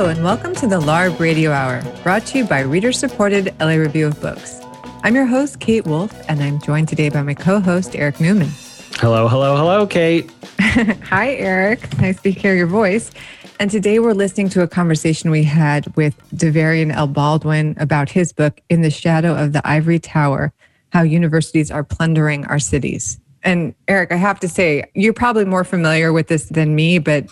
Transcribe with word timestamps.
Hello, 0.00 0.08
and 0.08 0.24
welcome 0.24 0.54
to 0.54 0.66
the 0.66 0.80
LARB 0.80 1.20
Radio 1.20 1.52
Hour, 1.52 1.82
brought 2.02 2.24
to 2.28 2.38
you 2.38 2.46
by 2.46 2.60
reader 2.60 2.90
supported 2.90 3.54
LA 3.60 3.74
Review 3.74 4.06
of 4.06 4.18
Books. 4.18 4.58
I'm 5.02 5.14
your 5.14 5.26
host, 5.26 5.60
Kate 5.60 5.84
Wolf, 5.84 6.10
and 6.26 6.42
I'm 6.42 6.58
joined 6.58 6.88
today 6.88 7.10
by 7.10 7.20
my 7.20 7.34
co 7.34 7.60
host, 7.60 7.94
Eric 7.94 8.18
Newman. 8.18 8.48
Hello, 8.94 9.28
hello, 9.28 9.58
hello, 9.58 9.86
Kate. 9.86 10.32
Hi, 10.58 11.34
Eric. 11.34 11.98
Nice 11.98 12.18
to 12.22 12.30
hear 12.30 12.54
your 12.54 12.66
voice. 12.66 13.10
And 13.58 13.70
today 13.70 13.98
we're 13.98 14.14
listening 14.14 14.48
to 14.48 14.62
a 14.62 14.66
conversation 14.66 15.30
we 15.30 15.44
had 15.44 15.94
with 15.96 16.16
Davarian 16.34 16.94
L. 16.94 17.06
Baldwin 17.06 17.76
about 17.78 18.08
his 18.08 18.32
book, 18.32 18.58
In 18.70 18.80
the 18.80 18.90
Shadow 18.90 19.36
of 19.36 19.52
the 19.52 19.60
Ivory 19.68 19.98
Tower 19.98 20.54
How 20.94 21.02
Universities 21.02 21.70
Are 21.70 21.84
Plundering 21.84 22.46
Our 22.46 22.58
Cities. 22.58 23.20
And 23.42 23.74
Eric, 23.86 24.12
I 24.12 24.16
have 24.16 24.40
to 24.40 24.48
say, 24.48 24.90
you're 24.94 25.12
probably 25.12 25.44
more 25.44 25.62
familiar 25.62 26.10
with 26.10 26.28
this 26.28 26.44
than 26.46 26.74
me, 26.74 26.98
but 26.98 27.26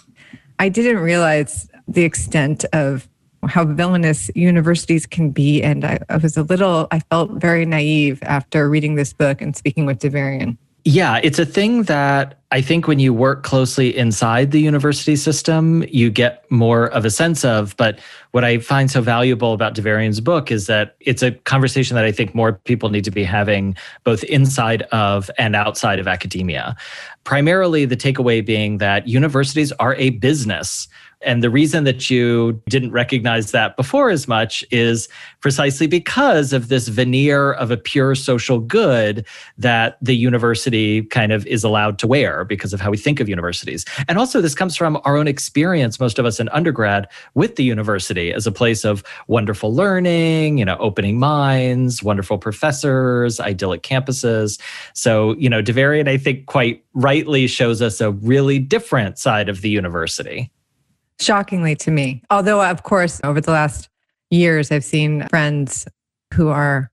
I 0.59 0.69
didn't 0.69 0.99
realize 0.99 1.67
the 1.89 2.05
extent 2.05 2.65
of 2.73 3.09
how 3.47 3.65
villainous 3.65 4.31
universities 4.35 5.07
can 5.07 5.31
be. 5.31 5.63
And 5.63 5.85
I, 5.85 5.99
I, 6.09 6.17
was 6.17 6.37
a 6.37 6.43
little, 6.43 6.89
I 6.91 7.01
felt 7.01 7.33
very 7.33 7.65
naive 7.65 8.19
after 8.23 8.69
reading 8.69 8.97
this 8.97 9.13
book 9.13 9.41
and 9.41 9.57
speaking 9.57 9.87
with 9.87 10.01
Davarian. 10.01 10.57
Yeah, 10.85 11.21
it's 11.23 11.39
a 11.39 11.45
thing 11.45 11.83
that 11.83 12.39
I 12.51 12.63
think 12.63 12.89
when 12.89 12.99
you 12.99 13.13
work 13.13 13.43
closely 13.43 13.95
inside 13.95 14.53
the 14.53 14.61
university 14.61 15.17
system, 15.17 15.85
you 15.91 16.09
get 16.09 16.51
more 16.51 16.87
of 16.87 17.05
a 17.05 17.11
sense 17.11 17.45
of. 17.45 17.77
But 17.77 17.99
what 18.31 18.43
I 18.43 18.59
find 18.59 18.91
so 18.91 19.03
valuable 19.03 19.53
about 19.53 19.75
Davarian's 19.75 20.21
book 20.21 20.51
is 20.51 20.67
that 20.67 20.97
it's 21.01 21.23
a 21.23 21.33
conversation 21.33 21.95
that 21.97 22.07
I 22.07 22.13
think 22.13 22.35
more 22.35 22.55
people 22.55 22.89
need 22.89 23.05
to 23.05 23.11
be 23.11 23.23
having 23.23 23.77
both 24.05 24.25
inside 24.25 24.83
of 24.85 25.31
and 25.37 25.55
outside 25.55 25.99
of 25.99 26.09
academia. 26.09 26.75
Primarily, 27.25 27.85
the 27.85 27.97
takeaway 27.97 28.45
being 28.45 28.79
that 28.79 29.07
universities 29.07 29.73
are 29.73 29.95
a 29.97 30.11
business 30.11 30.89
and 31.21 31.43
the 31.43 31.51
reason 31.51 31.85
that 31.85 32.11
you 32.11 32.63
didn't 32.69 32.93
recognize 32.93 33.51
that 33.51 33.77
before 33.77 34.11
as 34.11 34.29
much 34.29 34.65
is 34.71 35.09
precisely 35.41 35.87
because 35.87 36.53
of 36.53 36.69
this 36.69 36.89
veneer 36.89 37.53
of 37.55 37.71
a 37.71 37.77
pure 37.77 38.15
social 38.15 38.61
good 38.61 39.27
that 39.57 39.99
the 40.01 40.15
university 40.15 41.03
kind 41.03 41.33
of 41.33 41.47
is 41.47 41.65
allowed 41.65 41.99
to 41.99 42.07
wear 42.07 42.45
because 42.45 42.73
of 42.73 42.81
how 42.81 42.91
we 42.91 42.97
think 42.97 43.19
of 43.19 43.29
universities. 43.29 43.85
And 44.07 44.19
also, 44.19 44.41
this 44.41 44.55
comes 44.55 44.77
from 44.77 45.01
our 45.05 45.17
own 45.17 45.27
experience, 45.27 45.99
most 45.99 46.19
of 46.19 46.27
us 46.27 46.39
in 46.39 46.49
undergrad, 46.51 47.09
with 47.35 47.57
the 47.57 47.65
university 47.65 48.33
as 48.33 48.47
a 48.47 48.53
place 48.53 48.85
of 48.85 49.03
wonderful 49.27 49.75
learning, 49.75 50.59
you 50.59 50.65
know, 50.65 50.77
opening 50.79 51.19
minds, 51.19 52.03
wonderful 52.03 52.39
professors, 52.39 53.41
idyllic 53.41 53.83
campuses. 53.83 54.61
So, 54.95 55.35
you 55.37 55.49
know, 55.49 55.63
Davarian, 55.63 56.09
I 56.09 56.17
think, 56.17 56.47
quite 56.47 56.85
rightly 56.95 57.47
shows 57.47 57.83
us 57.83 58.01
a 58.01 58.13
really 58.13 58.59
different 58.59 59.19
side 59.19 59.49
of 59.49 59.63
the 59.63 59.71
university 59.71 60.51
shockingly 61.21 61.77
to 61.77 61.91
me. 61.91 62.23
Although, 62.31 62.63
of 62.63 62.83
course, 62.83 63.21
over 63.25 63.41
the 63.41 63.51
last 63.51 63.89
years, 64.31 64.71
I've 64.71 64.85
seen 64.85 65.27
friends 65.29 65.87
who 66.35 66.49
are 66.49 66.91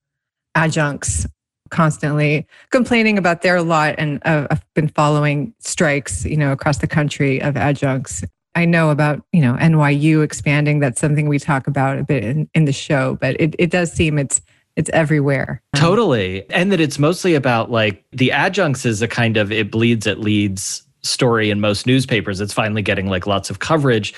adjuncts 0.55 1.27
constantly 1.69 2.47
complaining 2.71 3.17
about 3.17 3.41
their 3.41 3.61
lot 3.61 3.95
and 3.97 4.21
uh, 4.25 4.47
I've 4.49 4.65
been 4.73 4.87
following 4.87 5.53
strikes, 5.59 6.23
you 6.23 6.37
know, 6.37 6.51
across 6.51 6.77
the 6.77 6.87
country 6.87 7.41
of 7.41 7.57
adjuncts. 7.57 8.23
I 8.53 8.65
know 8.65 8.89
about, 8.89 9.23
you 9.33 9.41
know, 9.41 9.55
NYU 9.55 10.23
expanding. 10.23 10.79
That's 10.79 11.01
something 11.01 11.27
we 11.27 11.39
talk 11.39 11.67
about 11.67 11.97
a 11.97 12.03
bit 12.03 12.23
in, 12.23 12.49
in 12.53 12.65
the 12.65 12.71
show, 12.71 13.17
but 13.19 13.35
it, 13.39 13.55
it 13.59 13.71
does 13.71 13.91
seem 13.91 14.17
it's 14.17 14.41
it's 14.75 14.89
everywhere. 14.91 15.61
Totally. 15.75 16.49
And 16.49 16.69
that 16.71 16.81
it's 16.81 16.99
mostly 16.99 17.33
about 17.33 17.71
like 17.71 18.03
the 18.11 18.31
adjuncts 18.31 18.85
is 18.85 19.01
a 19.01 19.07
kind 19.07 19.37
of 19.37 19.51
it 19.51 19.71
bleeds, 19.71 20.05
it 20.05 20.19
leads 20.19 20.84
story 21.05 21.49
in 21.49 21.59
most 21.59 21.85
newspapers. 21.85 22.41
It's 22.41 22.53
finally 22.53 22.81
getting 22.81 23.07
like 23.07 23.27
lots 23.27 23.49
of 23.49 23.59
coverage. 23.59 24.13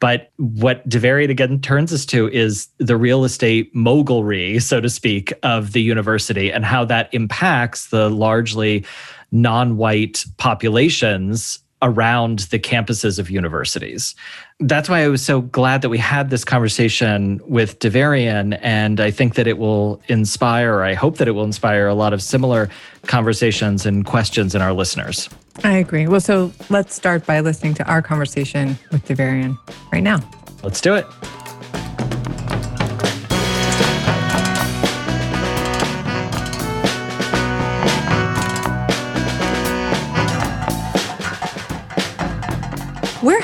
But 0.00 0.32
what 0.36 0.86
Davarian 0.88 1.30
again 1.30 1.60
turns 1.60 1.92
us 1.92 2.04
to 2.06 2.28
is 2.30 2.68
the 2.78 2.96
real 2.96 3.24
estate 3.24 3.74
mogulry, 3.74 4.60
so 4.60 4.80
to 4.80 4.90
speak, 4.90 5.32
of 5.42 5.72
the 5.72 5.82
university 5.82 6.52
and 6.52 6.64
how 6.64 6.84
that 6.86 7.12
impacts 7.14 7.88
the 7.88 8.10
largely 8.10 8.84
non 9.32 9.76
white 9.76 10.24
populations 10.36 11.63
around 11.84 12.40
the 12.50 12.58
campuses 12.58 13.18
of 13.18 13.30
universities. 13.30 14.14
That's 14.58 14.88
why 14.88 15.04
I 15.04 15.08
was 15.08 15.22
so 15.22 15.42
glad 15.42 15.82
that 15.82 15.90
we 15.90 15.98
had 15.98 16.30
this 16.30 16.44
conversation 16.44 17.40
with 17.44 17.78
Davarian. 17.78 18.58
And 18.62 19.00
I 19.00 19.10
think 19.10 19.34
that 19.34 19.46
it 19.46 19.58
will 19.58 20.00
inspire, 20.08 20.82
I 20.82 20.94
hope 20.94 21.18
that 21.18 21.28
it 21.28 21.32
will 21.32 21.44
inspire 21.44 21.86
a 21.86 21.94
lot 21.94 22.12
of 22.12 22.22
similar 22.22 22.70
conversations 23.06 23.84
and 23.84 24.06
questions 24.06 24.54
in 24.54 24.62
our 24.62 24.72
listeners. 24.72 25.28
I 25.62 25.76
agree. 25.76 26.08
Well, 26.08 26.20
so 26.20 26.52
let's 26.70 26.94
start 26.94 27.26
by 27.26 27.40
listening 27.40 27.74
to 27.74 27.84
our 27.84 28.02
conversation 28.02 28.78
with 28.90 29.06
Davarian 29.06 29.58
right 29.92 30.02
now. 30.02 30.20
Let's 30.62 30.80
do 30.80 30.94
it. 30.94 31.06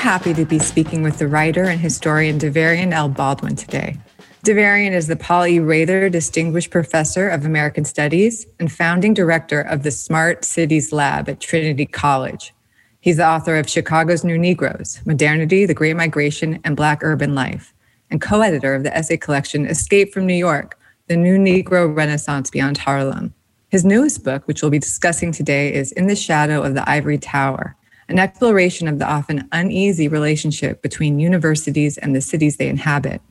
Happy 0.01 0.33
to 0.33 0.45
be 0.45 0.57
speaking 0.57 1.03
with 1.03 1.19
the 1.19 1.27
writer 1.27 1.65
and 1.65 1.79
historian 1.79 2.39
Davarian 2.39 2.91
L. 2.91 3.07
Baldwin 3.07 3.55
today. 3.55 3.99
Davarian 4.43 4.93
is 4.93 5.05
the 5.05 5.15
Paul 5.15 5.45
E. 5.45 5.59
Raether 5.59 6.11
Distinguished 6.11 6.71
Professor 6.71 7.29
of 7.29 7.45
American 7.45 7.85
Studies 7.85 8.47
and 8.59 8.71
founding 8.71 9.13
director 9.13 9.61
of 9.61 9.83
the 9.83 9.91
Smart 9.91 10.43
Cities 10.43 10.91
Lab 10.91 11.29
at 11.29 11.39
Trinity 11.39 11.85
College. 11.85 12.51
He's 12.99 13.17
the 13.17 13.27
author 13.27 13.57
of 13.57 13.69
Chicago's 13.69 14.23
New 14.23 14.39
Negroes 14.39 14.99
Modernity, 15.05 15.67
the 15.67 15.75
Great 15.75 15.95
Migration, 15.95 16.59
and 16.63 16.75
Black 16.75 17.03
Urban 17.03 17.35
Life, 17.35 17.71
and 18.09 18.19
co 18.19 18.41
editor 18.41 18.73
of 18.73 18.81
the 18.81 18.97
essay 18.97 19.17
collection 19.17 19.67
Escape 19.67 20.11
from 20.11 20.25
New 20.25 20.33
York 20.33 20.79
The 21.09 21.15
New 21.15 21.37
Negro 21.37 21.95
Renaissance 21.95 22.49
Beyond 22.49 22.79
Harlem. 22.79 23.35
His 23.69 23.85
newest 23.85 24.23
book, 24.23 24.47
which 24.47 24.63
we'll 24.63 24.71
be 24.71 24.79
discussing 24.79 25.31
today, 25.31 25.71
is 25.71 25.91
In 25.91 26.07
the 26.07 26.15
Shadow 26.15 26.63
of 26.63 26.73
the 26.73 26.89
Ivory 26.89 27.19
Tower 27.19 27.75
an 28.11 28.19
exploration 28.19 28.87
of 28.87 28.99
the 28.99 29.09
often 29.09 29.47
uneasy 29.51 30.07
relationship 30.07 30.81
between 30.81 31.19
universities 31.19 31.97
and 31.97 32.15
the 32.15 32.21
cities 32.21 32.57
they 32.57 32.67
inhabit. 32.67 33.21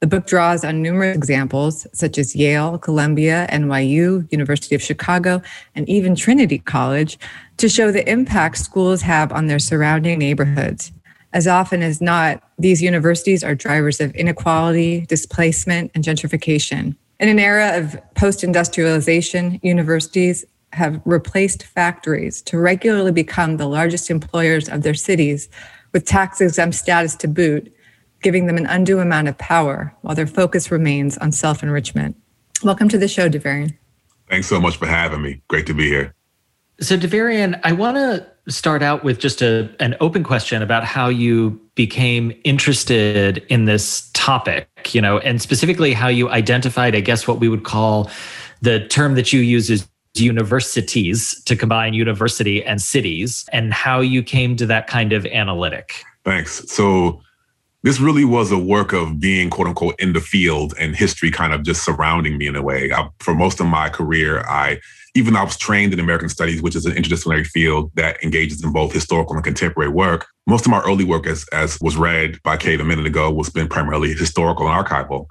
The 0.00 0.06
book 0.06 0.26
draws 0.26 0.64
on 0.64 0.82
numerous 0.82 1.16
examples, 1.16 1.86
such 1.92 2.18
as 2.18 2.36
Yale, 2.36 2.78
Columbia, 2.78 3.46
NYU, 3.50 4.30
University 4.30 4.74
of 4.74 4.82
Chicago, 4.82 5.40
and 5.74 5.88
even 5.88 6.14
Trinity 6.14 6.58
College, 6.58 7.18
to 7.58 7.68
show 7.68 7.90
the 7.90 8.08
impact 8.10 8.58
schools 8.58 9.02
have 9.02 9.32
on 9.32 9.46
their 9.46 9.58
surrounding 9.58 10.18
neighborhoods. 10.18 10.92
As 11.32 11.46
often 11.46 11.82
as 11.82 12.00
not, 12.00 12.42
these 12.58 12.82
universities 12.82 13.44
are 13.44 13.54
drivers 13.54 14.00
of 14.00 14.14
inequality, 14.14 15.06
displacement, 15.06 15.90
and 15.94 16.04
gentrification. 16.04 16.96
In 17.20 17.28
an 17.28 17.38
era 17.38 17.78
of 17.78 17.96
post 18.14 18.44
industrialization, 18.44 19.58
universities 19.62 20.44
have 20.72 21.00
replaced 21.04 21.62
factories 21.62 22.42
to 22.42 22.58
regularly 22.58 23.12
become 23.12 23.56
the 23.56 23.68
largest 23.68 24.10
employers 24.10 24.68
of 24.68 24.82
their 24.82 24.94
cities 24.94 25.48
with 25.92 26.04
tax 26.04 26.40
exempt 26.40 26.76
status 26.76 27.14
to 27.16 27.28
boot, 27.28 27.72
giving 28.22 28.46
them 28.46 28.56
an 28.56 28.66
undue 28.66 28.98
amount 28.98 29.28
of 29.28 29.38
power 29.38 29.94
while 30.02 30.14
their 30.14 30.26
focus 30.26 30.70
remains 30.70 31.16
on 31.18 31.32
self 31.32 31.62
enrichment. 31.62 32.16
Welcome 32.62 32.88
to 32.90 32.98
the 32.98 33.08
show, 33.08 33.28
Davarian. 33.28 33.76
Thanks 34.28 34.48
so 34.48 34.60
much 34.60 34.76
for 34.76 34.86
having 34.86 35.22
me. 35.22 35.40
Great 35.48 35.66
to 35.66 35.74
be 35.74 35.86
here. 35.86 36.14
So, 36.80 36.96
Davarian, 36.96 37.58
I 37.64 37.72
want 37.72 37.96
to 37.96 38.26
start 38.48 38.82
out 38.82 39.02
with 39.02 39.18
just 39.18 39.42
a, 39.42 39.74
an 39.80 39.96
open 40.00 40.22
question 40.22 40.62
about 40.62 40.84
how 40.84 41.08
you 41.08 41.60
became 41.74 42.32
interested 42.44 43.38
in 43.48 43.64
this 43.64 44.10
topic, 44.12 44.94
you 44.94 45.00
know, 45.00 45.18
and 45.18 45.40
specifically 45.40 45.92
how 45.92 46.08
you 46.08 46.28
identified, 46.30 46.94
I 46.94 47.00
guess, 47.00 47.26
what 47.26 47.40
we 47.40 47.48
would 47.48 47.64
call 47.64 48.10
the 48.60 48.86
term 48.88 49.14
that 49.14 49.32
you 49.32 49.40
use 49.40 49.70
is 49.70 49.86
universities 50.20 51.40
to 51.44 51.56
combine 51.56 51.94
university 51.94 52.64
and 52.64 52.80
cities 52.80 53.48
and 53.52 53.72
how 53.72 54.00
you 54.00 54.22
came 54.22 54.56
to 54.56 54.66
that 54.66 54.86
kind 54.86 55.12
of 55.12 55.26
analytic. 55.26 56.02
Thanks. 56.24 56.70
So, 56.70 57.20
this 57.82 58.00
really 58.00 58.24
was 58.24 58.50
a 58.50 58.58
work 58.58 58.92
of 58.92 59.20
being 59.20 59.48
quote 59.48 59.68
unquote 59.68 59.94
in 60.00 60.12
the 60.12 60.20
field 60.20 60.74
and 60.76 60.96
history 60.96 61.30
kind 61.30 61.52
of 61.52 61.62
just 61.62 61.84
surrounding 61.84 62.36
me 62.36 62.48
in 62.48 62.56
a 62.56 62.62
way. 62.62 62.90
I, 62.92 63.08
for 63.20 63.32
most 63.32 63.60
of 63.60 63.66
my 63.66 63.88
career, 63.88 64.40
I 64.40 64.80
even 65.16 65.32
though 65.32 65.40
I 65.40 65.44
was 65.44 65.56
trained 65.56 65.94
in 65.94 65.98
American 65.98 66.28
studies, 66.28 66.60
which 66.60 66.76
is 66.76 66.84
an 66.84 66.92
interdisciplinary 66.92 67.46
field 67.46 67.90
that 67.94 68.22
engages 68.22 68.62
in 68.62 68.70
both 68.70 68.92
historical 68.92 69.34
and 69.34 69.42
contemporary 69.42 69.90
work. 69.90 70.26
Most 70.46 70.66
of 70.66 70.70
my 70.70 70.82
early 70.82 71.04
work, 71.04 71.26
as, 71.26 71.46
as 71.52 71.78
was 71.80 71.96
read 71.96 72.40
by 72.42 72.58
Kate 72.58 72.80
a 72.80 72.84
minute 72.84 73.06
ago, 73.06 73.32
was 73.32 73.48
been 73.48 73.66
primarily 73.66 74.12
historical 74.12 74.68
and 74.68 74.86
archival. 74.86 75.26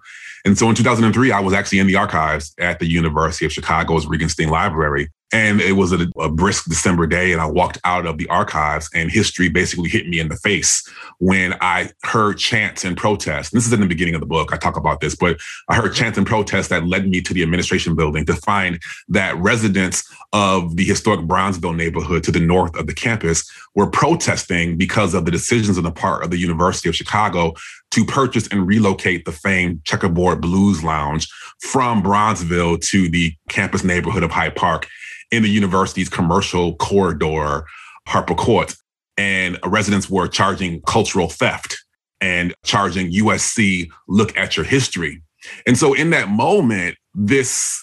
And 0.46 0.58
so 0.58 0.70
in 0.70 0.76
2003, 0.76 1.32
I 1.32 1.40
was 1.40 1.54
actually 1.54 1.80
in 1.80 1.88
the 1.88 1.96
archives 1.96 2.54
at 2.60 2.78
the 2.80 2.86
University 2.86 3.46
of 3.46 3.52
Chicago's 3.52 4.06
Regenstein 4.06 4.50
Library. 4.50 5.10
And 5.34 5.60
it 5.60 5.74
was 5.74 5.92
a, 5.92 6.08
a, 6.20 6.30
brisk 6.30 6.66
December 6.70 7.08
day, 7.08 7.34
and 7.34 7.42
I 7.42 7.48
walked 7.48 7.80
out 7.84 8.06
of 8.06 8.20
the 8.20 8.28
archives, 8.28 8.90
and 8.94 9.12
history 9.12 9.50
basically 9.50 9.90
hit 9.90 10.08
me 10.08 10.20
in 10.20 10.30
the 10.30 10.36
face 10.38 10.88
when 11.18 11.56
I 11.62 11.90
heard 12.04 12.38
chants 12.38 12.86
and 12.86 12.96
protests. 12.96 13.52
And 13.52 13.58
this 13.58 13.66
is 13.66 13.74
in 13.74 13.82
the 13.82 13.88
beginning 13.88 14.14
of 14.14 14.22
the 14.22 14.28
book. 14.28 14.54
I 14.54 14.58
talk 14.58 14.78
about 14.78 15.02
this, 15.02 15.16
but 15.16 15.38
I 15.68 15.76
heard 15.76 15.92
mm-hmm. 15.92 15.94
chants 15.96 16.18
and 16.20 16.28
protests 16.28 16.68
that 16.68 16.86
led 16.86 17.10
me 17.10 17.22
to 17.22 17.34
the 17.34 17.42
administration 17.42 17.96
building 17.96 18.26
to 18.28 18.36
find 18.36 18.80
that 19.10 19.36
residents 19.38 20.08
of 20.32 20.76
the 20.76 20.86
historic 20.86 21.22
Bronzeville 21.22 21.76
neighborhood 21.76 22.24
to 22.26 22.32
the 22.32 22.40
north 22.40 22.76
of 22.76 22.86
the 22.86 22.94
campus 22.94 23.50
were 23.74 23.90
protesting 23.90 24.78
because 24.78 25.14
of 25.14 25.26
the 25.26 25.32
decisions 25.32 25.78
on 25.78 25.84
the 25.84 25.92
part 25.92 26.24
of 26.24 26.30
the 26.30 26.38
University 26.38 26.88
of 26.88 26.96
Chicago 26.96 27.54
to 27.96 28.04
purchase 28.04 28.46
and 28.50 28.68
relocate 28.68 29.24
the 29.24 29.32
famed 29.32 29.84
Checkerboard 29.86 30.42
Blues 30.42 30.84
Lounge 30.84 31.30
from 31.62 32.04
Bronzeville 32.04 32.82
to 32.90 33.08
the 33.08 33.34
campus 33.48 33.86
neighborhood 33.86 34.22
of 34.22 34.32
Hyde 34.32 34.54
Park 34.54 34.88
in 35.32 35.44
the 35.44 35.50
university's 35.50 36.10
commercial 36.10 36.76
corridor, 36.76 37.64
Harper 38.06 38.36
Court. 38.36 38.76
And 39.18 39.58
residents 39.66 40.10
were 40.10 40.28
charging 40.28 40.82
cultural 40.82 41.30
theft 41.30 41.78
and 42.20 42.54
charging 42.66 43.12
U 43.12 43.32
of 43.32 43.40
C 43.40 43.90
look 44.10 44.36
at 44.38 44.58
your 44.58 44.66
history. 44.66 45.24
And 45.66 45.78
so 45.78 45.94
in 45.94 46.10
that 46.10 46.28
moment, 46.28 46.98
this 47.14 47.82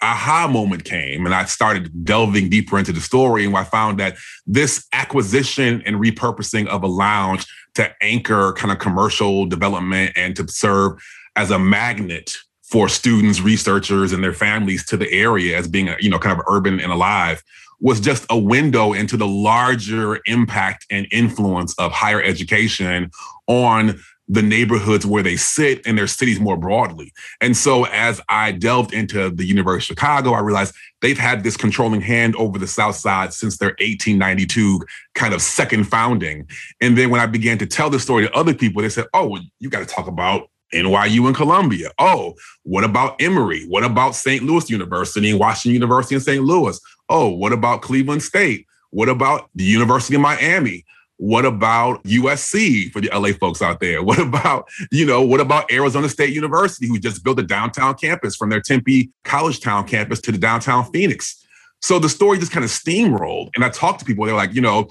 aha 0.00 0.48
moment 0.48 0.84
came 0.84 1.26
and 1.26 1.34
I 1.34 1.44
started 1.44 2.02
delving 2.02 2.48
deeper 2.48 2.78
into 2.78 2.92
the 2.92 3.00
story. 3.02 3.44
And 3.44 3.54
I 3.54 3.64
found 3.64 4.00
that 4.00 4.16
this 4.46 4.86
acquisition 4.94 5.82
and 5.84 5.96
repurposing 5.96 6.66
of 6.68 6.82
a 6.82 6.86
lounge 6.86 7.46
to 7.80 7.94
anchor 8.02 8.52
kind 8.52 8.70
of 8.70 8.78
commercial 8.78 9.46
development 9.46 10.12
and 10.16 10.36
to 10.36 10.46
serve 10.48 11.02
as 11.36 11.50
a 11.50 11.58
magnet 11.58 12.36
for 12.62 12.88
students, 12.88 13.40
researchers, 13.40 14.12
and 14.12 14.22
their 14.22 14.32
families 14.32 14.84
to 14.86 14.96
the 14.96 15.10
area 15.12 15.56
as 15.56 15.66
being, 15.66 15.88
you 15.98 16.10
know, 16.10 16.18
kind 16.18 16.38
of 16.38 16.44
urban 16.48 16.78
and 16.78 16.92
alive 16.92 17.42
was 17.80 17.98
just 17.98 18.26
a 18.28 18.38
window 18.38 18.92
into 18.92 19.16
the 19.16 19.26
larger 19.26 20.20
impact 20.26 20.84
and 20.90 21.06
influence 21.10 21.74
of 21.78 21.90
higher 21.90 22.22
education 22.22 23.10
on 23.46 23.98
the 24.32 24.42
neighborhoods 24.42 25.04
where 25.04 25.24
they 25.24 25.34
sit 25.34 25.84
and 25.84 25.98
their 25.98 26.06
cities 26.06 26.38
more 26.38 26.56
broadly. 26.56 27.12
And 27.40 27.56
so 27.56 27.84
as 27.86 28.20
I 28.28 28.52
delved 28.52 28.94
into 28.94 29.28
the 29.28 29.44
University 29.44 29.92
of 29.92 29.98
Chicago, 29.98 30.34
I 30.34 30.38
realized 30.38 30.72
they've 31.02 31.18
had 31.18 31.42
this 31.42 31.56
controlling 31.56 32.00
hand 32.00 32.36
over 32.36 32.56
the 32.56 32.68
South 32.68 32.94
Side 32.94 33.34
since 33.34 33.58
their 33.58 33.70
1892 33.80 34.82
kind 35.16 35.34
of 35.34 35.42
second 35.42 35.84
founding. 35.88 36.48
And 36.80 36.96
then 36.96 37.10
when 37.10 37.20
I 37.20 37.26
began 37.26 37.58
to 37.58 37.66
tell 37.66 37.90
the 37.90 37.98
story 37.98 38.24
to 38.24 38.32
other 38.32 38.54
people, 38.54 38.82
they 38.82 38.88
said, 38.88 39.06
oh, 39.14 39.26
well, 39.26 39.42
you 39.58 39.68
got 39.68 39.80
to 39.80 39.92
talk 39.92 40.06
about 40.06 40.48
NYU 40.72 41.26
and 41.26 41.34
Columbia. 41.34 41.90
Oh, 41.98 42.36
what 42.62 42.84
about 42.84 43.20
Emory? 43.20 43.66
What 43.66 43.82
about 43.82 44.14
St. 44.14 44.44
Louis 44.44 44.70
University 44.70 45.30
and 45.30 45.40
Washington 45.40 45.74
University 45.74 46.14
in 46.14 46.20
St. 46.20 46.44
Louis? 46.44 46.80
Oh, 47.08 47.30
what 47.30 47.52
about 47.52 47.82
Cleveland 47.82 48.22
State? 48.22 48.66
What 48.90 49.08
about 49.08 49.50
the 49.56 49.64
University 49.64 50.14
of 50.14 50.20
Miami? 50.20 50.84
What 51.20 51.44
about 51.44 52.02
USC 52.04 52.90
for 52.92 53.02
the 53.02 53.10
LA 53.12 53.32
folks 53.38 53.60
out 53.60 53.78
there? 53.78 54.02
What 54.02 54.18
about, 54.18 54.70
you 54.90 55.04
know, 55.04 55.20
what 55.20 55.38
about 55.38 55.70
Arizona 55.70 56.08
State 56.08 56.32
University, 56.32 56.88
who 56.88 56.98
just 56.98 57.22
built 57.22 57.38
a 57.38 57.42
downtown 57.42 57.94
campus 57.94 58.34
from 58.34 58.48
their 58.48 58.62
Tempe 58.62 59.10
College 59.22 59.60
Town 59.60 59.86
campus 59.86 60.18
to 60.22 60.32
the 60.32 60.38
downtown 60.38 60.90
Phoenix? 60.90 61.46
So 61.82 61.98
the 61.98 62.08
story 62.08 62.38
just 62.38 62.52
kind 62.52 62.64
of 62.64 62.70
steamrolled. 62.70 63.50
And 63.54 63.66
I 63.66 63.68
talked 63.68 63.98
to 63.98 64.06
people, 64.06 64.24
they're 64.24 64.34
like, 64.34 64.54
you 64.54 64.62
know, 64.62 64.84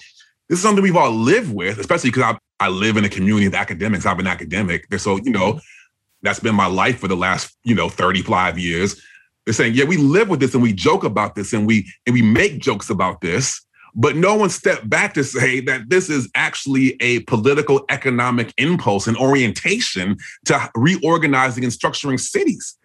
this 0.49 0.59
is 0.59 0.61
something 0.61 0.83
we've 0.83 0.95
all 0.95 1.11
lived 1.11 1.51
with, 1.51 1.79
especially 1.79 2.11
because 2.11 2.35
I, 2.59 2.65
I 2.65 2.69
live 2.69 2.95
in 2.97 3.05
a 3.05 3.09
community 3.09 3.47
of 3.47 3.55
academics. 3.55 4.05
I've 4.05 4.17
been 4.17 4.27
academic. 4.27 4.85
So, 4.99 5.17
you 5.17 5.31
know, 5.31 5.59
that's 6.21 6.39
been 6.39 6.55
my 6.55 6.67
life 6.67 6.99
for 6.99 7.07
the 7.07 7.17
last, 7.17 7.57
you 7.63 7.73
know, 7.73 7.89
35 7.89 8.59
years. 8.59 9.01
They're 9.45 9.53
saying, 9.55 9.73
yeah, 9.73 9.85
we 9.85 9.97
live 9.97 10.29
with 10.29 10.41
this 10.41 10.53
and 10.53 10.61
we 10.61 10.73
joke 10.73 11.03
about 11.03 11.33
this 11.33 11.53
and 11.53 11.65
we 11.65 11.91
and 12.05 12.13
we 12.13 12.21
make 12.21 12.59
jokes 12.59 12.91
about 12.91 13.21
this, 13.21 13.65
but 13.95 14.15
no 14.15 14.35
one 14.35 14.49
stepped 14.49 14.89
back 14.89 15.13
to 15.13 15.23
say 15.23 15.59
that 15.61 15.89
this 15.89 16.09
is 16.09 16.29
actually 16.35 16.95
a 17.01 17.19
political 17.21 17.85
economic 17.89 18.53
impulse 18.57 19.07
and 19.07 19.17
orientation 19.17 20.17
to 20.45 20.69
reorganizing 20.75 21.63
and 21.63 21.73
structuring 21.73 22.19
cities. 22.19 22.77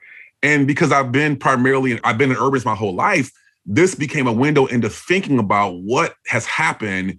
And 0.42 0.66
because 0.66 0.92
I've 0.92 1.12
been 1.12 1.36
primarily, 1.36 1.98
I've 2.04 2.18
been 2.18 2.30
in 2.30 2.36
urbans 2.36 2.64
my 2.64 2.74
whole 2.74 2.94
life, 2.94 3.30
this 3.66 3.94
became 3.94 4.26
a 4.26 4.32
window 4.32 4.66
into 4.66 4.90
thinking 4.90 5.38
about 5.38 5.76
what 5.82 6.14
has 6.26 6.44
happened 6.44 7.18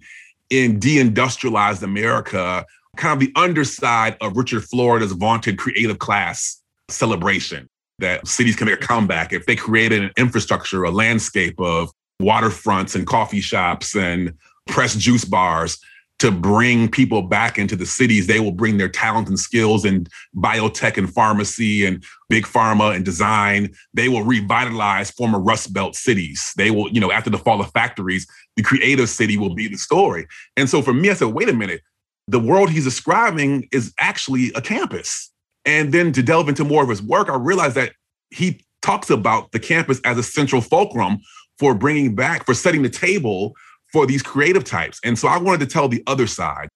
in 0.50 0.78
deindustrialized 0.78 1.82
America, 1.82 2.64
kind 2.96 3.12
of 3.12 3.20
the 3.20 3.32
underside 3.40 4.16
of 4.20 4.36
Richard 4.36 4.64
Florida's 4.64 5.12
vaunted 5.12 5.58
creative 5.58 5.98
class 5.98 6.62
celebration 6.88 7.68
that 7.98 8.26
cities 8.26 8.54
can 8.56 8.66
make 8.66 8.76
a 8.76 8.86
comeback 8.86 9.32
if 9.32 9.46
they 9.46 9.56
created 9.56 10.02
an 10.02 10.10
infrastructure, 10.16 10.84
a 10.84 10.90
landscape 10.90 11.58
of 11.58 11.90
waterfronts 12.20 12.94
and 12.94 13.06
coffee 13.06 13.40
shops 13.40 13.94
and 13.94 14.32
pressed 14.66 14.98
juice 14.98 15.24
bars 15.24 15.78
to 16.18 16.30
bring 16.30 16.88
people 16.88 17.20
back 17.20 17.58
into 17.58 17.76
the 17.76 17.84
cities. 17.84 18.26
They 18.26 18.40
will 18.40 18.52
bring 18.52 18.78
their 18.78 18.88
talent 18.88 19.28
and 19.28 19.38
skills 19.38 19.84
in 19.84 20.06
biotech 20.34 20.96
and 20.96 21.12
pharmacy 21.12 21.84
and 21.84 22.02
big 22.30 22.44
pharma 22.44 22.96
and 22.96 23.04
design. 23.04 23.74
They 23.92 24.08
will 24.08 24.22
revitalize 24.22 25.10
former 25.10 25.38
Rust 25.38 25.74
Belt 25.74 25.94
cities. 25.94 26.54
They 26.56 26.70
will, 26.70 26.88
you 26.88 27.00
know, 27.00 27.12
after 27.12 27.28
the 27.28 27.38
fall 27.38 27.60
of 27.60 27.70
factories, 27.72 28.26
the 28.56 28.62
creative 28.62 29.10
city 29.10 29.36
will 29.36 29.54
be 29.54 29.68
the 29.68 29.76
story. 29.76 30.26
And 30.56 30.70
so 30.70 30.80
for 30.80 30.94
me, 30.94 31.10
I 31.10 31.14
said, 31.14 31.28
wait 31.28 31.50
a 31.50 31.52
minute, 31.52 31.82
the 32.28 32.40
world 32.40 32.70
he's 32.70 32.84
describing 32.84 33.68
is 33.70 33.92
actually 34.00 34.52
a 34.54 34.62
campus. 34.62 35.30
And 35.66 35.92
then 35.92 36.12
to 36.12 36.22
delve 36.22 36.48
into 36.48 36.64
more 36.64 36.82
of 36.82 36.88
his 36.88 37.02
work, 37.02 37.28
I 37.28 37.36
realized 37.36 37.74
that 37.74 37.92
he 38.30 38.64
talks 38.80 39.10
about 39.10 39.52
the 39.52 39.58
campus 39.58 40.00
as 40.04 40.16
a 40.16 40.22
central 40.22 40.62
fulcrum 40.62 41.18
for 41.58 41.74
bringing 41.74 42.14
back, 42.14 42.44
for 42.46 42.54
setting 42.54 42.82
the 42.82 42.88
table 42.88 43.54
for 43.92 44.06
these 44.06 44.22
creative 44.22 44.64
types. 44.64 45.00
And 45.04 45.18
so 45.18 45.28
I 45.28 45.38
wanted 45.38 45.60
to 45.60 45.66
tell 45.66 45.88
the 45.88 46.02
other 46.06 46.26
side, 46.26 46.68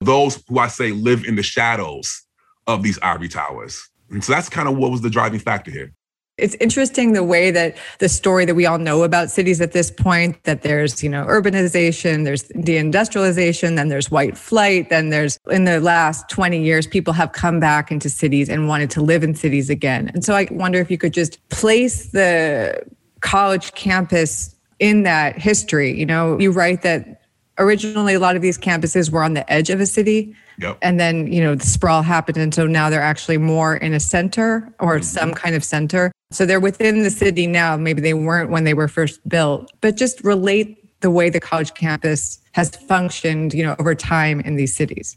those 0.00 0.42
who 0.48 0.58
I 0.58 0.68
say 0.68 0.92
live 0.92 1.24
in 1.24 1.36
the 1.36 1.42
shadows 1.42 2.22
of 2.66 2.82
these 2.82 2.98
ivory 3.00 3.28
towers. 3.28 3.88
And 4.10 4.22
so 4.22 4.32
that's 4.32 4.48
kind 4.48 4.68
of 4.68 4.76
what 4.76 4.90
was 4.90 5.00
the 5.00 5.10
driving 5.10 5.40
factor 5.40 5.70
here. 5.70 5.92
It's 6.36 6.54
interesting 6.60 7.14
the 7.14 7.24
way 7.24 7.50
that 7.50 7.76
the 7.98 8.08
story 8.08 8.44
that 8.44 8.54
we 8.54 8.64
all 8.64 8.78
know 8.78 9.02
about 9.02 9.28
cities 9.28 9.60
at 9.60 9.72
this 9.72 9.90
point 9.90 10.44
that 10.44 10.62
there's, 10.62 11.02
you 11.02 11.10
know, 11.10 11.24
urbanization, 11.24 12.24
there's 12.24 12.44
deindustrialization, 12.50 13.74
then 13.74 13.88
there's 13.88 14.08
white 14.08 14.38
flight, 14.38 14.88
then 14.88 15.10
there's 15.10 15.36
in 15.50 15.64
the 15.64 15.80
last 15.80 16.28
20 16.28 16.62
years 16.62 16.86
people 16.86 17.12
have 17.12 17.32
come 17.32 17.58
back 17.58 17.90
into 17.90 18.08
cities 18.08 18.48
and 18.48 18.68
wanted 18.68 18.88
to 18.90 19.00
live 19.00 19.24
in 19.24 19.34
cities 19.34 19.68
again. 19.68 20.12
And 20.14 20.24
so 20.24 20.36
I 20.36 20.46
wonder 20.52 20.78
if 20.78 20.92
you 20.92 20.98
could 20.98 21.12
just 21.12 21.40
place 21.48 22.12
the 22.12 22.84
college 23.20 23.72
campus 23.74 24.54
in 24.78 25.02
that 25.02 25.38
history. 25.38 25.98
You 25.98 26.06
know, 26.06 26.38
you 26.38 26.50
write 26.50 26.82
that 26.82 27.22
originally 27.58 28.14
a 28.14 28.20
lot 28.20 28.36
of 28.36 28.42
these 28.42 28.58
campuses 28.58 29.10
were 29.10 29.22
on 29.22 29.34
the 29.34 29.50
edge 29.52 29.70
of 29.70 29.80
a 29.80 29.86
city 29.86 30.34
Yep. 30.60 30.78
And 30.82 30.98
then, 30.98 31.32
you 31.32 31.42
know, 31.42 31.54
the 31.54 31.66
sprawl 31.66 32.02
happened. 32.02 32.36
And 32.36 32.54
so 32.54 32.66
now 32.66 32.90
they're 32.90 33.00
actually 33.00 33.38
more 33.38 33.76
in 33.76 33.94
a 33.94 34.00
center 34.00 34.72
or 34.80 34.96
mm-hmm. 34.96 35.02
some 35.02 35.34
kind 35.34 35.54
of 35.54 35.64
center. 35.64 36.12
So 36.30 36.44
they're 36.44 36.60
within 36.60 37.02
the 37.02 37.10
city 37.10 37.46
now. 37.46 37.76
Maybe 37.76 38.00
they 38.00 38.14
weren't 38.14 38.50
when 38.50 38.64
they 38.64 38.74
were 38.74 38.88
first 38.88 39.26
built, 39.28 39.72
but 39.80 39.96
just 39.96 40.22
relate 40.24 41.00
the 41.00 41.10
way 41.10 41.30
the 41.30 41.40
college 41.40 41.74
campus 41.74 42.40
has 42.52 42.70
functioned, 42.70 43.54
you 43.54 43.62
know, 43.62 43.76
over 43.78 43.94
time 43.94 44.40
in 44.40 44.56
these 44.56 44.74
cities. 44.74 45.16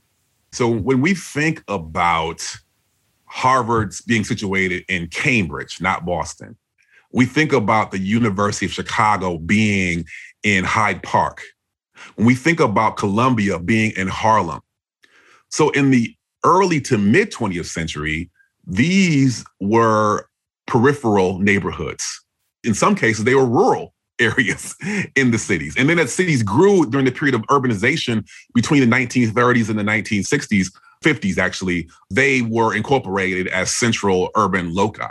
So 0.52 0.70
when 0.70 1.02
we 1.02 1.16
think 1.16 1.64
about 1.68 2.44
Harvard's 3.26 4.02
being 4.02 4.24
situated 4.24 4.86
in 4.88 5.08
Cambridge, 5.08 5.82
not 5.82 6.06
Boston, 6.06 6.56
we 7.14 7.26
think 7.26 7.54
about 7.54 7.92
the 7.92 8.00
University 8.00 8.66
of 8.66 8.72
Chicago 8.72 9.38
being 9.38 10.06
in 10.44 10.64
Hyde 10.64 11.04
Park. 11.04 11.42
When 12.16 12.26
we 12.26 12.36
think 12.36 12.60
about 12.60 12.98
Columbia 12.98 13.60
being 13.60 13.92
in 13.96 14.08
Harlem, 14.08 14.62
so 15.50 15.70
in 15.72 15.92
the 15.92 16.16
early 16.44 16.82
to 16.82 16.98
mid 16.98 17.32
20th 17.32 17.66
century, 17.66 18.30
these 18.66 19.44
were 19.60 20.28
peripheral 20.68 21.40
neighborhoods. 21.40 22.24
In 22.64 22.74
some 22.74 22.96
cases, 22.96 23.26
they 23.26 23.36
were 23.36 23.46
rural 23.46 23.94
areas 24.20 24.76
in 25.16 25.32
the 25.32 25.38
cities. 25.40 25.76
And 25.78 25.90
then 25.90 25.98
as 25.98 26.14
cities 26.14 26.44
grew 26.44 26.86
during 26.90 27.06
the 27.06 27.12
period 27.12 27.34
of 27.34 27.42
urbanization 27.44 28.28
between 28.54 28.88
the 28.88 28.96
1930s 28.96 29.70
and 29.70 29.80
the 29.80 29.84
1960s, 29.84 30.68
50s 31.04 31.38
actually, 31.40 31.90
they 32.12 32.44
were 32.44 32.76
incorporated 32.76 33.48
as 33.48 33.74
central 33.74 34.30
urban 34.36 34.74
loci 34.76 35.08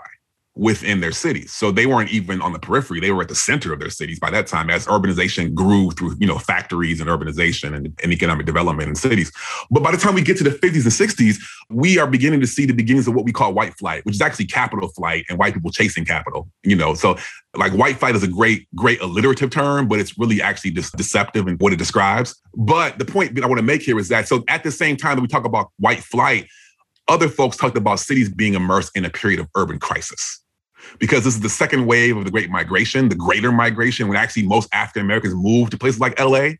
within 0.60 1.00
their 1.00 1.10
cities. 1.10 1.52
So 1.52 1.70
they 1.70 1.86
weren't 1.86 2.10
even 2.10 2.42
on 2.42 2.52
the 2.52 2.58
periphery. 2.58 3.00
They 3.00 3.12
were 3.12 3.22
at 3.22 3.28
the 3.28 3.34
center 3.34 3.72
of 3.72 3.80
their 3.80 3.88
cities 3.88 4.20
by 4.20 4.28
that 4.28 4.46
time 4.46 4.68
as 4.68 4.86
urbanization 4.86 5.54
grew 5.54 5.90
through, 5.92 6.16
you 6.20 6.26
know, 6.26 6.36
factories 6.36 7.00
and 7.00 7.08
urbanization 7.08 7.74
and, 7.74 7.98
and, 8.02 8.12
economic 8.12 8.44
development 8.44 8.90
in 8.90 8.94
cities. 8.94 9.32
But 9.70 9.82
by 9.82 9.90
the 9.90 9.96
time 9.96 10.14
we 10.14 10.20
get 10.20 10.36
to 10.36 10.44
the 10.44 10.50
50s 10.50 10.82
and 10.82 10.92
60s, 10.92 11.42
we 11.70 11.98
are 11.98 12.06
beginning 12.06 12.40
to 12.40 12.46
see 12.46 12.66
the 12.66 12.74
beginnings 12.74 13.08
of 13.08 13.14
what 13.14 13.24
we 13.24 13.32
call 13.32 13.54
white 13.54 13.72
flight, 13.78 14.04
which 14.04 14.16
is 14.16 14.20
actually 14.20 14.44
capital 14.48 14.88
flight 14.88 15.24
and 15.30 15.38
white 15.38 15.54
people 15.54 15.70
chasing 15.70 16.04
capital, 16.04 16.50
you 16.62 16.76
know. 16.76 16.92
So 16.92 17.16
like 17.56 17.72
white 17.72 17.96
flight 17.96 18.14
is 18.14 18.22
a 18.22 18.28
great, 18.28 18.68
great 18.74 19.00
alliterative 19.00 19.48
term, 19.48 19.88
but 19.88 19.98
it's 19.98 20.18
really 20.18 20.42
actually 20.42 20.72
just 20.72 20.94
deceptive 20.94 21.48
in 21.48 21.54
what 21.54 21.72
it 21.72 21.76
describes. 21.76 22.38
But 22.54 22.98
the 22.98 23.06
point 23.06 23.34
that 23.36 23.44
I 23.44 23.46
want 23.46 23.60
to 23.60 23.64
make 23.64 23.80
here 23.80 23.98
is 23.98 24.08
that 24.08 24.28
so 24.28 24.44
at 24.48 24.62
the 24.62 24.70
same 24.70 24.98
time 24.98 25.16
that 25.16 25.22
we 25.22 25.28
talk 25.28 25.46
about 25.46 25.70
white 25.78 26.00
flight, 26.00 26.48
other 27.08 27.30
folks 27.30 27.56
talked 27.56 27.78
about 27.78 27.98
cities 27.98 28.28
being 28.28 28.52
immersed 28.52 28.94
in 28.94 29.06
a 29.06 29.10
period 29.10 29.40
of 29.40 29.48
urban 29.54 29.78
crisis. 29.78 30.42
Because 30.98 31.24
this 31.24 31.34
is 31.34 31.40
the 31.40 31.48
second 31.48 31.86
wave 31.86 32.16
of 32.16 32.24
the 32.24 32.30
Great 32.30 32.50
Migration, 32.50 33.08
the 33.08 33.14
Greater 33.14 33.52
Migration, 33.52 34.08
when 34.08 34.16
actually 34.16 34.46
most 34.46 34.68
African 34.72 35.02
Americans 35.02 35.34
move 35.34 35.70
to 35.70 35.78
places 35.78 36.00
like 36.00 36.18
LA. 36.18 36.50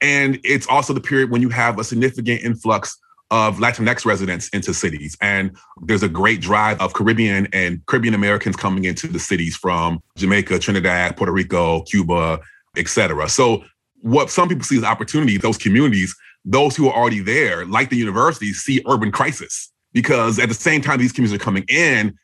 And 0.00 0.38
it's 0.44 0.66
also 0.68 0.92
the 0.92 1.00
period 1.00 1.30
when 1.30 1.42
you 1.42 1.48
have 1.48 1.78
a 1.78 1.84
significant 1.84 2.42
influx 2.42 2.96
of 3.30 3.58
Latinx 3.58 4.04
residents 4.06 4.48
into 4.50 4.72
cities. 4.72 5.16
And 5.20 5.56
there's 5.82 6.02
a 6.02 6.08
great 6.08 6.40
drive 6.40 6.80
of 6.80 6.94
Caribbean 6.94 7.48
and 7.52 7.84
Caribbean 7.86 8.14
Americans 8.14 8.56
coming 8.56 8.84
into 8.84 9.06
the 9.06 9.18
cities 9.18 9.56
from 9.56 10.02
Jamaica, 10.16 10.58
Trinidad, 10.58 11.16
Puerto 11.16 11.32
Rico, 11.32 11.82
Cuba, 11.82 12.40
et 12.76 12.88
cetera. 12.88 13.28
So 13.28 13.64
what 14.00 14.30
some 14.30 14.48
people 14.48 14.64
see 14.64 14.78
as 14.78 14.84
opportunity, 14.84 15.36
those 15.36 15.58
communities, 15.58 16.16
those 16.44 16.76
who 16.76 16.88
are 16.88 16.94
already 16.94 17.20
there, 17.20 17.66
like 17.66 17.90
the 17.90 17.96
universities, 17.96 18.58
see 18.58 18.82
urban 18.86 19.12
crisis 19.12 19.70
because 19.92 20.38
at 20.38 20.48
the 20.48 20.54
same 20.54 20.80
time 20.80 20.98
these 20.98 21.12
communities 21.12 21.40
are 21.40 21.44
coming 21.44 21.64
in, 21.68 22.16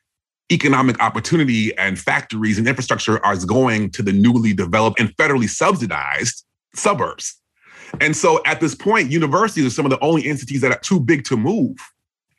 economic 0.53 1.01
opportunity 1.01 1.77
and 1.79 1.99
factories 1.99 2.59
and 2.59 2.69
infrastructure 2.69 3.25
are 3.25 3.37
going 3.47 3.91
to 3.91 4.03
the 4.03 4.13
newly 4.13 4.53
developed 4.53 5.01
and 5.01 5.15
federally 5.17 5.49
subsidized 5.49 6.45
suburbs. 6.75 7.41
And 8.01 8.17
so 8.17 8.43
at 8.45 8.61
this 8.61 8.75
point, 8.75 9.11
universities 9.11 9.67
are 9.67 9.71
some 9.71 9.87
of 9.87 9.91
the 9.91 10.01
only 10.01 10.27
entities 10.29 10.61
that 10.61 10.73
are 10.73 10.81
too 10.81 11.01
big 11.01 11.25
to 11.25 11.37
move. 11.37 11.77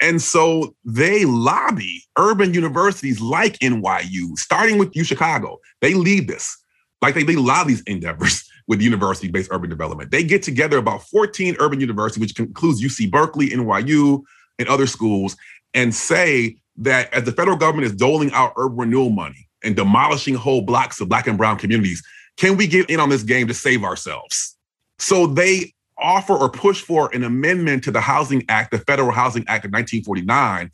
And 0.02 0.22
so 0.22 0.76
they 0.84 1.26
lobby 1.26 2.04
urban 2.18 2.54
universities 2.54 3.22
like 3.22 3.58
NYU, 3.60 4.38
starting 4.38 4.78
with 4.78 4.96
U 4.96 5.04
Chicago. 5.04 5.60
They 5.82 5.94
lead 5.94 6.28
this. 6.28 6.58
Like 7.02 7.16
they, 7.16 7.24
they 7.24 7.36
lobby 7.36 7.74
these 7.74 7.84
endeavors 7.84 8.44
with 8.68 8.82
university-based 8.82 9.50
urban 9.52 9.70
development. 9.70 10.12
They 10.12 10.24
get 10.24 10.44
together 10.44 10.78
about 10.78 11.04
14 11.04 11.56
urban 11.60 11.80
universities, 11.80 12.20
which 12.20 12.40
includes 12.40 12.84
UC 12.84 13.10
Berkeley, 13.10 13.50
NYU, 13.50 14.22
and 14.60 14.68
other 14.68 14.88
schools, 14.88 15.38
and 15.74 15.94
say 15.94 16.58
that 16.78 17.14
as 17.14 17.24
the 17.24 17.32
federal 17.32 17.58
government 17.58 17.86
is 17.86 17.96
doling 17.96 18.32
out 18.34 18.54
urban 18.58 18.78
renewal 18.78 19.10
money 19.10 19.48
and 19.64 19.76
demolishing 19.76 20.36
whole 20.36 20.62
blocks 20.62 21.00
of 21.00 21.10
black 21.10 21.28
and 21.28 21.38
brown 21.38 21.58
communities, 21.58 22.04
can 22.38 22.58
we 22.58 22.68
get 22.68 22.90
in 22.90 23.00
on 23.00 23.10
this 23.10 23.24
game 23.24 23.48
to 23.48 23.54
save 23.54 23.84
ourselves? 23.84 24.56
So 25.00 25.28
they 25.28 25.74
offer 25.98 26.34
or 26.34 26.50
push 26.50 26.82
for 26.82 27.14
an 27.14 27.24
amendment 27.24 27.84
to 27.86 27.92
the 27.92 28.02
Housing 28.02 28.44
Act, 28.50 28.72
the 28.72 28.80
Federal 28.80 29.12
Housing 29.12 29.44
Act 29.48 29.66
of 29.66 29.72
1949, 29.72 30.70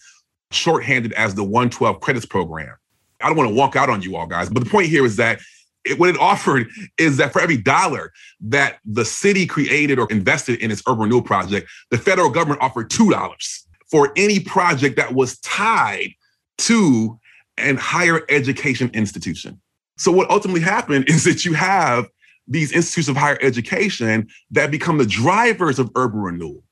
shorthanded 0.51 1.13
as 1.13 1.35
the 1.35 1.43
112 1.43 1.99
credits 1.99 2.25
program. 2.25 2.75
I 3.21 3.27
don't 3.27 3.37
want 3.37 3.49
to 3.49 3.55
walk 3.55 3.75
out 3.75 3.89
on 3.89 4.01
you 4.01 4.15
all 4.15 4.25
guys, 4.25 4.49
but 4.49 4.63
the 4.63 4.69
point 4.69 4.87
here 4.87 5.05
is 5.05 5.17
that 5.17 5.39
it, 5.85 5.99
what 5.99 6.09
it 6.09 6.17
offered 6.19 6.67
is 6.97 7.17
that 7.17 7.33
for 7.33 7.41
every 7.41 7.57
dollar 7.57 8.11
that 8.41 8.79
the 8.85 9.05
city 9.05 9.45
created 9.45 9.99
or 9.99 10.07
invested 10.09 10.59
in 10.59 10.71
its 10.71 10.81
urban 10.87 11.03
renewal 11.03 11.21
project, 11.21 11.69
the 11.91 11.97
federal 11.97 12.29
government 12.29 12.61
offered 12.61 12.89
$2 12.89 13.63
for 13.91 14.13
any 14.15 14.39
project 14.39 14.95
that 14.95 15.13
was 15.13 15.37
tied 15.39 16.13
to 16.57 17.19
an 17.57 17.75
higher 17.77 18.21
education 18.29 18.89
institution. 18.93 19.61
So 19.97 20.11
what 20.11 20.31
ultimately 20.31 20.61
happened 20.61 21.05
is 21.09 21.25
that 21.25 21.45
you 21.45 21.53
have 21.53 22.07
these 22.47 22.71
institutes 22.71 23.09
of 23.09 23.17
higher 23.17 23.37
education 23.41 24.27
that 24.51 24.71
become 24.71 24.97
the 24.97 25.05
drivers 25.05 25.77
of 25.77 25.91
urban 25.95 26.21
renewal. 26.21 26.63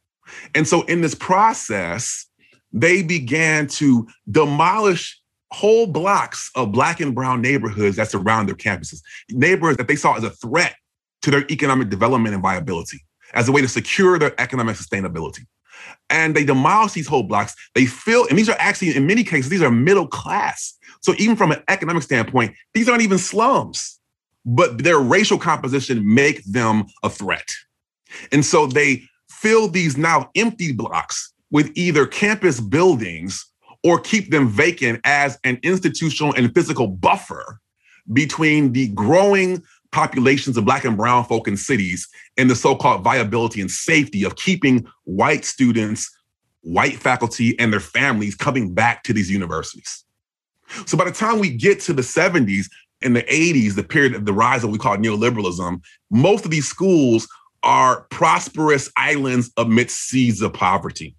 And 0.56 0.68
so 0.68 0.84
in 0.84 1.02
this 1.02 1.16
process, 1.16 2.26
they 2.72 3.02
began 3.02 3.68
to 3.68 4.08
demolish 4.30 5.20
whole 5.52 5.88
blocks 5.88 6.52
of 6.56 6.72
black 6.72 7.00
and 7.00 7.16
brown 7.16 7.42
neighborhoods 7.42 7.96
that 7.96 8.10
surround 8.10 8.48
their 8.48 8.56
campuses, 8.56 9.02
neighborhoods 9.32 9.78
that 9.78 9.88
they 9.88 9.96
saw 9.96 10.16
as 10.16 10.24
a 10.24 10.30
threat 10.30 10.76
to 11.24 11.32
their 11.32 11.46
economic 11.50 11.90
development 11.90 12.34
and 12.34 12.44
viability, 12.44 13.00
as 13.34 13.48
a 13.48 13.52
way 13.52 13.62
to 13.62 13.68
secure 13.68 14.20
their 14.20 14.40
economic 14.40 14.76
sustainability 14.76 15.46
and 16.10 16.36
they 16.36 16.44
demolish 16.44 16.94
these 16.94 17.08
whole 17.08 17.24
blocks. 17.24 17.56
They 17.76 17.86
fill, 17.86 18.28
and 18.30 18.38
these 18.38 18.50
are 18.50 18.58
actually, 18.60 18.96
in 18.96 19.06
many 19.06 19.24
cases, 19.24 19.50
these 19.50 19.62
are 19.62 19.72
middle 19.72 20.08
class. 20.08 20.78
So 21.02 21.14
even 21.18 21.36
from 21.36 21.52
an 21.52 21.62
economic 21.68 22.04
standpoint, 22.04 22.56
these 22.74 22.90
aren't 22.90 23.04
even 23.04 23.18
slums, 23.18 24.00
but 24.46 24.84
their 24.84 25.00
racial 25.00 25.38
composition 25.38 26.14
make 26.14 26.44
them 26.46 26.86
a 27.04 27.10
threat. 27.10 27.48
And 28.32 28.44
so 28.44 28.66
they 28.66 29.04
fill 29.30 29.68
these 29.68 29.98
now 29.98 30.30
empty 30.36 30.72
blocks 30.72 31.34
with 31.52 31.72
either 31.76 32.06
campus 32.06 32.60
buildings 32.60 33.46
or 33.84 34.00
keep 34.00 34.32
them 34.32 34.50
vacant 34.50 35.00
as 35.06 35.40
an 35.44 35.60
institutional 35.64 36.34
and 36.36 36.54
physical 36.54 36.88
buffer 36.88 37.60
between 38.12 38.74
the 38.74 38.90
growing 38.90 39.64
populations 39.92 40.58
of 40.58 40.66
Black 40.66 40.86
and 40.86 40.98
Brown 40.98 41.26
folk 41.26 41.48
in 41.48 41.58
cities 41.58 42.08
and 42.38 42.50
the 42.50 42.56
so 42.56 42.76
called 42.76 43.04
viability 43.04 43.62
and 43.62 43.72
safety 43.72 44.24
of 44.24 44.36
keeping 44.36 44.88
white 45.06 45.46
students, 45.46 46.10
white 46.62 46.98
faculty, 46.98 47.58
and 47.60 47.74
their 47.74 47.80
families 47.80 48.36
coming 48.36 48.74
back 48.74 49.04
to 49.04 49.14
these 49.14 49.32
universities. 49.32 50.06
So 50.86 50.98
by 50.98 51.06
the 51.06 51.12
time 51.12 51.40
we 51.40 51.50
get 51.50 51.80
to 51.82 51.94
the 51.94 52.02
70s 52.02 52.66
and 53.02 53.16
the 53.16 53.24
80s, 53.24 53.76
the 53.76 53.84
period 53.84 54.14
of 54.14 54.26
the 54.26 54.34
rise 54.34 54.64
of 54.64 54.70
what 54.70 54.74
we 54.74 54.80
call 54.80 54.98
neoliberalism, 54.98 55.82
most 56.12 56.46
of 56.46 56.52
these 56.52 56.68
schools 56.68 57.28
are 57.64 58.06
prosperous 58.10 58.92
islands 58.96 59.52
amidst 59.58 60.08
seas 60.10 60.42
of 60.42 60.54
poverty. 60.54 61.16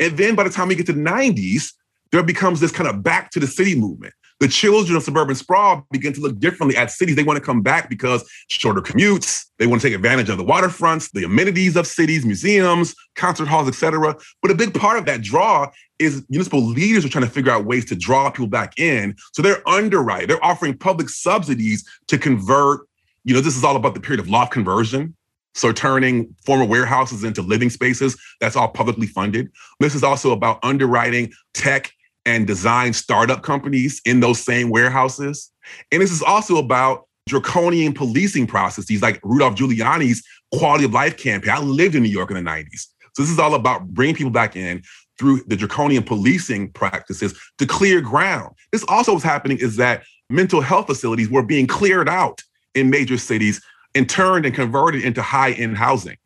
And 0.00 0.16
then 0.16 0.34
by 0.34 0.42
the 0.44 0.50
time 0.50 0.68
we 0.68 0.74
get 0.74 0.86
to 0.86 0.92
the 0.92 1.00
90s, 1.00 1.72
there 2.10 2.22
becomes 2.22 2.60
this 2.60 2.72
kind 2.72 2.88
of 2.88 3.02
back 3.02 3.30
to 3.30 3.40
the 3.40 3.46
city 3.46 3.78
movement 3.78 4.12
the 4.42 4.48
children 4.48 4.96
of 4.96 5.04
suburban 5.04 5.36
sprawl 5.36 5.86
begin 5.92 6.12
to 6.12 6.20
look 6.20 6.36
differently 6.40 6.76
at 6.76 6.90
cities. 6.90 7.14
They 7.14 7.22
want 7.22 7.36
to 7.36 7.44
come 7.44 7.62
back 7.62 7.88
because 7.88 8.28
shorter 8.48 8.80
commutes, 8.80 9.44
they 9.60 9.68
want 9.68 9.80
to 9.80 9.86
take 9.86 9.94
advantage 9.94 10.28
of 10.28 10.36
the 10.36 10.44
waterfronts, 10.44 11.12
the 11.12 11.22
amenities 11.22 11.76
of 11.76 11.86
cities, 11.86 12.26
museums, 12.26 12.92
concert 13.14 13.46
halls, 13.46 13.68
etc. 13.68 14.16
But 14.42 14.50
a 14.50 14.56
big 14.56 14.74
part 14.74 14.98
of 14.98 15.06
that 15.06 15.22
draw 15.22 15.70
is 16.00 16.26
municipal 16.28 16.60
leaders 16.60 17.04
are 17.04 17.08
trying 17.08 17.24
to 17.24 17.30
figure 17.30 17.52
out 17.52 17.66
ways 17.66 17.84
to 17.84 17.94
draw 17.94 18.30
people 18.30 18.48
back 18.48 18.80
in. 18.80 19.14
So 19.32 19.42
they're 19.42 19.66
underwriting, 19.68 20.26
they're 20.26 20.44
offering 20.44 20.76
public 20.76 21.08
subsidies 21.08 21.88
to 22.08 22.18
convert. 22.18 22.80
You 23.22 23.34
know, 23.34 23.40
this 23.40 23.56
is 23.56 23.62
all 23.62 23.76
about 23.76 23.94
the 23.94 24.00
period 24.00 24.18
of 24.18 24.28
loft 24.28 24.52
conversion. 24.52 25.14
So 25.54 25.70
turning 25.70 26.34
former 26.44 26.64
warehouses 26.64 27.22
into 27.22 27.42
living 27.42 27.70
spaces, 27.70 28.20
that's 28.40 28.56
all 28.56 28.66
publicly 28.66 29.06
funded. 29.06 29.52
This 29.78 29.94
is 29.94 30.02
also 30.02 30.32
about 30.32 30.58
underwriting 30.64 31.32
tech 31.54 31.92
and 32.26 32.46
design 32.46 32.92
startup 32.92 33.42
companies 33.42 34.00
in 34.04 34.20
those 34.20 34.40
same 34.40 34.70
warehouses. 34.70 35.50
And 35.90 36.00
this 36.00 36.12
is 36.12 36.22
also 36.22 36.56
about 36.56 37.06
draconian 37.28 37.92
policing 37.92 38.46
processes 38.46 39.02
like 39.02 39.20
Rudolph 39.22 39.54
Giuliani's 39.54 40.22
quality 40.52 40.84
of 40.84 40.92
life 40.92 41.16
campaign. 41.16 41.50
I 41.50 41.60
lived 41.60 41.94
in 41.94 42.02
New 42.02 42.08
York 42.08 42.30
in 42.30 42.36
the 42.36 42.50
90s. 42.50 42.86
So 43.14 43.22
this 43.22 43.30
is 43.30 43.38
all 43.38 43.54
about 43.54 43.88
bringing 43.88 44.14
people 44.14 44.32
back 44.32 44.56
in 44.56 44.82
through 45.18 45.42
the 45.46 45.56
draconian 45.56 46.02
policing 46.02 46.70
practices 46.72 47.38
to 47.58 47.66
clear 47.66 48.00
ground. 48.00 48.54
This 48.72 48.84
also 48.88 49.14
was 49.14 49.22
happening 49.22 49.58
is 49.58 49.76
that 49.76 50.02
mental 50.30 50.60
health 50.60 50.86
facilities 50.86 51.28
were 51.28 51.42
being 51.42 51.66
cleared 51.66 52.08
out 52.08 52.40
in 52.74 52.90
major 52.90 53.18
cities 53.18 53.60
and 53.94 54.08
turned 54.08 54.46
and 54.46 54.54
converted 54.54 55.04
into 55.04 55.20
high-end 55.20 55.76
housing. 55.76 56.16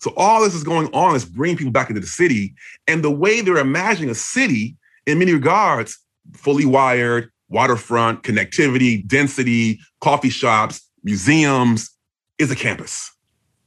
So 0.00 0.12
all 0.16 0.42
this 0.42 0.54
is 0.54 0.62
going 0.62 0.88
on 0.94 1.16
is 1.16 1.24
bringing 1.24 1.56
people 1.56 1.72
back 1.72 1.88
into 1.88 2.00
the 2.00 2.06
city. 2.06 2.54
And 2.86 3.02
the 3.02 3.10
way 3.10 3.40
they're 3.40 3.58
imagining 3.58 4.10
a 4.10 4.14
city 4.14 4.76
in 5.08 5.18
many 5.18 5.32
regards, 5.32 5.98
fully 6.34 6.66
wired, 6.66 7.30
waterfront, 7.48 8.22
connectivity, 8.22 9.06
density, 9.06 9.80
coffee 10.02 10.28
shops, 10.28 10.86
museums 11.02 11.90
is 12.36 12.50
a 12.50 12.54
campus. 12.54 13.10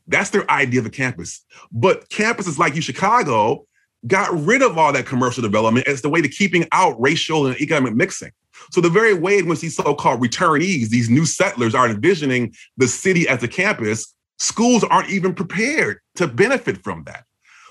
That's 0.07 0.29
their 0.29 0.49
idea 0.51 0.79
of 0.79 0.85
a 0.85 0.91
campus. 0.91 1.43
But 1.71 2.07
campuses 2.09 2.59
like 2.59 2.75
U 2.75 2.81
Chicago 2.81 3.65
got 4.05 4.31
rid 4.31 4.61
of 4.61 4.77
all 4.77 4.93
that 4.93 5.07
commercial 5.07 5.41
development 5.41 5.87
as 5.87 6.03
the 6.03 6.09
way 6.09 6.21
to 6.21 6.29
keeping 6.29 6.67
out 6.71 6.99
racial 7.01 7.47
and 7.47 7.59
economic 7.59 7.95
mixing. 7.95 8.31
So 8.71 8.79
the 8.79 8.89
very 8.89 9.15
way 9.15 9.39
in 9.39 9.47
which 9.47 9.61
these 9.61 9.75
so-called 9.75 10.21
returnees, 10.21 10.89
these 10.89 11.09
new 11.09 11.25
settlers 11.25 11.73
are 11.73 11.89
envisioning 11.89 12.53
the 12.77 12.87
city 12.87 13.27
as 13.27 13.41
a 13.41 13.47
campus, 13.47 14.13
schools 14.37 14.83
aren't 14.83 15.09
even 15.09 15.33
prepared 15.33 15.99
to 16.15 16.27
benefit 16.27 16.83
from 16.83 17.03
that. 17.05 17.25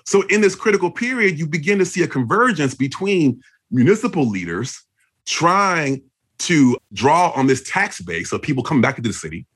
So 0.06 0.22
in 0.22 0.40
this 0.40 0.56
critical 0.56 0.90
period, 0.90 1.38
you 1.38 1.46
begin 1.46 1.78
to 1.78 1.84
see 1.84 2.02
a 2.02 2.08
convergence 2.08 2.74
between 2.74 3.40
municipal 3.70 4.28
leaders 4.28 4.82
trying 5.26 6.02
to 6.38 6.76
draw 6.92 7.30
on 7.30 7.46
this 7.46 7.62
tax 7.68 8.00
base 8.00 8.32
of 8.32 8.42
people 8.42 8.62
coming 8.62 8.80
back 8.80 8.96
into 8.96 9.10
the 9.10 9.14
city. 9.14 9.46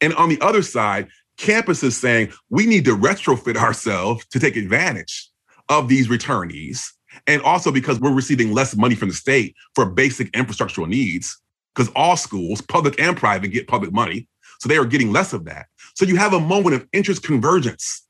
And 0.00 0.14
on 0.14 0.28
the 0.28 0.40
other 0.40 0.62
side, 0.62 1.08
campuses 1.36 1.92
saying 1.92 2.32
we 2.50 2.66
need 2.66 2.84
to 2.84 2.96
retrofit 2.96 3.56
ourselves 3.56 4.26
to 4.26 4.38
take 4.38 4.56
advantage 4.56 5.28
of 5.68 5.88
these 5.88 6.08
returnees. 6.08 6.86
And 7.26 7.42
also 7.42 7.72
because 7.72 7.98
we're 8.00 8.12
receiving 8.12 8.52
less 8.52 8.76
money 8.76 8.94
from 8.94 9.08
the 9.08 9.14
state 9.14 9.54
for 9.74 9.86
basic 9.86 10.30
infrastructural 10.32 10.88
needs, 10.88 11.36
because 11.74 11.90
all 11.96 12.16
schools, 12.16 12.60
public 12.60 13.00
and 13.00 13.16
private, 13.16 13.48
get 13.48 13.68
public 13.68 13.92
money. 13.92 14.28
So 14.60 14.68
they 14.68 14.76
are 14.76 14.84
getting 14.84 15.12
less 15.12 15.32
of 15.32 15.44
that. 15.46 15.66
So 15.94 16.04
you 16.04 16.16
have 16.16 16.32
a 16.32 16.40
moment 16.40 16.76
of 16.76 16.86
interest 16.92 17.22
convergence 17.22 18.06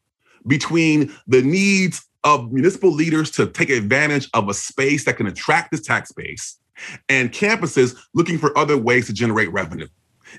between 0.46 1.14
the 1.26 1.42
needs 1.42 2.04
of 2.24 2.52
municipal 2.52 2.92
leaders 2.92 3.30
to 3.32 3.46
take 3.46 3.70
advantage 3.70 4.28
of 4.34 4.48
a 4.48 4.54
space 4.54 5.04
that 5.04 5.16
can 5.16 5.26
attract 5.26 5.70
this 5.70 5.80
tax 5.80 6.12
base 6.12 6.58
and 7.08 7.32
campuses 7.32 7.96
looking 8.14 8.38
for 8.38 8.56
other 8.56 8.76
ways 8.76 9.06
to 9.06 9.12
generate 9.12 9.52
revenue. 9.52 9.88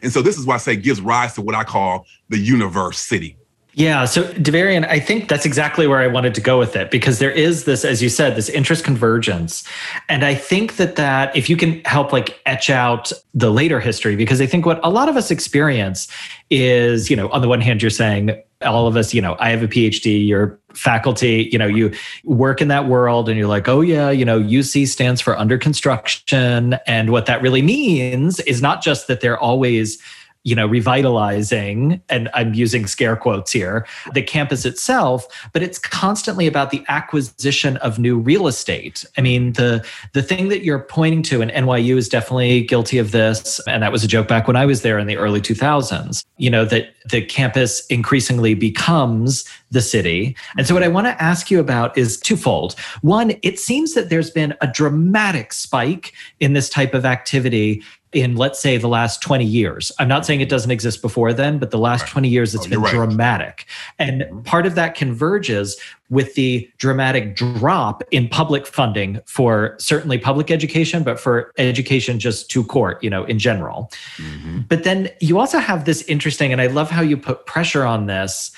And 0.02 0.12
so 0.12 0.22
this 0.22 0.38
is 0.38 0.46
why 0.46 0.56
I 0.56 0.58
say 0.58 0.76
gives 0.76 1.02
rise 1.02 1.34
to 1.34 1.42
what 1.42 1.56
I 1.56 1.64
call 1.64 2.06
the 2.30 2.38
UniverCity. 2.38 3.36
Yeah. 3.74 4.04
So, 4.04 4.24
Davarian, 4.34 4.86
I 4.88 5.00
think 5.00 5.30
that's 5.30 5.46
exactly 5.46 5.88
where 5.88 6.00
I 6.00 6.08
wanted 6.08 6.36
to 6.36 6.42
go 6.42 6.60
with 6.60 6.76
it 6.76 6.92
because 6.92 7.20
there 7.20 7.32
is 7.32 7.64
this, 7.64 7.86
as 7.86 8.04
you 8.04 8.10
said, 8.10 8.36
this 8.36 8.50
interest 8.50 8.84
convergence. 8.84 9.64
And 10.10 10.26
I 10.26 10.36
think 10.36 10.76
that 10.76 10.98
that 10.98 11.34
if 11.38 11.50
you 11.50 11.56
can 11.56 11.82
help 11.86 12.12
like 12.12 12.42
etch 12.46 12.70
out 12.70 13.14
the 13.34 13.50
later 13.50 13.80
history, 13.80 14.18
because 14.18 14.42
I 14.42 14.46
think 14.46 14.66
what 14.66 14.82
a 14.84 14.90
lot 14.90 15.08
of 15.08 15.16
us 15.16 15.32
experience 15.32 16.10
is, 16.50 17.10
you 17.10 17.16
know, 17.16 17.30
on 17.30 17.42
the 17.42 17.48
one 17.48 17.62
hand, 17.62 17.82
you're 17.82 17.90
saying 17.90 18.42
all 18.62 18.88
of 18.88 18.98
us, 18.98 19.14
you 19.14 19.22
know, 19.22 19.38
I 19.40 19.50
have 19.50 19.64
a 19.64 19.68
PhD, 19.68 20.28
you're 20.28 20.60
faculty, 20.74 21.50
you 21.52 21.58
know, 21.58 21.66
you 21.66 21.94
work 22.26 22.62
in 22.62 22.68
that 22.68 22.88
world 22.88 23.30
and 23.30 23.38
you're 23.38 23.48
like, 23.48 23.70
oh, 23.70 23.80
yeah, 23.80 24.10
you 24.10 24.26
know, 24.26 24.40
UC 24.40 24.88
stands 24.88 25.22
for 25.22 25.38
under 25.38 25.58
construction. 25.58 26.78
And 26.86 27.10
what 27.10 27.26
that 27.28 27.42
really 27.42 27.62
means 27.62 28.42
is 28.42 28.62
not 28.62 28.84
just 28.84 29.08
that 29.08 29.22
they're 29.22 29.40
always 29.40 29.98
you 30.44 30.56
know 30.56 30.66
revitalizing 30.66 32.02
and 32.10 32.30
i'm 32.34 32.54
using 32.54 32.88
scare 32.88 33.16
quotes 33.16 33.52
here 33.52 33.86
the 34.14 34.22
campus 34.22 34.66
itself 34.66 35.28
but 35.54 35.62
it's 35.62 35.78
constantly 35.78 36.48
about 36.48 36.72
the 36.72 36.84
acquisition 36.88 37.78
of 37.78 38.00
new 38.00 38.18
real 38.18 38.48
estate. 38.48 39.06
I 39.18 39.22
mean 39.22 39.54
the 39.54 39.86
the 40.14 40.24
thing 40.24 40.50
that 40.50 40.64
you're 40.64 40.80
pointing 40.80 41.22
to 41.24 41.42
and 41.42 41.52
nyu 41.52 41.98
is 41.98 42.10
definitely 42.10 42.62
guilty 42.62 42.98
of 42.98 43.12
this 43.12 43.60
and 43.68 43.84
that 43.84 43.92
was 43.92 44.04
a 44.04 44.08
joke 44.08 44.28
back 44.28 44.48
when 44.48 44.56
i 44.56 44.66
was 44.66 44.82
there 44.82 44.98
in 45.00 45.08
the 45.08 45.18
early 45.18 45.42
2000s 45.42 46.24
you 46.38 46.50
know 46.50 46.66
that 46.66 46.94
the 47.10 47.22
campus 47.22 47.86
increasingly 47.88 48.54
becomes 48.54 49.46
the 49.72 49.82
city. 49.82 50.36
And 50.58 50.68
so 50.68 50.74
what 50.74 50.84
i 50.84 50.88
want 50.88 51.08
to 51.08 51.22
ask 51.22 51.50
you 51.50 51.60
about 51.60 51.98
is 51.98 52.20
twofold. 52.20 52.76
One 53.02 53.34
it 53.42 53.60
seems 53.60 53.94
that 53.94 54.10
there's 54.10 54.30
been 54.30 54.54
a 54.62 54.68
dramatic 54.68 55.54
spike 55.54 56.14
in 56.40 56.54
this 56.54 56.70
type 56.70 56.94
of 56.94 57.06
activity 57.06 57.84
in 58.14 58.36
let's 58.36 58.60
say 58.60 58.78
the 58.78 58.88
last 58.88 59.22
20 59.22 59.46
years. 59.46 59.92
I'm 59.98 60.08
not 60.08 60.26
saying 60.26 60.42
it 60.42 60.50
doesn't 60.50 60.72
exist 60.72 61.02
before 61.02 61.32
then, 61.34 61.60
but 61.60 61.72
the 61.72 61.78
last 61.78 62.08
20 62.08 62.28
years 62.28 62.54
it's 62.54 62.66
oh, 62.66 62.70
been 62.70 62.82
right. 62.82 62.94
dramatic. 62.94 63.66
And 64.00 64.24
mm-hmm. 64.24 64.42
part 64.42 64.66
of 64.66 64.76
that 64.76 64.96
converges 64.96 65.80
with 66.10 66.34
the 66.36 66.70
dramatic 66.78 67.36
drop 67.36 68.04
in 68.12 68.28
public 68.28 68.68
funding 68.68 69.22
for 69.26 69.76
certainly 69.80 70.18
public 70.18 70.52
education, 70.52 71.04
but 71.04 71.20
for 71.20 71.54
education 71.58 72.20
just 72.20 72.52
to 72.52 72.66
court, 72.66 73.02
you 73.02 73.10
know, 73.10 73.24
in 73.24 73.40
general. 73.40 73.90
Mm-hmm. 74.18 74.62
But 74.68 74.84
then 74.84 75.10
you 75.22 75.40
also 75.40 75.60
have 75.60 75.86
this 75.86 76.02
interesting, 76.04 76.52
and 76.52 76.60
I 76.60 76.68
love 76.68 76.90
how 76.90 77.02
you 77.02 77.16
put 77.16 77.46
pressure 77.46 77.86
on 77.86 78.08
this 78.08 78.52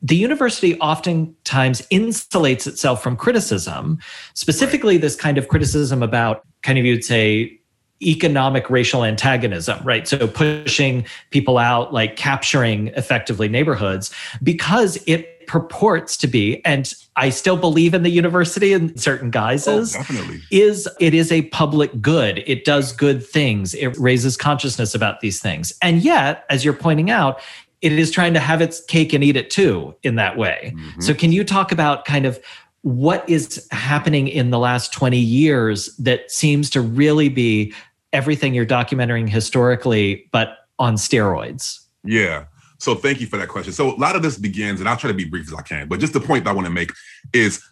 the 0.00 0.16
university 0.16 0.78
oftentimes 0.78 1.82
insulates 1.90 2.66
itself 2.66 3.02
from 3.02 3.16
criticism, 3.16 3.98
specifically 4.34 4.94
right. 4.94 5.00
this 5.00 5.16
kind 5.16 5.38
of 5.38 5.48
criticism 5.48 6.02
about 6.02 6.44
kind 6.62 6.78
of 6.78 6.84
you'd 6.84 7.04
say 7.04 7.57
economic 8.02 8.70
racial 8.70 9.04
antagonism, 9.04 9.80
right? 9.84 10.06
So 10.06 10.26
pushing 10.26 11.06
people 11.30 11.58
out, 11.58 11.92
like 11.92 12.16
capturing 12.16 12.88
effectively 12.88 13.48
neighborhoods, 13.48 14.14
because 14.42 15.02
it 15.06 15.46
purports 15.48 16.16
to 16.18 16.26
be, 16.28 16.64
and 16.64 16.92
I 17.16 17.30
still 17.30 17.56
believe 17.56 17.94
in 17.94 18.02
the 18.02 18.10
university 18.10 18.72
in 18.72 18.96
certain 18.96 19.30
guises. 19.30 19.96
Oh, 19.96 19.98
definitely. 19.98 20.42
Is 20.52 20.88
it 21.00 21.14
is 21.14 21.32
a 21.32 21.42
public 21.42 22.00
good. 22.00 22.44
It 22.46 22.64
does 22.64 22.92
good 22.92 23.26
things. 23.26 23.74
It 23.74 23.96
raises 23.98 24.36
consciousness 24.36 24.94
about 24.94 25.20
these 25.20 25.40
things. 25.40 25.72
And 25.82 26.04
yet, 26.04 26.44
as 26.50 26.64
you're 26.64 26.74
pointing 26.74 27.10
out, 27.10 27.40
it 27.80 27.92
is 27.92 28.10
trying 28.10 28.34
to 28.34 28.40
have 28.40 28.60
its 28.60 28.84
cake 28.84 29.12
and 29.12 29.24
eat 29.24 29.36
it 29.36 29.50
too 29.50 29.94
in 30.02 30.16
that 30.16 30.36
way. 30.36 30.72
Mm-hmm. 30.74 31.00
So 31.00 31.14
can 31.14 31.32
you 31.32 31.44
talk 31.44 31.72
about 31.72 32.04
kind 32.04 32.26
of 32.26 32.38
what 32.82 33.28
is 33.28 33.66
happening 33.70 34.28
in 34.28 34.50
the 34.50 34.58
last 34.58 34.92
20 34.92 35.18
years 35.18 35.94
that 35.96 36.30
seems 36.30 36.70
to 36.70 36.80
really 36.80 37.28
be 37.28 37.72
everything 38.12 38.54
you're 38.54 38.66
documenting 38.66 39.28
historically, 39.28 40.28
but 40.32 40.58
on 40.78 40.94
steroids? 40.94 41.80
Yeah. 42.04 42.44
So 42.78 42.94
thank 42.94 43.20
you 43.20 43.26
for 43.26 43.36
that 43.36 43.48
question. 43.48 43.72
So 43.72 43.94
a 43.94 43.96
lot 43.96 44.16
of 44.16 44.22
this 44.22 44.38
begins, 44.38 44.80
and 44.80 44.88
I'll 44.88 44.96
try 44.96 45.08
to 45.08 45.16
be 45.16 45.24
brief 45.24 45.48
as 45.48 45.54
I 45.54 45.62
can, 45.62 45.88
but 45.88 46.00
just 46.00 46.12
the 46.12 46.20
point 46.20 46.44
that 46.44 46.50
I 46.50 46.52
want 46.54 46.66
to 46.66 46.72
make 46.72 46.92
is 47.32 47.62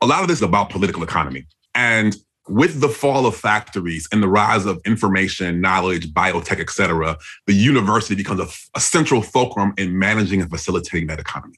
a 0.00 0.06
lot 0.06 0.22
of 0.22 0.28
this 0.28 0.38
is 0.38 0.42
about 0.42 0.70
political 0.70 1.02
economy. 1.02 1.46
And 1.74 2.16
with 2.48 2.80
the 2.80 2.88
fall 2.88 3.26
of 3.26 3.36
factories 3.36 4.08
and 4.12 4.22
the 4.22 4.28
rise 4.28 4.66
of 4.66 4.80
information, 4.84 5.60
knowledge, 5.60 6.12
biotech, 6.12 6.60
et 6.60 6.70
cetera, 6.70 7.16
the 7.46 7.52
university 7.52 8.14
becomes 8.14 8.40
a, 8.40 8.78
a 8.78 8.80
central 8.80 9.22
fulcrum 9.22 9.74
in 9.76 9.98
managing 9.98 10.40
and 10.40 10.50
facilitating 10.50 11.08
that 11.08 11.18
economy. 11.18 11.56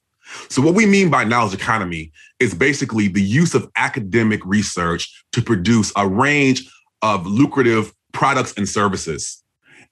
So, 0.49 0.61
what 0.61 0.75
we 0.75 0.87
mean 0.87 1.11
by 1.11 1.25
knowledge 1.25 1.55
economy 1.55 2.13
is 2.39 2.55
basically 2.55 3.09
the 3.09 3.23
use 3.23 3.55
of 3.55 3.71
academic 3.77 4.45
research 4.45 5.25
to 5.33 5.43
produce 5.43 5.91
a 5.97 6.07
range 6.07 6.71
of 7.01 7.27
lucrative 7.27 7.93
products 8.19 8.53
and 8.57 8.69
services 8.69 9.45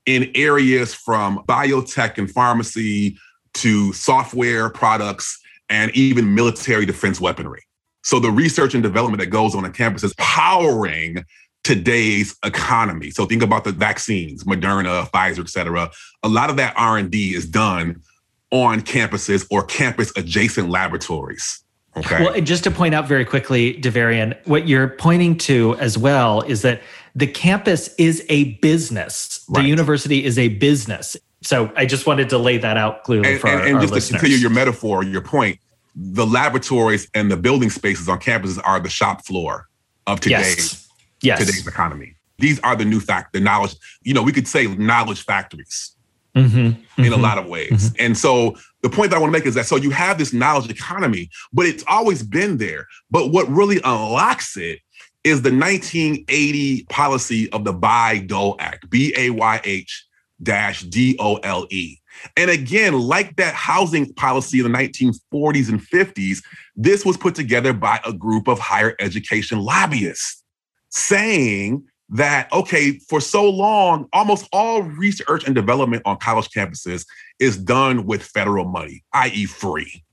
in 0.05 0.29
areas 0.35 0.93
from 0.93 1.45
biotech 1.47 2.19
and 2.19 2.29
pharmacy 2.29 3.17
to 3.55 3.93
software 3.93 4.69
products 4.69 5.41
and 5.71 5.93
even 5.93 6.35
military 6.35 6.85
defense 6.85 7.21
weaponry. 7.21 7.63
So 8.03 8.19
the 8.19 8.33
research 8.33 8.75
and 8.75 8.83
development 8.83 9.21
that 9.21 9.29
goes 9.29 9.55
on 9.55 9.65
on 9.65 9.73
campus 9.73 10.03
is 10.03 10.13
powering 10.19 11.25
today's 11.63 12.37
economy. 12.45 13.13
So 13.13 13.27
think 13.27 13.45
about 13.45 13.63
the 13.63 13.71
vaccines, 13.71 14.43
Moderna, 14.43 15.09
Pfizer, 15.11 15.39
et 15.39 15.49
cetera. 15.49 15.93
A 16.25 16.29
lot 16.29 16.51
of 16.51 16.57
that 16.57 16.75
R&D 16.77 17.33
is 17.33 17.47
done 17.47 18.03
on 18.51 18.81
campuses 18.81 19.47
or 19.53 19.63
campus 19.63 20.13
adjacent 20.17 20.69
laboratories. 20.69 21.63
Okay. 21.97 22.25
Well, 22.25 22.41
just 22.41 22.65
to 22.65 22.73
point 22.73 22.95
out 22.95 23.07
very 23.07 23.25
quickly, 23.25 23.81
Davarian, 23.81 24.37
what 24.47 24.69
you're 24.69 24.89
pointing 24.89 25.39
to 25.39 25.77
as 25.77 25.97
well 25.97 26.43
is 26.43 26.63
that 26.63 26.83
the 27.17 27.27
campus 27.27 27.93
is 27.97 28.25
a 28.29 28.53
business. 28.55 29.45
Right. 29.49 29.63
The 29.63 29.69
university 29.69 30.23
is 30.25 30.39
a 30.39 30.49
business. 30.49 31.17
So 31.43 31.73
I 31.75 31.87
just 31.87 32.07
wanted 32.07 32.29
to 32.29 32.39
lay 32.39 32.59
that 32.59 32.77
out 32.77 33.05
clearly 33.05 33.33
and, 33.33 33.41
for 33.41 33.49
and, 33.49 33.61
our, 33.61 33.67
and 33.67 33.77
our 33.77 33.81
just 33.81 33.93
listeners. 33.95 34.21
to 34.21 34.27
continue 34.27 34.37
your 34.37 34.51
metaphor, 34.51 35.03
your 35.03 35.23
point, 35.23 35.59
the 35.95 36.27
laboratories 36.27 37.09
and 37.15 37.31
the 37.31 37.37
building 37.37 37.71
spaces 37.71 38.09
on 38.09 38.21
campuses 38.21 38.61
are 38.65 38.79
the 38.81 38.91
shop 38.91 39.25
floor 39.25 39.67
of 40.07 40.21
today's 40.21 40.57
yes. 40.57 40.89
Yes. 41.23 41.39
today's 41.39 41.67
economy. 41.67 42.15
These 42.39 42.61
are 42.61 42.77
the 42.77 42.85
new 42.85 43.01
fact, 43.01 43.33
the 43.33 43.41
knowledge. 43.41 43.75
You 44.03 44.13
know, 44.13 44.23
we 44.23 44.33
could 44.33 44.47
say 44.47 44.67
knowledge 44.67 45.25
factories 45.25 45.97
mm-hmm. 46.35 46.59
Mm-hmm. 46.59 47.03
in 47.03 47.07
a 47.07 47.15
mm-hmm. 47.15 47.23
lot 47.23 47.39
of 47.39 47.47
ways. 47.47 47.71
Mm-hmm. 47.71 47.97
And 47.99 48.19
so 48.19 48.57
the 48.83 48.91
point 48.91 49.11
that 49.11 49.17
I 49.17 49.21
want 49.21 49.33
to 49.33 49.39
make 49.39 49.47
is 49.47 49.55
that 49.55 49.65
so 49.65 49.77
you 49.77 49.91
have 49.91 50.19
this 50.19 50.35
knowledge 50.35 50.71
economy, 50.71 51.31
but 51.51 51.65
it's 51.65 51.85
always 51.89 52.23
been 52.23 52.59
there. 52.59 52.87
But 53.11 53.33
what 53.33 53.49
really 53.49 53.81
unlocks 53.85 54.59
it 54.59 54.81
is 55.27 55.43
the 55.43 55.51
1980 55.51 56.85
policy 56.85 57.51
of 57.51 57.65
the 57.65 57.75
Bayh-Dole 57.75 58.55
Act, 58.61 58.89
B 58.89 59.13
A 59.17 59.31
Y 59.31 59.61
H 59.65 60.07
dash 60.41 60.83
D 60.83 61.17
O 61.19 61.35
L 61.39 61.67
E. 61.69 61.97
And 62.37 62.49
again, 62.49 62.97
like 62.97 63.35
that 63.35 63.53
housing 63.53 64.15
policy 64.15 64.61
in 64.61 64.71
the 64.71 64.79
1940s 64.79 65.69
and 65.69 65.81
50s, 65.81 66.45
this 66.77 67.05
was 67.05 67.17
put 67.17 67.35
together 67.35 67.73
by 67.73 68.01
a 68.07 68.13
group 68.13 68.47
of 68.47 68.61
higher 68.61 68.95
education 69.01 69.59
lobbyists 69.59 70.45
saying 70.91 71.85
that, 72.11 72.51
okay, 72.53 73.01
for 73.09 73.21
so 73.21 73.51
long, 73.51 74.07
almost 74.13 74.49
all 74.53 74.85
research 74.85 75.45
and 75.45 75.57
development 75.57 76.03
on 76.07 76.19
college 76.19 76.51
campuses 76.51 77.05
is 77.41 77.59
done 77.59 78.07
with 78.07 78.23
federal 78.23 78.65
money, 78.65 79.03
i.e., 79.13 79.45
free. 79.47 80.05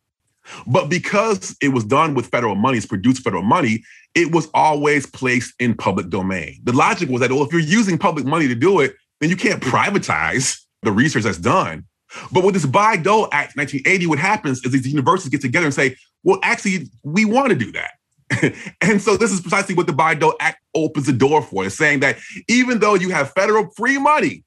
But 0.68 0.90
because 0.90 1.56
it 1.62 1.70
was 1.70 1.84
done 1.84 2.14
with 2.14 2.28
federal 2.28 2.56
money, 2.56 2.78
it's 2.78 2.86
produced 2.86 3.24
federal 3.24 3.44
money, 3.44 3.84
it 4.16 4.32
was 4.32 4.48
always 4.54 5.06
placed 5.06 5.54
in 5.60 5.74
public 5.76 6.10
domain. 6.10 6.60
The 6.64 6.74
logic 6.74 7.10
was 7.10 7.22
that, 7.22 7.32
well, 7.32 7.44
if 7.44 7.52
you're 7.52 7.62
using 7.62 7.98
public 7.98 8.26
money 8.26 8.48
to 8.48 8.56
do 8.56 8.80
it, 8.80 8.96
then 9.20 9.30
you 9.30 9.36
can't 9.36 9.62
privatize 9.62 10.60
the 10.82 10.92
research 10.92 11.24
that's 11.24 11.38
done. 11.38 11.86
But 12.32 12.44
with 12.44 12.54
this 12.54 12.66
Bayh-Dole 12.66 13.30
Act 13.32 13.58
1980, 13.58 14.08
what 14.08 14.20
happens 14.20 14.64
is 14.64 14.72
these 14.72 14.88
universities 14.88 15.30
get 15.30 15.42
together 15.42 15.66
and 15.66 15.74
say, 15.74 15.96
well, 16.24 16.40
actually, 16.44 16.90
we 17.04 17.26
want 17.26 17.50
to 17.50 17.56
do 17.56 17.72
that. 17.72 18.54
and 18.82 19.02
so 19.02 19.18
this 19.18 19.32
is 19.32 19.42
precisely 19.42 19.76
what 19.76 19.88
the 19.88 19.94
Bayh-Dole 19.94 20.36
Act 20.40 20.62
opens 20.76 21.08
the 21.08 21.14
door 21.14 21.42
for. 21.42 21.66
It's 21.66 21.76
saying 21.76 22.02
that 22.02 22.18
even 22.48 22.80
though 22.80 22.96
you 22.96 23.10
have 23.10 23.32
federal 23.32 23.70
free 23.76 23.98
money 23.98 24.44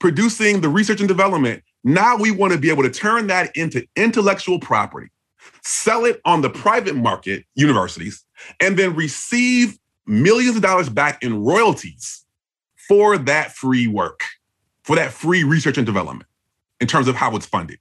producing 0.00 0.60
the 0.60 0.68
research 0.68 1.00
and 1.00 1.08
development, 1.08 1.62
now 1.84 2.16
we 2.16 2.30
want 2.30 2.52
to 2.52 2.58
be 2.58 2.70
able 2.70 2.82
to 2.82 2.90
turn 2.90 3.28
that 3.28 3.56
into 3.56 3.86
intellectual 3.96 4.58
property 4.58 5.08
sell 5.62 6.04
it 6.04 6.20
on 6.24 6.42
the 6.42 6.50
private 6.50 6.96
market, 6.96 7.44
universities, 7.54 8.24
and 8.60 8.78
then 8.78 8.94
receive 8.94 9.78
millions 10.06 10.56
of 10.56 10.62
dollars 10.62 10.88
back 10.88 11.22
in 11.22 11.42
royalties 11.42 12.24
for 12.88 13.18
that 13.18 13.52
free 13.52 13.86
work, 13.86 14.20
for 14.82 14.96
that 14.96 15.12
free 15.12 15.44
research 15.44 15.76
and 15.76 15.86
development 15.86 16.28
in 16.80 16.86
terms 16.86 17.08
of 17.08 17.16
how 17.16 17.34
it's 17.34 17.46
funded. 17.46 17.78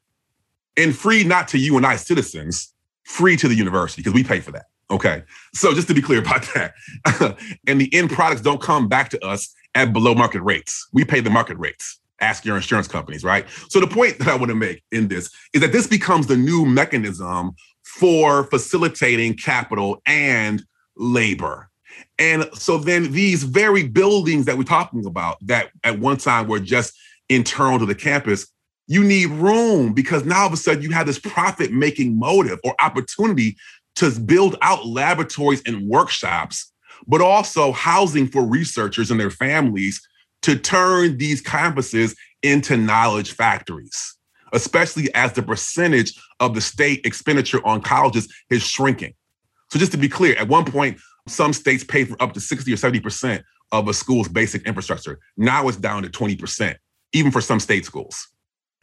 And 0.77 0.95
free 0.95 1.23
not 1.23 1.47
to 1.49 1.57
you 1.57 1.77
and 1.77 1.85
I 1.85 1.95
citizens, 1.95 2.73
free 3.03 3.37
to 3.37 3.47
the 3.47 3.55
university 3.55 4.01
because 4.01 4.13
we 4.13 4.23
pay 4.23 4.39
for 4.39 4.51
that. 4.51 4.65
Okay. 4.89 5.23
So 5.53 5.73
just 5.73 5.87
to 5.87 5.93
be 5.93 6.01
clear 6.01 6.19
about 6.19 6.47
that. 6.55 6.73
and 7.67 7.79
the 7.79 7.93
end 7.93 8.09
products 8.09 8.41
don't 8.41 8.61
come 8.61 8.87
back 8.87 9.09
to 9.09 9.25
us 9.25 9.53
at 9.75 9.93
below 9.93 10.15
market 10.15 10.41
rates. 10.41 10.87
We 10.91 11.05
pay 11.05 11.19
the 11.19 11.29
market 11.29 11.57
rates 11.57 11.99
ask 12.21 12.45
your 12.45 12.55
insurance 12.55 12.87
companies, 12.87 13.23
right? 13.23 13.45
So 13.69 13.79
the 13.79 13.87
point 13.87 14.17
that 14.19 14.27
I 14.27 14.35
want 14.35 14.49
to 14.49 14.55
make 14.55 14.83
in 14.91 15.07
this 15.07 15.29
is 15.53 15.61
that 15.61 15.71
this 15.71 15.87
becomes 15.87 16.27
the 16.27 16.37
new 16.37 16.65
mechanism 16.65 17.51
for 17.83 18.45
facilitating 18.45 19.35
capital 19.35 20.01
and 20.05 20.63
labor. 20.97 21.69
And 22.19 22.49
so 22.53 22.77
then 22.77 23.11
these 23.11 23.43
very 23.43 23.83
buildings 23.83 24.45
that 24.45 24.57
we're 24.57 24.63
talking 24.63 25.05
about 25.05 25.37
that 25.41 25.69
at 25.83 25.99
one 25.99 26.17
time 26.17 26.47
were 26.47 26.59
just 26.59 26.93
internal 27.29 27.79
to 27.79 27.85
the 27.85 27.95
campus 27.95 28.47
You 28.87 29.03
need 29.03 29.27
room 29.27 29.93
because 29.93 30.25
now 30.25 30.41
all 30.41 30.47
of 30.47 30.53
a 30.53 30.57
sudden 30.57 30.83
you 30.83 30.91
have 30.91 31.07
this 31.07 31.19
profit 31.19 31.71
making 31.71 32.19
motive 32.19 32.59
or 32.63 32.75
opportunity 32.81 33.57
to 33.95 34.11
build 34.19 34.57
out 34.61 34.85
laboratories 34.85 35.61
and 35.65 35.87
workshops, 35.87 36.71
but 37.07 37.21
also 37.21 37.71
housing 37.71 38.27
for 38.27 38.45
researchers 38.45 39.09
and 39.09 39.19
their 39.19 39.31
families 39.31 40.01
to 40.45 40.55
turn 40.55 41.17
these 41.17 41.41
campuses 41.41 42.15
into 42.43 42.77
knowledge 42.77 43.31
factories, 43.31 44.15
especially 44.53 45.11
as 45.15 45.33
the 45.33 45.41
percentage 45.41 46.13
of 46.39 46.53
the 46.53 46.61
state 46.61 47.03
expenditure 47.03 47.65
on 47.65 47.81
colleges 47.81 48.31
is 48.51 48.61
shrinking. 48.61 49.15
So, 49.71 49.79
just 49.79 49.91
to 49.93 49.97
be 49.97 50.07
clear, 50.07 50.35
at 50.35 50.47
one 50.47 50.63
point, 50.63 50.99
some 51.27 51.51
states 51.51 51.83
paid 51.83 52.09
for 52.09 52.21
up 52.21 52.33
to 52.33 52.39
60 52.39 52.71
or 52.71 52.75
70% 52.75 53.41
of 53.71 53.87
a 53.87 53.93
school's 53.93 54.27
basic 54.27 54.67
infrastructure. 54.67 55.19
Now 55.35 55.67
it's 55.67 55.77
down 55.77 56.03
to 56.03 56.09
20%, 56.09 56.75
even 57.13 57.31
for 57.31 57.41
some 57.41 57.59
state 57.59 57.83
schools. 57.83 58.27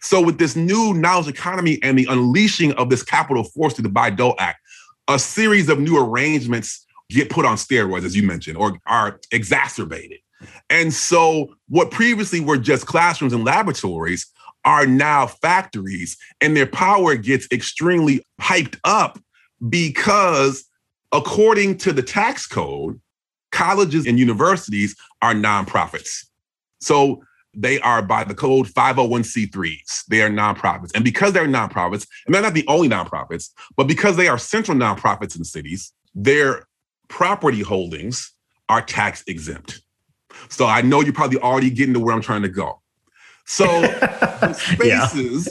So, 0.00 0.20
with 0.20 0.38
this 0.38 0.56
new 0.56 0.94
knowledge 0.94 1.28
economy 1.28 1.78
and 1.84 1.96
the 1.96 2.08
unleashing 2.10 2.72
of 2.72 2.90
this 2.90 3.04
capital 3.04 3.44
force 3.44 3.74
through 3.74 3.84
the 3.84 3.88
Bayh-Dole 3.88 4.34
Act, 4.40 4.58
a 5.06 5.16
series 5.16 5.68
of 5.68 5.78
new 5.78 5.96
arrangements 5.96 6.84
get 7.08 7.30
put 7.30 7.44
on 7.44 7.56
steroids, 7.56 8.04
as 8.04 8.16
you 8.16 8.24
mentioned, 8.24 8.56
or 8.56 8.80
are 8.84 9.20
exacerbated. 9.30 10.18
And 10.70 10.92
so, 10.92 11.54
what 11.68 11.90
previously 11.90 12.40
were 12.40 12.58
just 12.58 12.86
classrooms 12.86 13.32
and 13.32 13.44
laboratories 13.44 14.26
are 14.64 14.86
now 14.86 15.26
factories, 15.26 16.16
and 16.40 16.56
their 16.56 16.66
power 16.66 17.16
gets 17.16 17.48
extremely 17.50 18.24
hyped 18.40 18.78
up 18.84 19.18
because, 19.68 20.64
according 21.12 21.78
to 21.78 21.92
the 21.92 22.02
tax 22.02 22.46
code, 22.46 23.00
colleges 23.50 24.06
and 24.06 24.18
universities 24.18 24.96
are 25.20 25.34
nonprofits. 25.34 26.26
So, 26.80 27.22
they 27.54 27.78
are 27.80 28.02
by 28.02 28.24
the 28.24 28.34
code 28.34 28.66
501c3s. 28.66 30.06
They 30.06 30.22
are 30.22 30.30
nonprofits. 30.30 30.90
And 30.94 31.04
because 31.04 31.32
they're 31.32 31.46
nonprofits, 31.46 32.06
and 32.26 32.34
they're 32.34 32.42
not 32.42 32.54
the 32.54 32.66
only 32.66 32.88
nonprofits, 32.88 33.50
but 33.76 33.86
because 33.86 34.16
they 34.16 34.28
are 34.28 34.38
central 34.38 34.76
nonprofits 34.76 35.36
in 35.36 35.44
cities, 35.44 35.92
their 36.14 36.66
property 37.08 37.60
holdings 37.60 38.32
are 38.68 38.80
tax 38.80 39.22
exempt. 39.26 39.82
So 40.48 40.66
I 40.66 40.82
know 40.82 41.00
you're 41.00 41.12
probably 41.12 41.38
already 41.38 41.70
getting 41.70 41.94
to 41.94 42.00
where 42.00 42.14
I'm 42.14 42.22
trying 42.22 42.42
to 42.42 42.48
go. 42.48 42.80
So 43.44 43.64
spaces 44.52 45.48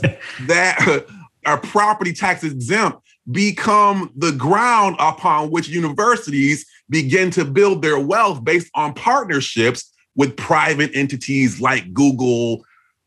that 0.47 1.05
are 1.45 1.57
property 1.59 2.13
tax 2.13 2.43
exempt 2.43 2.99
become 3.31 4.11
the 4.15 4.31
ground 4.31 4.95
upon 4.99 5.51
which 5.51 5.69
universities 5.69 6.65
begin 6.89 7.31
to 7.31 7.45
build 7.45 7.81
their 7.81 7.99
wealth 7.99 8.43
based 8.43 8.69
on 8.75 8.93
partnerships 8.93 9.91
with 10.15 10.35
private 10.35 10.91
entities 10.93 11.61
like 11.61 11.93
Google, 11.93 12.63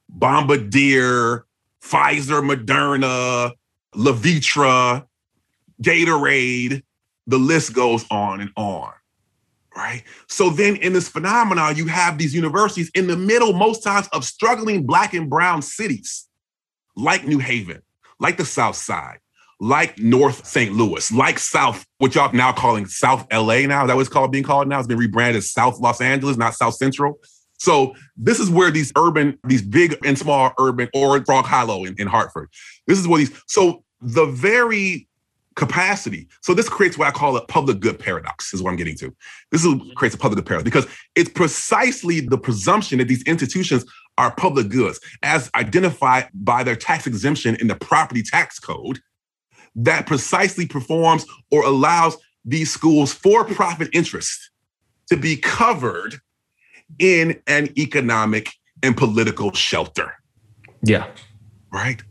Bombardier, 0.08 1.44
Pfizer, 1.82 2.42
Moderna, 2.42 3.52
Levitra, 3.94 5.06
Gatorade, 5.82 6.82
the 7.26 7.38
list 7.38 7.74
goes 7.74 8.04
on 8.10 8.40
and 8.40 8.50
on. 8.56 8.92
Right. 9.76 10.04
So 10.28 10.50
then 10.50 10.76
in 10.76 10.92
this 10.92 11.08
phenomenon, 11.08 11.76
you 11.76 11.86
have 11.86 12.16
these 12.16 12.32
universities 12.32 12.90
in 12.94 13.08
the 13.08 13.16
middle, 13.16 13.52
most 13.52 13.82
times, 13.82 14.08
of 14.12 14.24
struggling 14.24 14.86
black 14.86 15.14
and 15.14 15.28
brown 15.28 15.62
cities 15.62 16.28
like 16.96 17.26
New 17.26 17.40
Haven, 17.40 17.82
like 18.20 18.36
the 18.36 18.44
South 18.44 18.76
Side, 18.76 19.18
like 19.60 19.98
North 19.98 20.46
St. 20.46 20.72
Louis, 20.72 21.10
like 21.10 21.40
South, 21.40 21.84
what 21.98 22.14
y'all 22.14 22.32
now 22.32 22.52
calling 22.52 22.86
South 22.86 23.26
LA 23.32 23.60
now. 23.62 23.84
That 23.86 23.96
was 23.96 24.08
called 24.08 24.30
being 24.30 24.44
called 24.44 24.68
now. 24.68 24.78
It's 24.78 24.86
been 24.86 24.98
rebranded 24.98 25.38
as 25.38 25.50
South 25.50 25.80
Los 25.80 26.00
Angeles, 26.00 26.36
not 26.36 26.54
South 26.54 26.74
Central. 26.74 27.18
So 27.58 27.94
this 28.16 28.40
is 28.40 28.50
where 28.50 28.70
these 28.70 28.92
urban, 28.96 29.38
these 29.44 29.62
big 29.62 29.96
and 30.04 30.18
small 30.18 30.52
urban, 30.58 30.88
or 30.94 31.24
Frog 31.24 31.46
Hollow 31.46 31.84
in, 31.84 31.94
in 31.98 32.06
Hartford. 32.06 32.50
This 32.86 32.98
is 32.98 33.08
where 33.08 33.18
these. 33.18 33.32
So 33.46 33.84
the 34.00 34.26
very 34.26 35.08
capacity. 35.56 36.28
So 36.40 36.54
this 36.54 36.68
creates 36.68 36.98
what 36.98 37.08
I 37.08 37.10
call 37.10 37.36
a 37.36 37.46
public 37.46 37.80
good 37.80 37.98
paradox. 37.98 38.52
Is 38.52 38.62
what 38.62 38.70
I'm 38.70 38.76
getting 38.76 38.96
to. 38.96 39.14
This 39.50 39.64
is 39.64 39.74
mm-hmm. 39.74 39.92
creates 39.92 40.14
a 40.14 40.18
public 40.18 40.36
good 40.36 40.46
paradox 40.46 40.64
because 40.64 40.86
it's 41.14 41.30
precisely 41.30 42.20
the 42.20 42.38
presumption 42.38 42.98
that 42.98 43.08
these 43.08 43.22
institutions 43.24 43.84
are 44.16 44.32
public 44.34 44.68
goods, 44.68 45.00
as 45.22 45.50
identified 45.54 46.28
by 46.32 46.62
their 46.62 46.76
tax 46.76 47.06
exemption 47.06 47.56
in 47.60 47.66
the 47.66 47.74
property 47.74 48.22
tax 48.22 48.58
code 48.58 49.00
that 49.74 50.06
precisely 50.06 50.66
performs 50.66 51.26
or 51.50 51.64
allows 51.64 52.16
these 52.44 52.70
schools 52.70 53.12
for 53.12 53.44
profit 53.44 53.88
interests 53.92 54.50
to 55.08 55.16
be 55.16 55.36
covered 55.36 56.16
in 56.98 57.40
an 57.46 57.68
economic 57.78 58.52
and 58.82 58.96
political 58.96 59.52
shelter. 59.52 60.12
Yeah. 60.84 61.06
Right. 61.72 62.02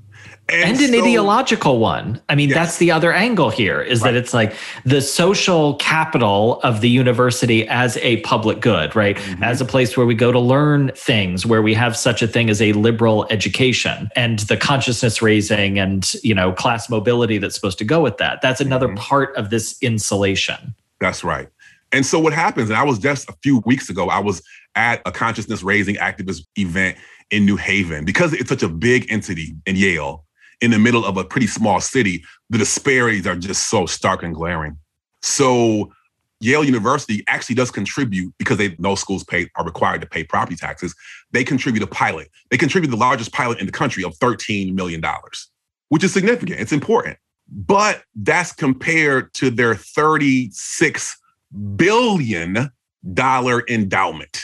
And, 0.50 0.72
and 0.72 0.82
an 0.82 0.92
so, 0.92 1.02
ideological 1.02 1.80
one. 1.80 2.22
I 2.28 2.36
mean, 2.36 2.50
yes. 2.50 2.58
that's 2.58 2.78
the 2.78 2.92
other 2.92 3.14
angle 3.14 3.50
here 3.50 3.82
is 3.82 4.02
right. 4.02 4.12
that 4.12 4.18
it's 4.18 4.34
like 4.34 4.54
the 4.84 5.02
social 5.02 5.76
capital 5.76 6.60
of 6.62 6.82
the 6.82 6.90
university 6.90 7.66
as 7.70 7.96
a 7.98 8.18
public 8.22 8.60
good, 8.60 8.94
right? 8.94 9.16
Mm-hmm. 9.16 9.44
As 9.44 9.62
a 9.62 9.66
place 9.66 9.96
where 9.96 10.06
we 10.06 10.16
go 10.16 10.34
to 10.34 10.40
learn 10.40 10.92
things, 10.96 11.46
where 11.46 11.62
we 11.62 11.74
have 11.76 11.96
such 11.96 12.22
a 12.22 12.28
thing 12.28 12.50
as 12.50 12.62
a 12.62 12.74
liberal 12.74 13.26
education 13.30 14.10
and 14.18 14.40
the 14.40 14.58
consciousness 14.58 15.22
raising 15.22 15.80
and, 15.80 16.14
you 16.24 16.36
know, 16.36 16.52
class 16.52 16.90
mobility 16.90 17.38
that's 17.38 17.56
supposed 17.56 17.78
to 17.78 17.86
go 17.86 18.02
with 18.02 18.18
that. 18.18 18.42
That's 18.42 18.60
another 18.60 18.88
mm-hmm. 18.88 18.98
part 18.98 19.34
of 19.38 19.50
this 19.50 19.78
insulation. 19.82 20.76
That's 21.00 21.24
right. 21.24 21.48
And 21.94 22.06
so 22.06 22.20
what 22.20 22.34
happens, 22.34 22.70
and 22.70 22.78
I 22.78 22.84
was 22.84 23.00
just 23.00 23.30
a 23.30 23.34
few 23.44 23.62
weeks 23.66 23.90
ago, 23.90 24.10
I 24.10 24.20
was 24.20 24.42
at 24.76 25.02
a 25.06 25.12
consciousness 25.12 25.64
raising 25.64 25.96
activist 25.96 26.42
event 26.58 26.98
in 27.32 27.46
New 27.46 27.56
Haven 27.56 28.04
because 28.04 28.34
it's 28.34 28.50
such 28.50 28.64
a 28.64 28.70
big 28.70 29.10
entity 29.10 29.56
in 29.66 29.78
Yale 29.78 30.26
in 30.64 30.72
the 30.72 30.80
middle 30.80 31.04
of 31.04 31.18
a 31.18 31.26
pretty 31.26 31.46
small 31.46 31.82
city, 31.82 32.24
the 32.50 32.58
disparities 32.58 33.28
are 33.28 33.36
just 33.36 33.70
so 33.70 33.86
stark 33.86 34.24
and 34.24 34.34
glaring. 34.34 34.80
So 35.22 35.92
Yale 36.40 36.64
University 36.64 37.22
actually 37.28 37.56
does 37.56 37.70
contribute 37.70 38.34
because 38.38 38.58
they 38.58 38.74
no 38.80 38.96
schools 38.96 39.26
pay 39.26 39.50
are 39.58 39.66
required 39.66 40.00
to 40.02 40.08
pay 40.08 40.24
property 40.24 40.56
taxes. 40.56 40.96
They 41.32 41.44
contribute 41.44 41.84
a 41.84 41.88
pilot. 41.88 42.30
They 42.50 42.58
contribute 42.58 42.92
the 42.92 42.98
largest 42.98 43.34
pilot 43.34 43.60
in 43.60 43.66
the 43.66 43.74
country 43.74 44.06
of 44.06 44.18
$13 44.20 44.74
million, 44.74 45.04
which 45.90 46.02
is 46.02 46.14
significant. 46.14 46.62
It's 46.62 46.72
important. 46.72 47.18
But 47.50 48.02
that's 48.16 48.54
compared 48.54 49.34
to 49.34 49.50
their 49.50 49.76
$36 49.76 51.12
billion 51.76 52.72
endowment. 53.70 54.42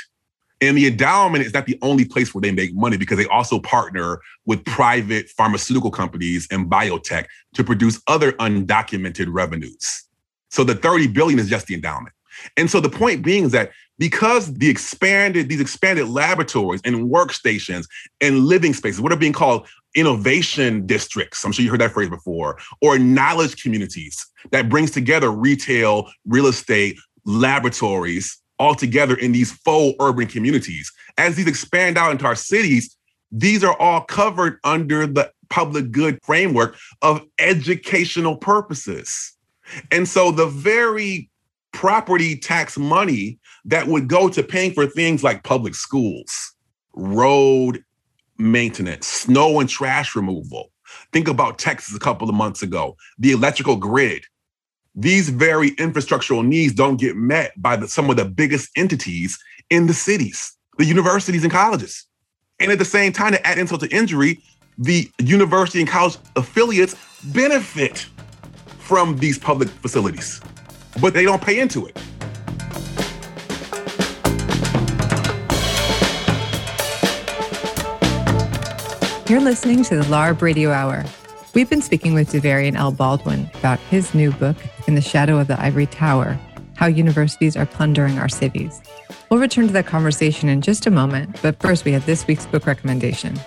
And 0.62 0.78
the 0.78 0.88
endowment 0.88 1.46
is 1.46 1.54
not 1.54 1.66
the 1.66 1.80
only 1.82 2.06
place 2.06 2.34
where 2.34 2.42
they 2.42 2.52
make 2.52 2.74
money 2.76 2.98
because 2.98 3.18
they 3.18 3.26
also 3.28 3.60
partner 3.60 4.20
with 4.46 4.64
private 4.66 5.30
pharmaceutical 5.30 5.90
companies 5.90 6.48
and 6.52 6.70
biotech 6.70 7.26
to 7.54 7.64
produce 7.64 8.02
other 8.08 8.34
undocumented 8.34 9.28
revenues. 9.30 10.04
So 10.50 10.64
the 10.64 10.76
30 10.76 11.08
billion 11.08 11.40
is 11.40 11.50
just 11.50 11.68
the 11.68 11.76
endowment. 11.76 12.14
And 12.58 12.70
so 12.70 12.80
the 12.80 12.90
point 12.90 13.24
being 13.24 13.46
is 13.46 13.52
that 13.52 13.72
because 13.98 14.54
the 14.54 14.70
expanded, 14.70 15.50
these 15.50 15.60
expanded 15.60 16.08
laboratories 16.08 16.82
and 16.86 17.10
workstations 17.10 17.86
and 18.22 18.46
living 18.46 18.74
spaces, 18.74 19.02
what 19.02 19.12
are 19.12 19.18
being 19.18 19.34
called 19.34 19.68
innovation 19.96 20.86
districts, 20.86 21.44
I'm 21.44 21.52
sure 21.52 21.66
you 21.66 21.72
heard 21.72 21.82
that 21.82 21.92
phrase 21.92 22.10
before, 22.10 22.58
or 22.82 22.98
knowledge 22.98 23.62
communities 23.62 24.26
that 24.52 24.70
brings 24.70 24.92
together 24.92 25.32
retail, 25.32 26.10
real 26.26 26.48
estate, 26.48 26.98
laboratories, 27.26 28.38
all 28.60 28.76
together 28.76 29.16
in 29.16 29.32
these 29.32 29.52
faux 29.52 29.96
urban 30.00 30.28
communities. 30.28 30.92
As 31.18 31.36
these 31.36 31.48
expand 31.48 31.98
out 31.98 32.12
into 32.12 32.26
our 32.26 32.36
cities, 32.36 32.96
these 33.32 33.64
are 33.64 33.78
all 33.80 34.02
covered 34.02 34.60
under 34.64 35.08
the 35.08 35.32
public 35.50 35.92
good 35.92 36.20
framework 36.24 36.76
of 37.02 37.26
educational 37.40 38.38
purposes. 38.38 39.34
And 39.92 40.08
so 40.08 40.32
the 40.32 40.48
very 40.48 41.30
property 41.72 42.38
tax 42.38 42.78
money 42.78 43.40
that 43.66 43.88
would 43.88 44.08
go 44.08 44.30
to 44.30 44.44
paying 44.44 44.74
for 44.74 44.88
things 44.88 45.24
like 45.24 45.44
public 45.44 45.76
schools, 45.76 46.54
road 46.94 47.84
maintenance, 48.38 49.08
snow 49.08 49.60
and 49.60 49.70
trash 49.70 50.16
removal. 50.16 50.72
Think 51.14 51.28
about 51.28 51.60
Texas 51.60 51.96
a 51.96 52.00
couple 52.00 52.30
of 52.30 52.36
months 52.36 52.64
ago, 52.64 52.96
the 53.20 53.32
electrical 53.32 53.76
grid 53.76 54.24
these 55.00 55.30
very 55.30 55.72
infrastructural 55.72 56.46
needs 56.46 56.74
don't 56.74 57.00
get 57.00 57.16
met 57.16 57.54
by 57.56 57.78
the, 57.78 57.88
some 57.88 58.10
of 58.10 58.18
the 58.18 58.26
biggest 58.26 58.70
entities 58.76 59.40
in 59.70 59.88
the 59.88 59.94
cities, 59.94 60.58
the 60.78 60.84
universities 60.84 61.44
and 61.44 61.52
colleges. 61.54 62.06
And 62.60 62.70
at 62.70 62.80
the 62.80 62.86
same 62.86 63.14
time, 63.14 63.32
to 63.32 63.48
add 63.48 63.58
insult 63.58 63.80
to 63.80 63.96
injury, 63.96 64.42
the 64.78 65.10
university 65.20 65.80
and 65.80 65.88
college 65.88 66.18
affiliates 66.36 66.98
benefit 67.24 68.08
from 68.80 69.16
these 69.18 69.40
public 69.40 69.70
facilities, 69.70 70.42
but 71.00 71.14
they 71.14 71.24
don't 71.24 71.42
pay 71.42 71.62
into 71.62 71.86
it. 71.86 71.98
You're 79.30 79.40
listening 79.40 79.84
to 79.84 79.96
the 79.96 80.04
LARB 80.10 80.42
Radio 80.42 80.72
Hour. 80.72 81.06
We've 81.56 81.70
been 81.70 81.82
speaking 81.82 82.14
with 82.14 82.32
Davarian 82.32 82.76
L. 82.76 82.92
Baldwin 82.92 83.50
about 83.56 83.80
his 83.80 84.14
new 84.14 84.32
book, 84.32 84.56
In 84.86 84.94
the 84.94 85.02
Shadow 85.02 85.40
of 85.40 85.48
the 85.48 85.60
Ivory 85.60 85.88
Tower 85.88 86.40
How 86.76 86.86
Universities 86.86 87.58
Are 87.58 87.66
Plundering 87.66 88.20
Our 88.20 88.30
Cities. 88.30 88.80
We'll 89.30 89.40
return 89.40 89.66
to 89.66 89.74
that 89.74 89.88
conversation 89.88 90.48
in 90.48 90.62
just 90.62 90.86
a 90.86 90.92
moment, 90.92 91.42
but 91.42 91.60
first 91.60 91.86
we 91.86 91.92
have 91.92 92.06
this 92.06 92.28
week's 92.28 92.46
book 92.46 92.68
recommendation. 92.68 93.40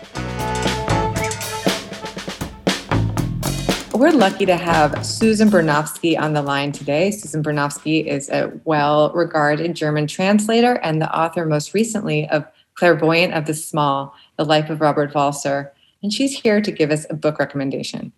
We're 3.94 4.10
lucky 4.10 4.46
to 4.46 4.56
have 4.56 5.06
Susan 5.06 5.48
Bernofsky 5.48 6.18
on 6.18 6.32
the 6.32 6.42
line 6.42 6.72
today. 6.72 7.12
Susan 7.12 7.40
Bernofsky 7.40 8.04
is 8.04 8.28
a 8.30 8.52
well 8.64 9.12
regarded 9.12 9.76
German 9.76 10.08
translator 10.08 10.74
and 10.82 11.00
the 11.00 11.16
author, 11.16 11.46
most 11.46 11.72
recently, 11.72 12.28
of 12.30 12.44
Clairvoyant 12.74 13.32
of 13.32 13.46
the 13.46 13.54
Small 13.54 14.12
The 14.38 14.44
Life 14.44 14.70
of 14.70 14.80
Robert 14.80 15.12
Walser. 15.12 15.70
And 16.02 16.12
she's 16.12 16.38
here 16.38 16.60
to 16.60 16.72
give 16.72 16.90
us 16.90 17.06
a 17.10 17.14
book 17.14 17.38
recommendation. 17.38 18.12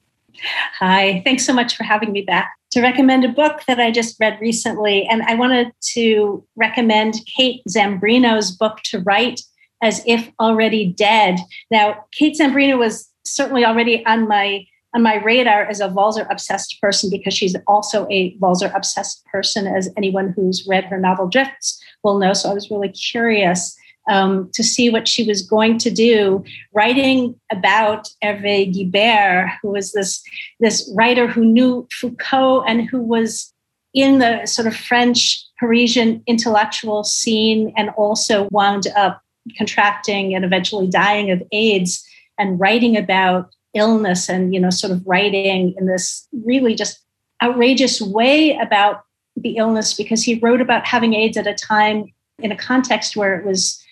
Hi, 0.79 1.23
thanks 1.25 1.44
so 1.44 1.53
much 1.53 1.77
for 1.77 1.85
having 1.85 2.12
me 2.12 2.23
back 2.23 2.53
to 2.73 2.83
recommend 2.83 3.25
a 3.25 3.29
book 3.29 3.61
that 3.68 3.79
I 3.79 3.92
just 3.92 4.18
read 4.18 4.38
recently. 4.40 5.07
And 5.07 5.23
I 5.23 5.35
wanted 5.35 5.73
to 5.92 6.44
recommend 6.57 7.14
Kate 7.27 7.62
Zambreno's 7.68 8.51
book, 8.51 8.79
To 8.87 8.99
Write 9.01 9.42
as 9.81 10.03
If 10.07 10.31
Already 10.40 10.92
Dead. 10.92 11.38
Now, 11.70 12.05
Kate 12.12 12.37
Zambreno 12.37 12.79
was 12.79 13.09
certainly 13.25 13.64
already 13.64 14.05
on 14.07 14.27
my 14.27 14.66
on 14.94 15.03
my 15.03 15.16
radar 15.16 15.64
as 15.64 15.81
a 15.81 15.88
Walser 15.88 16.25
obsessed 16.31 16.81
person 16.81 17.11
because 17.11 17.35
she's 17.35 17.57
also 17.66 18.07
a 18.11 18.37
Walser 18.38 18.75
obsessed 18.75 19.25
person, 19.27 19.66
as 19.66 19.90
anyone 19.97 20.33
who's 20.37 20.66
read 20.68 20.85
her 20.85 20.99
novel 20.99 21.27
Drifts 21.27 21.83
will 22.05 22.18
know. 22.18 22.33
So 22.33 22.49
I 22.49 22.55
was 22.55 22.70
really 22.70 22.90
curious 22.90 23.77
um, 24.08 24.50
to 24.52 24.62
see 24.62 24.90
what 24.90 25.08
she 25.08 25.24
was 25.24 25.42
going 25.42 25.78
to 25.78 25.90
do, 25.90 26.44
writing 26.72 27.38
about 27.50 28.08
Hervé 28.22 28.72
Guibert, 28.74 29.50
who 29.62 29.70
was 29.70 29.92
this, 29.92 30.22
this 30.60 30.90
writer 30.94 31.26
who 31.26 31.44
knew 31.44 31.88
Foucault 31.90 32.62
and 32.62 32.88
who 32.88 33.00
was 33.00 33.52
in 33.94 34.18
the 34.18 34.44
sort 34.46 34.66
of 34.66 34.76
French 34.76 35.42
Parisian 35.58 36.22
intellectual 36.26 37.04
scene 37.04 37.72
and 37.76 37.90
also 37.90 38.48
wound 38.50 38.86
up 38.96 39.22
contracting 39.56 40.34
and 40.34 40.44
eventually 40.44 40.88
dying 40.88 41.30
of 41.30 41.42
AIDS 41.52 42.04
and 42.38 42.58
writing 42.58 42.96
about 42.96 43.50
illness 43.74 44.28
and 44.28 44.54
you 44.54 44.60
know 44.60 44.70
sort 44.70 44.92
of 44.92 45.02
writing 45.06 45.74
in 45.76 45.86
this 45.86 46.26
really 46.44 46.74
just 46.74 47.04
outrageous 47.42 48.00
way 48.00 48.56
about 48.56 49.02
the 49.36 49.56
illness 49.56 49.94
because 49.94 50.22
he 50.22 50.38
wrote 50.38 50.60
about 50.60 50.86
having 50.86 51.14
AIDS 51.14 51.36
at 51.36 51.46
a 51.46 51.54
time 51.54 52.06
in 52.38 52.52
a 52.52 52.56
context 52.56 53.16
where 53.16 53.38
it 53.38 53.44
was 53.44 53.84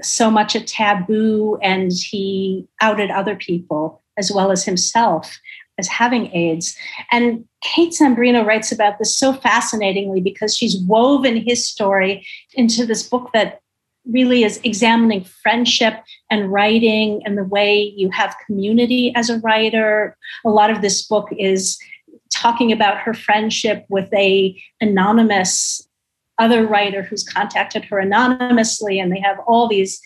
so 0.00 0.30
much 0.30 0.54
a 0.54 0.60
taboo 0.60 1.58
and 1.62 1.92
he 1.92 2.66
outed 2.80 3.10
other 3.10 3.36
people 3.36 4.02
as 4.16 4.30
well 4.30 4.50
as 4.50 4.64
himself 4.64 5.38
as 5.78 5.88
having 5.88 6.34
AIDS. 6.34 6.76
And 7.10 7.44
Kate 7.62 7.92
Zambreno 7.92 8.44
writes 8.44 8.72
about 8.72 8.98
this 8.98 9.16
so 9.16 9.32
fascinatingly 9.32 10.20
because 10.20 10.56
she's 10.56 10.78
woven 10.82 11.36
his 11.36 11.66
story 11.66 12.26
into 12.54 12.84
this 12.84 13.02
book 13.02 13.30
that 13.32 13.60
really 14.10 14.42
is 14.42 14.60
examining 14.64 15.24
friendship 15.24 15.94
and 16.30 16.52
writing 16.52 17.22
and 17.24 17.38
the 17.38 17.44
way 17.44 17.94
you 17.96 18.10
have 18.10 18.36
community 18.46 19.12
as 19.14 19.30
a 19.30 19.38
writer. 19.38 20.16
A 20.44 20.50
lot 20.50 20.70
of 20.70 20.82
this 20.82 21.06
book 21.06 21.28
is 21.38 21.78
talking 22.30 22.72
about 22.72 22.98
her 22.98 23.14
friendship 23.14 23.84
with 23.88 24.12
a 24.12 24.60
anonymous 24.80 25.86
other 26.42 26.66
writer 26.66 27.02
who's 27.02 27.22
contacted 27.22 27.84
her 27.84 28.00
anonymously 28.00 28.98
and 28.98 29.12
they 29.12 29.20
have 29.20 29.38
all 29.46 29.68
these 29.68 30.00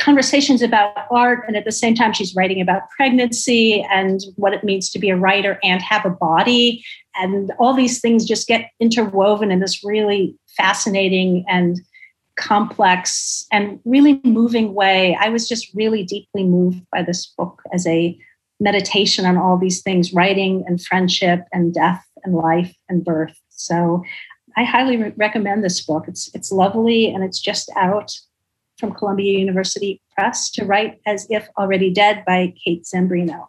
conversations 0.00 0.62
about 0.62 1.06
art 1.10 1.44
and 1.46 1.56
at 1.56 1.64
the 1.64 1.70
same 1.70 1.94
time 1.94 2.12
she's 2.12 2.34
writing 2.34 2.60
about 2.60 2.88
pregnancy 2.96 3.86
and 3.92 4.22
what 4.36 4.54
it 4.54 4.64
means 4.64 4.88
to 4.90 4.98
be 4.98 5.10
a 5.10 5.16
writer 5.16 5.58
and 5.62 5.82
have 5.82 6.04
a 6.06 6.10
body 6.10 6.82
and 7.16 7.52
all 7.58 7.74
these 7.74 8.00
things 8.00 8.24
just 8.24 8.48
get 8.48 8.70
interwoven 8.80 9.52
in 9.52 9.60
this 9.60 9.84
really 9.84 10.34
fascinating 10.56 11.44
and 11.48 11.80
complex 12.36 13.46
and 13.52 13.78
really 13.84 14.20
moving 14.24 14.74
way. 14.74 15.16
I 15.20 15.28
was 15.28 15.48
just 15.48 15.72
really 15.74 16.02
deeply 16.02 16.44
moved 16.44 16.82
by 16.90 17.02
this 17.02 17.32
book 17.38 17.62
as 17.72 17.86
a 17.86 18.18
meditation 18.58 19.26
on 19.26 19.36
all 19.36 19.58
these 19.58 19.82
things 19.82 20.12
writing 20.12 20.64
and 20.66 20.82
friendship 20.82 21.44
and 21.52 21.72
death 21.72 22.04
and 22.24 22.34
life 22.34 22.74
and 22.88 23.04
birth. 23.04 23.38
So 23.50 24.02
I 24.56 24.64
highly 24.64 24.96
re- 24.96 25.12
recommend 25.16 25.64
this 25.64 25.80
book. 25.84 26.04
It's, 26.08 26.30
it's 26.34 26.52
lovely 26.52 27.12
and 27.12 27.24
it's 27.24 27.40
just 27.40 27.70
out 27.76 28.12
from 28.78 28.92
Columbia 28.92 29.38
University 29.38 30.00
Press 30.14 30.50
to 30.52 30.64
write 30.64 31.00
as 31.06 31.26
if 31.30 31.48
already 31.58 31.92
dead 31.92 32.24
by 32.26 32.54
Kate 32.64 32.84
Zambreno. 32.84 33.48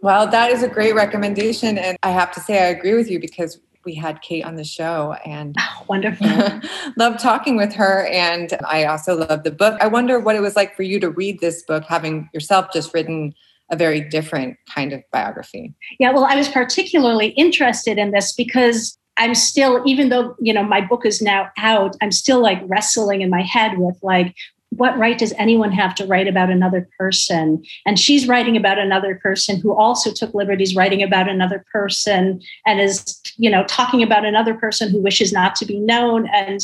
Well, 0.00 0.28
that 0.28 0.52
is 0.52 0.62
a 0.62 0.68
great 0.68 0.94
recommendation. 0.94 1.76
And 1.76 1.98
I 2.02 2.10
have 2.10 2.30
to 2.32 2.40
say, 2.40 2.62
I 2.62 2.68
agree 2.68 2.94
with 2.94 3.10
you 3.10 3.18
because 3.18 3.60
we 3.84 3.94
had 3.94 4.20
Kate 4.20 4.44
on 4.44 4.56
the 4.56 4.64
show 4.64 5.16
and 5.24 5.56
oh, 5.58 5.84
wonderful. 5.88 6.28
love 6.96 7.18
talking 7.18 7.56
with 7.56 7.72
her. 7.74 8.06
And 8.06 8.56
I 8.66 8.84
also 8.84 9.16
love 9.16 9.44
the 9.44 9.50
book. 9.50 9.78
I 9.80 9.86
wonder 9.86 10.20
what 10.20 10.36
it 10.36 10.40
was 10.40 10.56
like 10.56 10.76
for 10.76 10.82
you 10.82 11.00
to 11.00 11.10
read 11.10 11.40
this 11.40 11.62
book, 11.62 11.84
having 11.84 12.28
yourself 12.32 12.68
just 12.72 12.92
written 12.94 13.34
a 13.70 13.76
very 13.76 14.00
different 14.00 14.56
kind 14.74 14.92
of 14.92 15.02
biography. 15.12 15.74
Yeah, 15.98 16.12
well, 16.12 16.24
I 16.24 16.36
was 16.36 16.48
particularly 16.48 17.28
interested 17.28 17.98
in 17.98 18.12
this 18.12 18.32
because 18.32 18.98
I'm 19.18 19.34
still, 19.34 19.82
even 19.84 20.08
though, 20.08 20.34
you 20.40 20.52
know, 20.52 20.62
my 20.62 20.80
book 20.80 21.04
is 21.04 21.20
now 21.20 21.50
out, 21.58 21.96
I'm 22.00 22.12
still 22.12 22.40
like 22.40 22.62
wrestling 22.66 23.20
in 23.20 23.30
my 23.30 23.42
head 23.42 23.78
with 23.78 23.98
like, 24.02 24.34
what 24.70 24.96
right 24.98 25.18
does 25.18 25.32
anyone 25.38 25.72
have 25.72 25.94
to 25.96 26.06
write 26.06 26.28
about 26.28 26.50
another 26.50 26.88
person? 26.98 27.64
And 27.86 27.98
she's 27.98 28.28
writing 28.28 28.56
about 28.56 28.78
another 28.78 29.16
person 29.16 29.58
who 29.60 29.74
also 29.74 30.12
took 30.12 30.34
liberties 30.34 30.76
writing 30.76 31.02
about 31.02 31.28
another 31.28 31.64
person 31.72 32.40
and 32.66 32.80
is, 32.80 33.20
you 33.38 33.50
know, 33.50 33.64
talking 33.64 34.02
about 34.02 34.26
another 34.26 34.54
person 34.54 34.90
who 34.90 35.02
wishes 35.02 35.32
not 35.32 35.56
to 35.56 35.66
be 35.66 35.78
known 35.80 36.28
and 36.34 36.60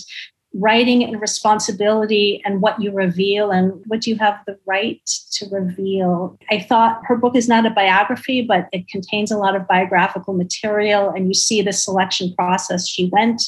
writing 0.55 1.03
and 1.03 1.21
responsibility 1.21 2.41
and 2.45 2.63
what 2.63 2.81
you 2.81 2.93
reveal 2.93 3.51
and 3.51 3.73
what 3.87 4.07
you 4.07 4.17
have 4.17 4.39
the 4.47 4.57
right 4.67 5.05
to 5.33 5.47
reveal. 5.51 6.39
I 6.49 6.61
thought 6.61 7.01
her 7.05 7.17
book 7.17 7.35
is 7.35 7.49
not 7.49 7.67
a 7.67 7.71
biography, 7.71 8.43
but 8.43 8.69
it 8.71 8.89
contains 8.89 9.33
a 9.33 9.37
lot 9.37 9.57
of 9.57 9.67
biographical 9.67 10.33
material. 10.33 11.11
And 11.11 11.27
you 11.27 11.35
see 11.35 11.61
the 11.61 11.73
selection 11.73 12.33
process 12.39 12.89
she 12.89 13.11
went 13.13 13.43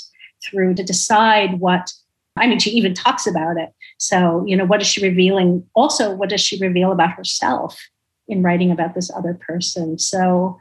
through 0.45 0.75
to 0.75 0.83
decide 0.83 1.61
what 1.61 1.93
I 2.39 2.47
mean, 2.47 2.59
she 2.59 2.71
even 2.73 2.93
talks 2.93 3.27
about 3.27 3.57
it. 3.57 3.71
So, 3.99 4.45
you 4.47 4.57
know, 4.57 4.67
what 4.67 4.83
is 4.83 4.87
she 4.87 5.03
revealing? 5.03 5.67
Also, 5.75 6.15
what 6.15 6.29
does 6.29 6.43
she 6.43 6.59
reveal 6.59 6.93
about 6.93 7.13
herself 7.13 7.79
in 8.29 8.43
writing 8.43 8.71
about 8.71 8.95
this 8.95 9.11
other 9.11 9.33
person? 9.33 9.99
So, 9.99 10.59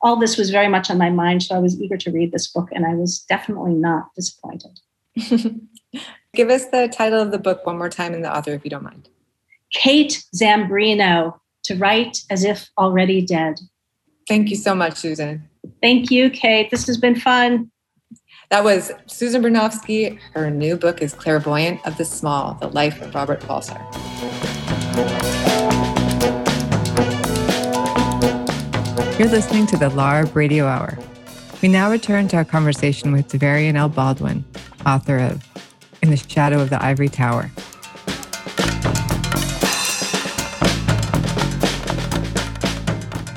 all 0.00 0.16
this 0.16 0.36
was 0.36 0.50
very 0.50 0.66
much 0.66 0.90
on 0.90 0.98
my 0.98 1.10
mind. 1.10 1.44
So, 1.44 1.54
I 1.54 1.60
was 1.60 1.80
eager 1.80 1.96
to 1.96 2.10
read 2.10 2.32
this 2.32 2.48
book, 2.48 2.70
and 2.72 2.84
I 2.84 2.94
was 2.94 3.20
definitely 3.28 3.74
not 3.74 4.06
disappointed. 4.16 4.80
Give 6.34 6.48
us 6.48 6.66
the 6.66 6.88
title 6.88 7.20
of 7.20 7.30
the 7.30 7.38
book 7.38 7.66
one 7.66 7.78
more 7.78 7.88
time 7.88 8.14
and 8.14 8.24
the 8.24 8.34
author, 8.34 8.52
if 8.52 8.64
you 8.64 8.70
don't 8.70 8.82
mind. 8.82 9.08
Kate 9.72 10.22
Zambreno, 10.34 11.38
To 11.64 11.74
Write 11.76 12.22
as 12.30 12.44
If 12.44 12.70
Already 12.78 13.24
Dead. 13.24 13.60
Thank 14.28 14.50
you 14.50 14.56
so 14.56 14.74
much, 14.74 14.96
Susan. 14.96 15.48
Thank 15.80 16.10
you, 16.10 16.30
Kate. 16.30 16.70
This 16.70 16.86
has 16.86 16.96
been 16.96 17.18
fun. 17.18 17.70
That 18.50 18.64
was 18.64 18.92
Susan 19.06 19.42
Bernofsky. 19.42 20.18
Her 20.34 20.50
new 20.50 20.76
book 20.76 21.00
is 21.00 21.14
Clairvoyant 21.14 21.86
of 21.86 21.96
the 21.96 22.04
Small 22.04 22.54
The 22.54 22.68
Life 22.68 23.00
of 23.00 23.14
Robert 23.14 23.40
Walser. 23.42 23.80
You're 29.18 29.28
listening 29.28 29.66
to 29.66 29.76
the 29.76 29.88
LARB 29.90 30.34
Radio 30.34 30.66
Hour. 30.66 30.98
We 31.62 31.68
now 31.68 31.90
return 31.90 32.28
to 32.28 32.36
our 32.36 32.44
conversation 32.44 33.12
with 33.12 33.28
Davarian 33.28 33.76
L. 33.76 33.88
Baldwin, 33.88 34.44
author 34.84 35.18
of 35.18 35.51
In 36.02 36.10
the 36.10 36.16
Shadow 36.16 36.60
of 36.60 36.68
the 36.68 36.82
Ivory 36.82 37.08
Tower. 37.08 37.48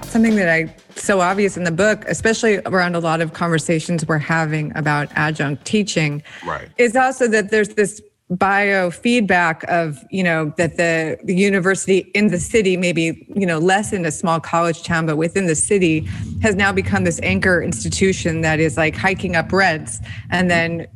Something 0.07 0.35
that 0.35 0.49
I 0.49 0.75
so 0.95 1.21
obvious 1.21 1.55
in 1.55 1.63
the 1.63 1.71
book, 1.71 2.03
especially 2.07 2.57
around 2.65 2.95
a 2.95 2.99
lot 2.99 3.21
of 3.21 3.33
conversations 3.33 4.07
we're 4.07 4.17
having 4.17 4.75
about 4.75 5.09
adjunct 5.15 5.63
teaching, 5.65 6.23
right. 6.43 6.67
is 6.77 6.95
also 6.95 7.27
that 7.27 7.51
there's 7.51 7.69
this 7.69 8.01
biofeedback 8.31 9.63
of 9.65 10.03
you 10.09 10.23
know 10.23 10.51
that 10.57 10.77
the, 10.77 11.15
the 11.25 11.35
university 11.35 11.99
in 12.15 12.29
the 12.29 12.39
city 12.39 12.75
maybe 12.75 13.27
you 13.35 13.45
know 13.45 13.59
less 13.59 13.93
in 13.93 14.03
a 14.03 14.11
small 14.11 14.39
college 14.39 14.81
town 14.81 15.05
but 15.05 15.15
within 15.15 15.45
the 15.45 15.53
city 15.53 15.99
has 16.41 16.55
now 16.55 16.71
become 16.71 17.03
this 17.03 17.19
anchor 17.21 17.61
institution 17.61 18.41
that 18.41 18.59
is 18.59 18.77
like 18.77 18.95
hiking 18.95 19.35
up 19.35 19.51
rents 19.51 19.99
and 20.31 20.49
then 20.49 20.87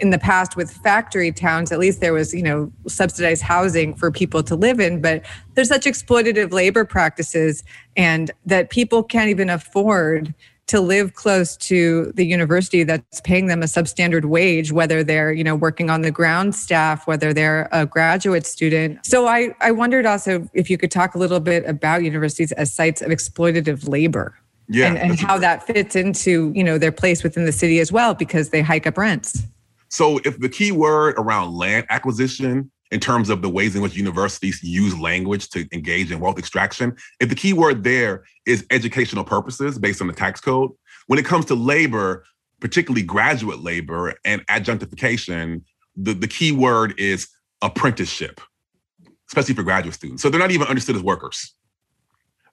in 0.00 0.10
the 0.10 0.18
past 0.18 0.56
with 0.56 0.70
factory 0.70 1.32
towns 1.32 1.72
at 1.72 1.78
least 1.78 2.00
there 2.00 2.12
was 2.12 2.34
you 2.34 2.42
know 2.42 2.70
subsidized 2.86 3.42
housing 3.42 3.94
for 3.94 4.10
people 4.10 4.42
to 4.42 4.54
live 4.54 4.80
in 4.80 5.00
but 5.00 5.24
there's 5.54 5.68
such 5.68 5.84
exploitative 5.84 6.52
labor 6.52 6.84
practices 6.84 7.62
and 7.96 8.30
that 8.46 8.70
people 8.70 9.02
can't 9.02 9.30
even 9.30 9.50
afford 9.50 10.34
to 10.68 10.80
live 10.80 11.14
close 11.14 11.56
to 11.56 12.12
the 12.14 12.24
university 12.26 12.84
that's 12.84 13.22
paying 13.22 13.46
them 13.46 13.62
a 13.62 13.66
substandard 13.66 14.26
wage 14.26 14.70
whether 14.70 15.02
they're 15.02 15.32
you 15.32 15.42
know 15.42 15.56
working 15.56 15.90
on 15.90 16.02
the 16.02 16.10
ground 16.10 16.54
staff 16.54 17.06
whether 17.06 17.32
they're 17.32 17.68
a 17.72 17.86
graduate 17.86 18.46
student. 18.46 19.04
So 19.04 19.26
i 19.26 19.54
i 19.60 19.70
wondered 19.72 20.06
also 20.06 20.48
if 20.52 20.70
you 20.70 20.78
could 20.78 20.90
talk 20.90 21.14
a 21.14 21.18
little 21.18 21.40
bit 21.40 21.64
about 21.66 22.04
universities 22.04 22.52
as 22.52 22.72
sites 22.72 23.02
of 23.02 23.10
exploitative 23.10 23.88
labor 23.88 24.36
yeah, 24.68 24.88
and, 24.88 24.98
and 24.98 25.18
how 25.18 25.38
that 25.38 25.66
fits 25.66 25.96
into 25.96 26.52
you 26.54 26.62
know 26.62 26.76
their 26.78 26.92
place 26.92 27.22
within 27.22 27.46
the 27.46 27.52
city 27.52 27.80
as 27.80 27.90
well 27.90 28.14
because 28.14 28.50
they 28.50 28.60
hike 28.60 28.86
up 28.86 28.98
rents 28.98 29.42
so 29.88 30.20
if 30.24 30.38
the 30.38 30.48
key 30.48 30.72
word 30.72 31.14
around 31.18 31.54
land 31.54 31.86
acquisition 31.90 32.70
in 32.90 33.00
terms 33.00 33.30
of 33.30 33.42
the 33.42 33.48
ways 33.48 33.74
in 33.74 33.82
which 33.82 33.94
universities 33.94 34.62
use 34.62 34.98
language 34.98 35.48
to 35.50 35.66
engage 35.72 36.10
in 36.10 36.20
wealth 36.20 36.38
extraction, 36.38 36.96
if 37.20 37.28
the 37.28 37.34
key 37.34 37.52
word 37.52 37.84
there 37.84 38.24
is 38.46 38.66
educational 38.70 39.24
purposes 39.24 39.78
based 39.78 40.00
on 40.00 40.06
the 40.06 40.12
tax 40.12 40.40
code, 40.40 40.70
when 41.06 41.18
it 41.18 41.24
comes 41.24 41.44
to 41.46 41.54
labor, 41.54 42.24
particularly 42.60 43.02
graduate 43.02 43.60
labor 43.60 44.14
and 44.24 44.44
adjunctification, 44.48 45.64
the, 45.96 46.14
the 46.14 46.28
key 46.28 46.52
word 46.52 46.94
is 46.98 47.28
apprenticeship, 47.62 48.40
especially 49.28 49.54
for 49.54 49.62
graduate 49.62 49.94
students. 49.94 50.22
So 50.22 50.30
they're 50.30 50.40
not 50.40 50.50
even 50.50 50.66
understood 50.66 50.96
as 50.96 51.02
workers. 51.02 51.54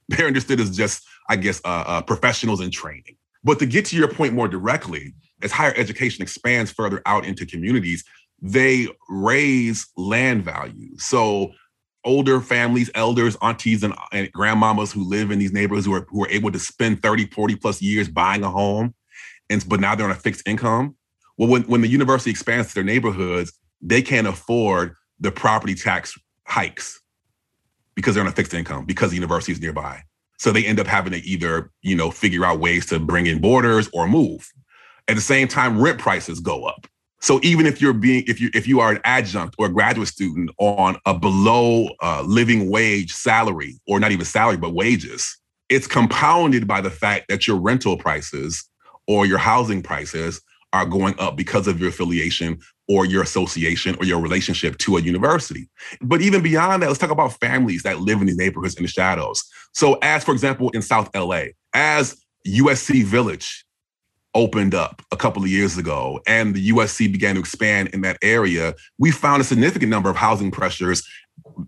They're 0.08 0.28
understood 0.28 0.60
as 0.60 0.78
just, 0.78 1.04
I 1.30 1.36
guess, 1.36 1.60
uh, 1.66 1.84
uh, 1.88 2.02
professionals 2.04 2.62
in 2.62 2.70
training. 2.70 3.18
But 3.44 3.58
to 3.58 3.66
get 3.66 3.86
to 3.86 3.96
your 3.96 4.08
point 4.08 4.36
more 4.36 4.48
directly, 4.48 5.16
as 5.46 5.52
higher 5.52 5.74
education 5.78 6.22
expands 6.22 6.72
further 6.72 7.02
out 7.06 7.24
into 7.24 7.46
communities, 7.46 8.04
they 8.42 8.88
raise 9.08 9.88
land 9.96 10.44
value. 10.44 10.98
So 10.98 11.54
older 12.04 12.42
families, 12.42 12.90
elders, 12.96 13.38
aunties, 13.42 13.84
and, 13.84 13.94
and 14.12 14.32
grandmamas 14.34 14.92
who 14.92 15.08
live 15.08 15.32
in 15.32 15.40
these 15.40 15.54
neighborhoods 15.54 15.86
who 15.86 15.94
are, 15.94 16.06
who 16.10 16.24
are 16.24 16.30
able 16.30 16.52
to 16.52 16.60
spend 16.60 17.02
30, 17.02 17.28
40 17.28 17.56
plus 17.56 17.82
years 17.82 18.10
buying 18.10 18.44
a 18.44 18.50
home, 18.50 18.94
and 19.50 19.64
but 19.70 19.80
now 19.80 19.96
they're 19.96 20.06
on 20.06 20.12
a 20.12 20.16
fixed 20.16 20.48
income. 20.48 20.96
Well, 21.38 21.50
when, 21.50 21.64
when 21.64 21.82
the 21.82 21.88
university 21.88 22.32
expands 22.32 22.70
to 22.70 22.76
their 22.76 22.84
neighborhoods, 22.84 23.54
they 23.82 24.02
can't 24.02 24.28
afford 24.28 24.96
the 25.20 25.32
property 25.32 25.76
tax 25.76 26.18
hikes 26.46 27.02
because 27.96 28.16
they're 28.16 28.24
on 28.24 28.30
a 28.30 28.36
fixed 28.36 28.54
income 28.54 28.86
because 28.86 29.12
the 29.12 29.16
university 29.16 29.52
is 29.52 29.62
nearby. 29.62 30.02
So 30.38 30.52
they 30.52 30.66
end 30.66 30.80
up 30.80 30.88
having 30.88 31.14
to 31.14 31.20
either, 31.20 31.72
you 31.82 31.96
know, 31.96 32.12
figure 32.12 32.46
out 32.46 32.60
ways 32.60 32.86
to 32.88 33.00
bring 33.00 33.26
in 33.26 33.40
borders 33.40 33.90
or 33.94 34.08
move. 34.08 34.52
At 35.08 35.16
the 35.16 35.22
same 35.22 35.48
time, 35.48 35.80
rent 35.80 36.00
prices 36.00 36.40
go 36.40 36.66
up. 36.66 36.88
So 37.22 37.40
even 37.44 37.66
if 37.66 37.82
you're 37.82 37.94
being, 37.94 38.24
if 38.28 38.40
you 38.40 38.50
if 38.54 38.68
you 38.68 38.80
are 38.80 38.92
an 38.92 39.00
adjunct 39.04 39.56
or 39.58 39.68
a 39.68 39.70
graduate 39.70 40.08
student 40.08 40.52
on 40.60 40.98
a 41.06 41.18
below 41.18 41.90
uh, 42.02 42.24
living 42.26 42.70
wage 42.70 43.14
salary, 43.14 43.80
or 43.88 44.00
not 44.00 44.12
even 44.12 44.26
salary 44.26 44.58
but 44.58 44.74
wages, 44.74 45.38
it's 45.70 45.88
compounded 45.88 46.68
by 46.68 46.82
the 46.82 46.92
fact 46.92 47.26
that 47.30 47.48
your 47.48 47.58
rental 47.58 47.98
prices 47.98 48.68
or 49.08 49.26
your 49.26 49.38
housing 49.38 49.82
prices 49.82 50.42
are 50.74 50.86
going 50.86 51.16
up 51.20 51.36
because 51.36 51.68
of 51.68 51.80
your 51.80 51.90
affiliation 51.90 52.60
or 52.88 53.06
your 53.06 53.24
association 53.24 53.96
or 54.00 54.06
your 54.06 54.20
relationship 54.20 54.78
to 54.78 54.98
a 54.98 55.02
university. 55.02 55.68
But 56.02 56.22
even 56.22 56.44
beyond 56.44 56.84
that, 56.84 56.88
let's 56.88 57.00
talk 57.00 57.12
about 57.12 57.34
families 57.40 57.84
that 57.84 58.02
live 58.02 58.20
in 58.20 58.28
these 58.28 58.38
neighborhoods 58.38 58.76
in 58.76 58.84
the 58.84 58.90
shadows. 58.90 59.44
So, 59.74 59.98
as 60.02 60.24
for 60.24 60.32
example, 60.32 60.70
in 60.72 60.82
South 60.82 61.10
LA, 61.16 61.46
as 61.74 62.16
USC 62.48 63.04
Village 63.04 63.65
opened 64.36 64.76
up 64.76 65.02
a 65.12 65.18
couple 65.18 65.42
of 65.42 65.50
years 65.50 65.78
ago 65.78 66.20
and 66.28 66.54
the 66.54 66.70
USC 66.70 67.12
began 67.12 67.36
to 67.36 67.40
expand 67.40 67.90
in 67.90 68.02
that 68.02 68.18
area, 68.22 68.76
we 69.00 69.10
found 69.10 69.42
a 69.42 69.46
significant 69.46 69.90
number 69.90 70.10
of 70.10 70.16
housing 70.16 70.52
pressures 70.52 71.08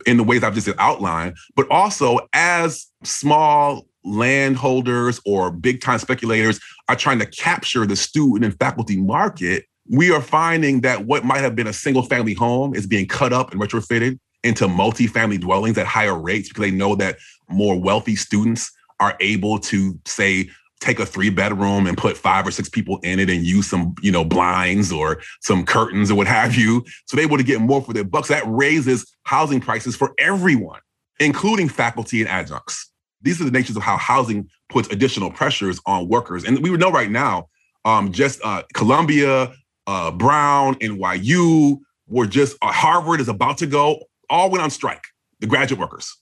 in 0.06 0.17
the 0.17 0.23
ways 0.23 0.43
I've 0.43 0.53
just 0.53 0.69
outlined, 0.77 1.36
but 1.56 1.69
also 1.71 2.19
as 2.34 2.88
small 3.03 3.88
landholders 4.03 5.19
or 5.25 5.51
big 5.51 5.82
time 5.82 5.99
speculators 5.99 6.60
are 6.89 6.95
trying 6.95 7.19
to 7.19 7.25
capture 7.25 7.86
the 7.86 7.95
student 7.95 8.45
and 8.45 8.60
faculty 8.60 8.97
market, 9.01 9.65
we 9.89 10.12
are 10.12 10.21
finding 10.21 10.82
that 10.82 11.06
what 11.06 11.23
might 11.23 11.39
have 11.39 11.56
been 11.56 11.67
a 11.67 11.73
single 11.73 12.03
family 12.03 12.34
home 12.34 12.75
is 12.75 12.86
being 12.86 13.08
cut 13.08 13.34
up 13.34 13.51
and 13.51 13.62
retrofitted 13.62 14.19
into 14.43 14.67
multi-family 14.67 15.38
dwellings 15.38 15.77
at 15.77 15.86
higher 15.86 16.17
rates 16.17 16.49
because 16.49 16.62
they 16.62 16.71
know 16.71 16.95
that 16.95 17.17
more 17.49 17.80
wealthy 17.80 18.15
students 18.15 18.71
are 18.99 19.15
able 19.19 19.60
to 19.60 19.97
say 20.06 20.49
take 20.80 21.00
a 21.00 21.06
three 21.06 21.30
bedroom 21.30 21.88
and 21.88 21.98
put 21.98 22.18
five 22.18 22.46
or 22.46 22.52
six 22.52 22.70
people 22.70 23.00
in 23.04 23.20
it 23.20 23.30
and 23.30 23.44
use 23.44 23.68
some 23.68 23.96
you 24.02 24.12
know 24.12 24.24
blinds 24.24 24.92
or 24.92 25.20
some 25.42 25.66
curtains 25.66 26.12
or 26.12 26.16
what 26.16 26.28
have 26.28 26.56
you 26.56 26.84
so 27.06 27.16
they're 27.16 27.26
able 27.26 27.38
to 27.38 27.44
get 27.44 27.60
more 27.60 27.82
for 27.82 27.94
their 27.94 28.04
bucks 28.04 28.28
that 28.28 28.44
raises 28.46 29.06
housing 29.24 29.60
prices 29.60 29.96
for 29.96 30.13
everyone 30.20 30.80
including 31.20 31.68
faculty 31.68 32.22
and 32.22 32.30
adjuncts 32.30 32.92
these 33.22 33.42
are 33.42 33.46
the 33.46 33.52
natures 33.52 33.76
of 33.76 33.82
how 33.82 33.98
housing 33.98 34.48
puts 34.70 34.88
additional 34.90 35.32
pressures 35.32 35.80
on 35.88 36.08
workers 36.08 36.44
and 36.44 36.62
we 36.62 36.70
would 36.70 36.80
know 36.80 36.92
right 36.92 37.10
now 37.10 37.48
um, 37.86 38.12
just 38.12 38.40
uh, 38.44 38.62
columbia 38.74 39.52
uh, 39.88 40.12
Brown, 40.12 40.76
NYU, 40.76 41.80
were 42.08 42.28
just 42.28 42.58
uh, 42.62 42.72
Harvard 42.72 43.22
is 43.22 43.30
about 43.30 43.58
to 43.60 43.66
go, 43.66 44.04
all 44.30 44.52
went 44.52 44.62
on 44.63 44.70
strike. 44.70 45.04
The 45.40 45.48
graduate 45.48 45.80
workers 45.80 46.16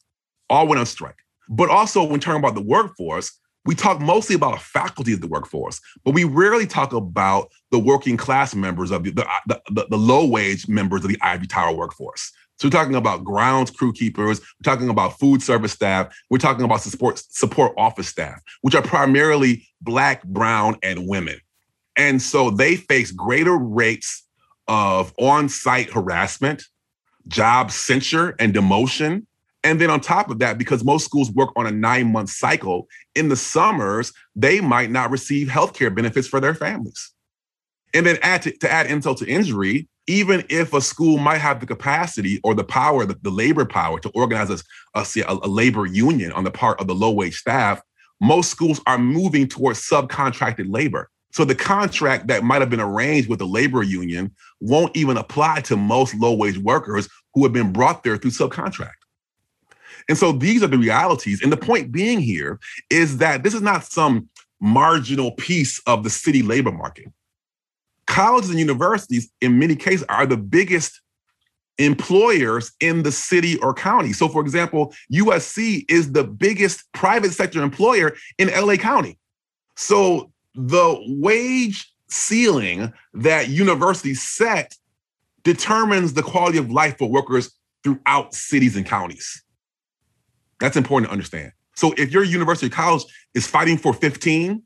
all 0.50 0.68
went 0.68 0.80
on 0.80 0.86
strike. 0.86 1.18
But 1.50 1.70
also, 1.70 2.04
when 2.04 2.20
talking 2.20 2.40
about 2.40 2.56
the 2.56 2.62
workforce, 2.62 3.38
we 3.66 3.76
talk 3.76 4.00
mostly 4.00 4.36
about 4.36 4.56
a 4.56 4.60
faculty 4.60 5.14
of 5.14 5.22
the 5.22 5.28
workforce, 5.28 5.82
but 6.04 6.14
we 6.14 6.24
rarely 6.24 6.68
talk 6.68 6.94
about 6.94 7.52
the 7.72 7.80
working 7.80 8.16
class 8.16 8.54
members 8.54 8.92
of 8.92 9.04
the, 9.04 9.26
uh, 9.26 9.40
the, 9.48 9.62
the, 9.72 9.88
the 9.90 9.98
low 9.98 10.26
wage 10.26 10.68
members 10.68 11.04
of 11.04 11.10
the 11.10 11.20
Ivory 11.22 11.48
Tower 11.48 11.76
workforce. 11.76 12.32
So 12.58 12.68
we're 12.68 12.72
talking 12.72 12.96
about 12.96 13.26
grounds 13.26 13.70
crew 13.70 13.92
keepers, 13.92 14.40
we're 14.40 14.72
talking 14.72 14.90
about 14.90 15.20
food 15.20 15.42
service 15.42 15.74
staff, 15.74 16.16
we're 16.30 16.38
talking 16.38 16.64
about 16.64 16.82
support 16.82 17.22
support 17.30 17.74
office 17.78 18.08
staff, 18.08 18.42
which 18.62 18.76
are 18.76 18.82
primarily 18.82 19.68
black, 19.82 20.24
brown, 20.24 20.78
and 20.82 21.08
women. 21.08 21.40
And 21.98 22.22
so 22.22 22.50
they 22.50 22.76
face 22.76 23.12
greater 23.12 23.58
rates 23.58 24.26
of 24.68 25.14
on 25.18 25.50
site 25.50 25.92
harassment, 25.92 26.64
job 27.28 27.72
censure, 27.72 28.36
and 28.40 28.54
demotion. 28.54 29.26
And 29.66 29.82
then 29.82 29.90
on 29.90 30.00
top 30.00 30.30
of 30.30 30.38
that, 30.40 30.60
because 30.60 30.84
most 30.84 31.06
schools 31.06 31.32
work 31.32 31.50
on 31.56 31.66
a 31.66 31.72
nine 31.72 32.12
month 32.12 32.30
cycle, 32.30 32.88
in 33.16 33.30
the 33.30 33.36
summers, 33.36 34.14
they 34.36 34.62
might 34.62 34.92
not 34.92 35.10
receive 35.10 35.48
healthcare 35.48 35.94
benefits 35.94 36.28
for 36.28 36.40
their 36.40 36.54
families. 36.54 37.12
And 37.92 38.06
then 38.06 38.20
add 38.22 38.44
to, 38.44 38.52
to 38.60 38.72
add 38.72 38.86
insult 38.86 39.18
to 39.20 39.28
injury, 39.28 39.88
even 40.06 40.46
if 40.50 40.72
a 40.76 40.82
school 40.82 41.18
might 41.18 41.40
have 41.40 41.60
the 41.60 41.66
capacity 41.66 42.40
or 42.44 42.54
the 42.54 42.64
power, 42.64 43.08
the, 43.08 43.18
the 43.24 43.32
labor 43.32 43.66
power 43.66 44.00
to 44.02 44.10
organize 44.10 44.52
a, 44.52 44.60
a, 44.94 45.06
a 45.28 45.48
labor 45.48 45.88
union 45.88 46.32
on 46.34 46.44
the 46.44 46.52
part 46.52 46.80
of 46.80 46.86
the 46.86 46.94
low 46.94 47.12
wage 47.12 47.36
staff, 47.36 47.82
most 48.22 48.52
schools 48.52 48.80
are 48.86 49.00
moving 49.00 49.48
towards 49.48 49.82
subcontracted 49.82 50.72
labor. 50.72 51.10
So 51.32 51.44
the 51.44 51.56
contract 51.56 52.28
that 52.28 52.44
might 52.44 52.62
have 52.62 52.70
been 52.70 52.80
arranged 52.80 53.30
with 53.30 53.40
the 53.40 53.48
labor 53.48 53.82
union 53.82 54.36
won't 54.62 54.96
even 54.96 55.18
apply 55.18 55.62
to 55.62 55.76
most 55.76 56.14
low 56.14 56.36
wage 56.36 56.60
workers 56.60 57.10
who 57.34 57.44
have 57.44 57.52
been 57.52 57.74
brought 57.74 58.04
there 58.04 58.18
through 58.18 58.32
subcontract. 58.32 58.92
And 60.08 60.18
so 60.18 60.32
these 60.32 60.64
are 60.64 60.68
the 60.68 60.78
realities. 60.78 61.42
And 61.42 61.52
the 61.52 61.58
point 61.58 61.92
being 61.92 62.20
here 62.20 62.60
is 62.90 63.18
that 63.18 63.44
this 63.44 63.54
is 63.54 63.62
not 63.62 63.84
some 63.84 64.30
marginal 64.62 65.32
piece 65.32 65.80
of 65.88 66.04
the 66.04 66.10
city 66.10 66.42
labor 66.42 66.72
market. 66.72 67.08
Colleges 68.08 68.52
and 68.52 68.60
universities, 68.60 69.32
in 69.42 69.58
many 69.58 69.76
cases, 69.76 70.06
are 70.10 70.26
the 70.26 70.38
biggest 70.38 71.02
employers 71.78 72.72
in 72.80 73.04
the 73.04 73.12
city 73.12 73.58
or 73.58 73.74
county. 73.74 74.14
So, 74.14 74.28
for 74.28 74.42
example, 74.42 74.94
USC 75.12 75.86
is 75.90 76.12
the 76.12 76.24
biggest 76.24 76.84
private 76.94 77.32
sector 77.32 77.62
employer 77.62 78.16
in 78.38 78.50
LA 78.50 78.76
County. 78.76 79.18
So, 79.76 80.32
the 80.54 80.98
wage 81.20 81.92
ceiling 82.08 82.94
that 83.14 83.50
universities 83.50 84.22
set 84.22 84.76
determines 85.44 86.14
the 86.14 86.24
quality 86.24 86.58
of 86.58 86.72
life 86.72 86.98
for 86.98 87.10
workers 87.10 87.52
throughout 87.84 88.34
cities 88.34 88.78
and 88.78 88.86
counties. 88.86 89.44
That's 90.60 90.78
important 90.78 91.10
to 91.10 91.12
understand. 91.12 91.52
So 91.76 91.94
if 91.98 92.12
your 92.12 92.24
university 92.24 92.70
college 92.70 93.04
is 93.34 93.46
fighting 93.46 93.78
for 93.78 93.94
15, 93.94 94.64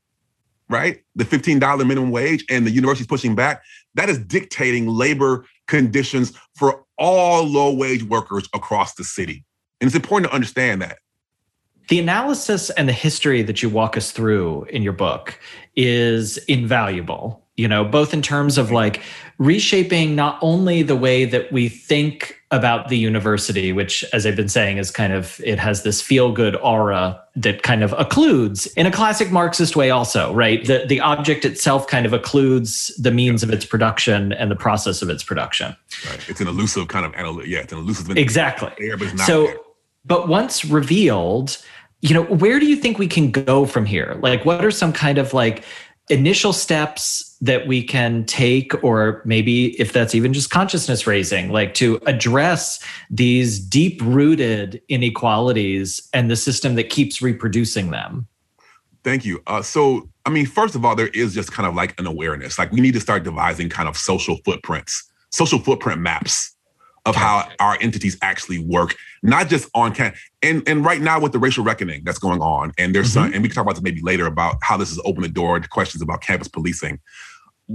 right? 0.69 1.01
The 1.15 1.25
$15 1.25 1.87
minimum 1.87 2.11
wage 2.11 2.45
and 2.49 2.65
the 2.65 2.71
university 2.71 3.01
is 3.01 3.07
pushing 3.07 3.35
back, 3.35 3.63
that 3.95 4.09
is 4.09 4.19
dictating 4.19 4.87
labor 4.87 5.45
conditions 5.67 6.33
for 6.55 6.85
all 6.97 7.43
low 7.43 7.73
wage 7.73 8.03
workers 8.03 8.47
across 8.53 8.93
the 8.93 9.03
city. 9.03 9.43
And 9.81 9.87
it's 9.87 9.95
important 9.95 10.29
to 10.29 10.35
understand 10.35 10.81
that. 10.81 10.99
The 11.87 11.99
analysis 11.99 12.69
and 12.69 12.87
the 12.87 12.93
history 12.93 13.41
that 13.41 13.63
you 13.63 13.69
walk 13.69 13.97
us 13.97 14.11
through 14.11 14.65
in 14.65 14.83
your 14.83 14.93
book 14.93 15.39
is 15.75 16.37
invaluable, 16.37 17.43
you 17.57 17.67
know, 17.67 17.83
both 17.83 18.13
in 18.13 18.21
terms 18.21 18.59
of 18.59 18.69
like 18.69 19.01
reshaping 19.39 20.15
not 20.15 20.37
only 20.41 20.83
the 20.83 20.97
way 20.97 21.23
that 21.23 21.51
we 21.51 21.69
think 21.69 22.35
about 22.51 22.89
the 22.89 22.97
university, 22.97 23.71
which, 23.71 24.03
as 24.11 24.25
I've 24.25 24.35
been 24.35 24.49
saying, 24.49 24.77
is 24.77 24.91
kind 24.91 25.13
of, 25.13 25.39
it 25.45 25.57
has 25.59 25.83
this 25.83 26.01
feel 26.01 26.31
good 26.33 26.57
aura 26.57 27.21
that 27.37 27.63
kind 27.63 27.81
of 27.81 27.91
occludes 27.91 28.67
in 28.75 28.85
a 28.85 28.91
classic 28.91 29.31
Marxist 29.31 29.77
way, 29.77 29.91
also, 29.91 30.33
right? 30.33 30.65
The, 30.65 30.85
the 30.87 30.99
object 30.99 31.45
itself 31.45 31.87
kind 31.87 32.05
of 32.05 32.11
occludes 32.11 32.91
the 33.01 33.11
means 33.11 33.41
of 33.41 33.49
its 33.49 33.65
production 33.65 34.33
and 34.33 34.51
the 34.51 34.55
process 34.57 35.01
of 35.01 35.09
its 35.09 35.23
production. 35.23 35.73
Right. 36.09 36.29
It's 36.29 36.41
an 36.41 36.47
elusive 36.47 36.89
kind 36.89 37.05
of 37.05 37.13
analytic. 37.13 37.49
Yeah, 37.49 37.59
it's 37.59 37.71
an 37.71 37.79
elusive. 37.79 38.17
Exactly. 38.17 38.73
There, 38.77 38.97
but 38.97 39.17
so, 39.19 39.45
there. 39.45 39.57
but 40.05 40.27
once 40.27 40.65
revealed, 40.65 41.63
you 42.01 42.13
know, 42.13 42.23
where 42.23 42.59
do 42.59 42.65
you 42.65 42.75
think 42.75 42.97
we 42.97 43.07
can 43.07 43.31
go 43.31 43.65
from 43.65 43.85
here? 43.85 44.17
Like, 44.21 44.43
what 44.43 44.65
are 44.65 44.71
some 44.71 44.91
kind 44.91 45.17
of 45.17 45.33
like 45.33 45.63
initial 46.09 46.53
steps 46.53 47.37
that 47.41 47.67
we 47.67 47.83
can 47.83 48.25
take, 48.25 48.83
or 48.83 49.21
maybe 49.25 49.79
if 49.79 49.93
that's 49.93 50.13
even 50.15 50.33
just 50.33 50.49
consciousness 50.49 51.07
raising, 51.07 51.51
like 51.51 51.73
to 51.75 51.99
address 52.05 52.83
these 53.09 53.59
deep 53.59 54.01
rooted 54.03 54.81
inequalities 54.89 56.01
and 56.13 56.29
the 56.29 56.35
system 56.35 56.75
that 56.75 56.89
keeps 56.89 57.21
reproducing 57.21 57.91
them? 57.91 58.27
Thank 59.03 59.23
you. 59.23 59.41
Uh, 59.47 59.61
so, 59.61 60.09
I 60.25 60.29
mean, 60.29 60.45
first 60.45 60.75
of 60.75 60.83
all, 60.83 60.95
there 60.95 61.07
is 61.09 61.33
just 61.33 61.51
kind 61.51 61.67
of 61.67 61.75
like 61.75 61.97
an 61.99 62.05
awareness. 62.05 62.59
Like, 62.59 62.71
we 62.71 62.81
need 62.81 62.93
to 62.95 62.99
start 62.99 63.23
devising 63.23 63.69
kind 63.69 63.87
of 63.87 63.95
social 63.95 64.37
footprints, 64.43 65.09
social 65.31 65.59
footprint 65.59 66.01
maps 66.01 66.55
of 67.05 67.15
how 67.15 67.49
our 67.59 67.77
entities 67.79 68.17
actually 68.21 68.59
work, 68.59 68.95
not 69.23 69.47
just 69.47 69.69
on 69.73 69.95
campus. 69.95 70.19
And 70.41 70.63
and 70.67 70.85
right 70.85 71.01
now 71.01 71.19
with 71.19 71.33
the 71.33 71.39
racial 71.39 71.63
reckoning 71.63 72.03
that's 72.05 72.19
going 72.19 72.41
on, 72.41 72.71
and 72.77 72.95
there's 72.95 73.09
mm-hmm. 73.09 73.25
some, 73.25 73.33
and 73.33 73.43
we 73.43 73.49
can 73.49 73.55
talk 73.55 73.63
about 73.63 73.75
this 73.75 73.83
maybe 73.83 74.01
later 74.01 74.25
about 74.25 74.57
how 74.61 74.77
this 74.77 74.89
has 74.89 74.99
opened 75.03 75.25
the 75.25 75.29
door 75.29 75.59
to 75.59 75.67
questions 75.67 76.01
about 76.01 76.21
campus 76.21 76.47
policing. 76.47 76.99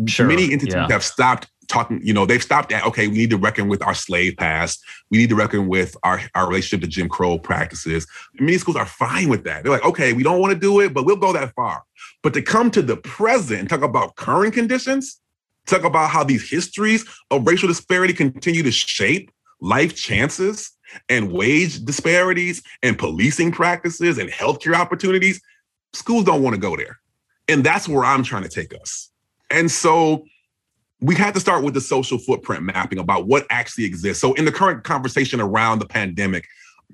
Sure. 0.06 0.26
Many 0.26 0.52
entities 0.52 0.74
yeah. 0.74 0.88
have 0.90 1.04
stopped 1.04 1.48
talking, 1.68 2.00
you 2.02 2.12
know, 2.12 2.26
they've 2.26 2.42
stopped 2.42 2.72
at, 2.72 2.84
okay, 2.84 3.06
we 3.06 3.14
need 3.14 3.30
to 3.30 3.36
reckon 3.36 3.68
with 3.68 3.82
our 3.82 3.94
slave 3.94 4.36
past. 4.36 4.82
We 5.10 5.18
need 5.18 5.28
to 5.28 5.36
reckon 5.36 5.68
with 5.68 5.96
our, 6.02 6.20
our 6.34 6.48
relationship 6.48 6.80
to 6.82 6.86
Jim 6.86 7.08
Crow 7.08 7.38
practices. 7.38 8.06
Many 8.38 8.58
schools 8.58 8.76
are 8.76 8.86
fine 8.86 9.28
with 9.28 9.44
that. 9.44 9.62
They're 9.62 9.72
like, 9.72 9.84
okay, 9.84 10.12
we 10.12 10.22
don't 10.22 10.40
want 10.40 10.52
to 10.52 10.58
do 10.58 10.80
it, 10.80 10.92
but 10.92 11.04
we'll 11.04 11.16
go 11.16 11.32
that 11.32 11.54
far. 11.54 11.82
But 12.22 12.34
to 12.34 12.42
come 12.42 12.70
to 12.72 12.82
the 12.82 12.96
present 12.96 13.60
and 13.60 13.68
talk 13.68 13.82
about 13.82 14.16
current 14.16 14.54
conditions, 14.54 15.20
talk 15.66 15.84
about 15.84 16.10
how 16.10 16.24
these 16.24 16.48
histories 16.48 17.04
of 17.30 17.46
racial 17.46 17.68
disparity 17.68 18.12
continue 18.12 18.62
to 18.62 18.72
shape 18.72 19.30
life 19.60 19.94
chances 19.94 20.72
and 21.08 21.32
wage 21.32 21.84
disparities 21.84 22.62
and 22.82 22.98
policing 22.98 23.52
practices 23.52 24.18
and 24.18 24.30
healthcare 24.30 24.74
opportunities, 24.74 25.40
schools 25.92 26.24
don't 26.24 26.42
want 26.42 26.54
to 26.54 26.60
go 26.60 26.76
there. 26.76 26.98
And 27.48 27.64
that's 27.64 27.88
where 27.88 28.04
I'm 28.04 28.22
trying 28.22 28.42
to 28.42 28.48
take 28.48 28.74
us. 28.80 29.10
And 29.50 29.70
so 29.70 30.24
we 31.00 31.14
had 31.14 31.34
to 31.34 31.40
start 31.40 31.62
with 31.62 31.74
the 31.74 31.80
social 31.80 32.18
footprint 32.18 32.62
mapping 32.62 32.98
about 32.98 33.26
what 33.26 33.46
actually 33.50 33.84
exists. 33.84 34.20
So 34.20 34.32
in 34.34 34.44
the 34.44 34.52
current 34.52 34.84
conversation 34.84 35.40
around 35.40 35.80
the 35.80 35.86
pandemic, 35.86 36.46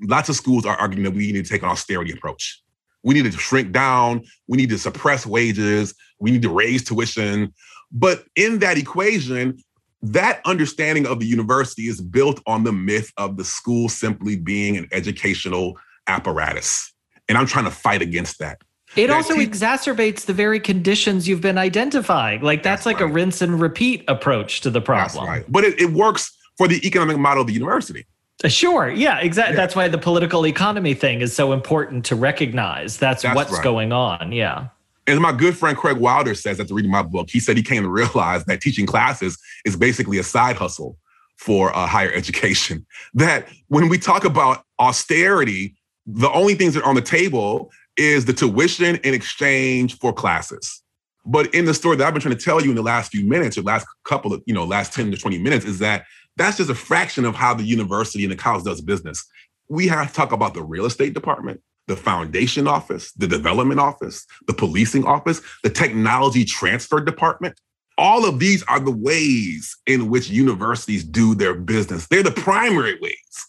lots 0.03 0.29
of 0.29 0.37
schools 0.37 0.67
are 0.67 0.77
arguing 0.77 1.05
that 1.05 1.13
we 1.13 1.31
need 1.33 1.45
to 1.45 1.51
take 1.51 1.63
an 1.63 1.69
austerity 1.69 2.13
approach. 2.13 2.61
We 3.03 3.15
need 3.15 3.31
to 3.31 3.39
shrink 3.39 3.73
down. 3.73 4.25
We 4.49 4.57
need 4.57 4.71
to 4.71 4.79
suppress 4.79 5.27
wages. 5.27 5.95
We 6.19 6.31
need 6.31 6.43
to 6.43 6.51
raise 6.51 6.85
tuition. 6.85 7.55
But 7.93 8.25
in 8.37 8.59
that 8.59 8.79
equation, 8.79 9.63
that 10.03 10.41
understanding 10.45 11.07
of 11.07 11.21
the 11.21 11.27
university 11.27 11.89
is 11.89 12.01
built 12.01 12.41
on 12.47 12.65
the 12.65 12.73
myth 12.73 13.13
of 13.17 13.37
the 13.37 13.45
school 13.45 13.89
simply 13.89 14.37
being 14.37 14.77
an 14.77 14.89
educational 14.93 15.79
apparatus. 16.07 16.93
And 17.29 17.37
I'm 17.37 17.47
trying 17.47 17.67
to 17.67 17.71
fight 17.71 18.03
against 18.03 18.39
that. 18.39 18.63
It 18.97 19.07
that 19.07 19.17
also 19.17 19.35
te- 19.35 19.47
exacerbates 19.47 20.25
the 20.25 20.33
very 20.33 20.59
conditions 20.59 21.29
you've 21.29 21.41
been 21.41 21.59
identifying. 21.59 22.43
Like 22.43 22.63
that's, 22.63 22.85
that's 22.85 22.87
like 22.87 23.01
right. 23.01 23.11
a 23.11 23.13
rinse 23.13 23.41
and 23.41 23.61
repeat 23.61 24.05
approach 24.09 24.63
to 24.63 24.71
the 24.71 24.81
problem. 24.81 25.27
Right. 25.27 25.45
But 25.49 25.65
it, 25.65 25.81
it 25.81 25.93
works 25.93 26.37
for 26.57 26.67
the 26.67 26.85
economic 26.85 27.19
model 27.19 27.43
of 27.43 27.47
the 27.47 27.53
university. 27.53 28.07
Uh, 28.43 28.49
sure. 28.49 28.91
Yeah, 28.91 29.19
exactly. 29.19 29.55
Yeah. 29.55 29.61
That's 29.61 29.77
why 29.77 29.87
the 29.89 29.99
political 29.99 30.47
economy 30.47 30.95
thing 30.95 31.21
is 31.21 31.35
so 31.35 31.53
important 31.53 32.05
to 32.07 32.17
recognize. 32.17 32.97
That's, 32.97 33.23
that's 33.23 33.37
what's 33.37 33.53
right. 33.53 33.63
going 33.63 33.93
on. 33.93 34.33
Yeah. 34.33 34.69
And 35.07 35.21
my 35.21 35.33
good 35.33 35.57
friend 35.57 35.77
Craig 35.77 35.99
Wilder 35.99 36.35
says 36.35 36.59
after 36.59 36.75
reading 36.75 36.91
my 36.91 37.03
book, 37.03 37.31
he 37.31 37.39
said 37.41 37.57
he 37.57 37.63
came 37.63 37.83
to 37.83 37.89
realize 37.89 38.45
that 38.47 38.61
teaching 38.61 38.87
classes 38.87 39.39
is 39.65 39.77
basically 39.77 40.19
a 40.19 40.23
side 40.23 40.57
hustle 40.57 40.97
for 41.37 41.75
uh, 41.77 41.87
higher 41.87 42.13
education. 42.15 42.87
That 43.15 43.49
when 43.69 43.89
we 43.89 43.99
talk 43.99 44.25
about 44.25 44.65
austerity, 44.79 45.75
the 46.07 46.31
only 46.33 46.55
things 46.55 46.75
that 46.75 46.83
are 46.83 46.89
on 46.89 46.95
the 46.95 47.03
table 47.03 47.71
is 47.97 48.25
the 48.25 48.33
tuition 48.33 48.97
in 48.97 49.15
exchange 49.15 49.99
for 49.99 50.13
classes. 50.13 50.83
But 51.27 51.55
in 51.55 51.67
the 51.67 51.75
story 51.75 51.97
that 51.97 52.07
I've 52.07 52.15
been 52.15 52.23
trying 52.23 52.37
to 52.37 52.43
tell 52.43 52.63
you 52.63 52.71
in 52.71 52.77
the 52.77 52.83
last 52.83 53.13
few 53.13 53.25
minutes, 53.25 53.59
or 53.59 53.63
last 53.63 53.87
couple 54.05 54.33
of, 54.33 54.43
you 54.47 54.55
know, 54.55 54.65
last 54.65 54.95
10 54.95 55.11
to 55.11 55.17
20 55.17 55.39
minutes, 55.39 55.65
is 55.65 55.79
that 55.81 56.05
that's 56.37 56.57
just 56.57 56.71
a 56.71 56.75
fraction 56.75 57.25
of 57.25 57.35
how 57.35 57.53
the 57.53 57.63
university 57.63 58.25
and 58.25 58.33
the 58.33 58.37
college 58.37 58.65
does 58.65 58.81
business. 58.81 59.23
We 59.69 59.87
have 59.89 60.09
to 60.09 60.15
talk 60.15 60.33
about 60.33 60.55
the 60.55 60.63
real 60.63 60.87
estate 60.87 61.13
department, 61.13 61.61
the 61.87 61.97
foundation 61.97 62.67
office, 62.67 63.13
the 63.13 63.27
development 63.27 63.81
office, 63.81 64.27
the 64.47 64.55
policing 64.55 65.05
office, 65.05 65.43
the 65.63 65.71
technology 65.71 66.45
transfer 66.45 67.01
department. 67.01 67.61
All 68.01 68.25
of 68.25 68.39
these 68.39 68.63
are 68.63 68.81
the 68.81 68.91
ways 68.91 69.77
in 69.87 70.09
which 70.09 70.31
universities 70.31 71.05
do 71.05 71.35
their 71.35 71.53
business. 71.53 72.07
They're 72.07 72.23
the 72.23 72.31
primary 72.31 72.99
ways. 72.99 73.47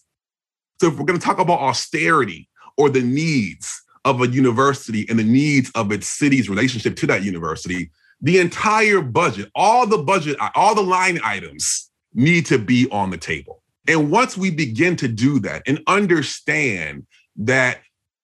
So 0.81 0.87
if 0.87 0.99
we're 0.99 1.05
going 1.05 1.17
to 1.17 1.25
talk 1.25 1.39
about 1.39 1.61
austerity 1.61 2.49
or 2.77 2.89
the 2.89 3.01
needs 3.01 3.81
of 4.03 4.21
a 4.21 4.27
university 4.27 5.05
and 5.09 5.17
the 5.17 5.23
needs 5.23 5.71
of 5.73 5.93
its 5.93 6.07
city's 6.07 6.49
relationship 6.49 6.97
to 6.97 7.07
that 7.07 7.23
university, 7.23 7.91
the 8.19 8.39
entire 8.39 9.01
budget, 9.01 9.49
all 9.55 9.87
the 9.87 9.99
budget, 9.99 10.35
all 10.53 10.75
the 10.75 10.81
line 10.81 11.21
items 11.23 11.89
need 12.13 12.45
to 12.47 12.57
be 12.59 12.89
on 12.91 13.09
the 13.09 13.17
table. 13.17 13.63
And 13.87 14.11
once 14.11 14.35
we 14.35 14.51
begin 14.51 14.97
to 14.97 15.07
do 15.07 15.39
that 15.39 15.63
and 15.65 15.79
understand 15.87 17.07
that 17.37 17.79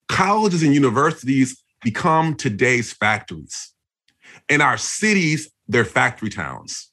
colleges 0.10 0.62
and 0.62 0.74
universities 0.74 1.64
become 1.84 2.36
today's 2.36 2.92
factories, 2.92 3.72
and 4.50 4.62
our 4.62 4.78
cities, 4.78 5.50
they're 5.68 5.86
factory 5.86 6.30
towns. 6.30 6.92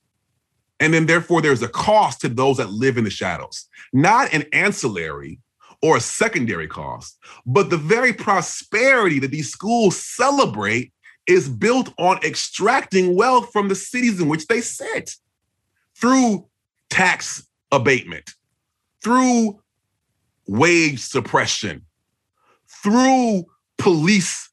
And 0.81 0.93
then, 0.93 1.07
therefore, 1.07 1.41
there's 1.41 1.63
a 1.63 1.69
cost 1.69 2.21
to 2.23 2.29
those 2.29 2.57
that 2.57 2.71
live 2.71 2.99
in 2.99 3.05
the 3.05 3.11
shadows, 3.11 3.69
not 3.93 4.33
an 4.35 4.45
ancillary 4.53 5.41
or 5.83 5.97
a 5.97 6.01
secondary 6.01 6.67
cost. 6.67 7.19
But 7.47 7.71
the 7.71 7.77
very 7.77 8.13
prosperity 8.13 9.19
that 9.21 9.31
these 9.31 9.51
schools 9.51 9.97
celebrate 9.97 10.93
is 11.27 11.49
built 11.49 11.93
on 11.99 12.19
extracting 12.25 13.15
wealth 13.15 13.51
from 13.53 13.69
the 13.69 13.75
cities 13.75 14.21
in 14.21 14.29
which 14.29 14.47
they 14.47 14.61
sit 14.61 15.13
through 15.97 16.47
tax 16.91 17.47
abatement, 17.71 18.31
through 19.03 19.61
wage 20.47 21.01
suppression, 21.01 21.83
through 22.83 23.45
police 23.79 24.49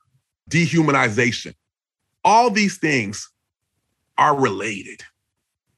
dehumanization. 0.50 1.56
All 2.24 2.52
these 2.52 2.78
things 2.78 3.31
are 4.18 4.40
related. 4.40 5.02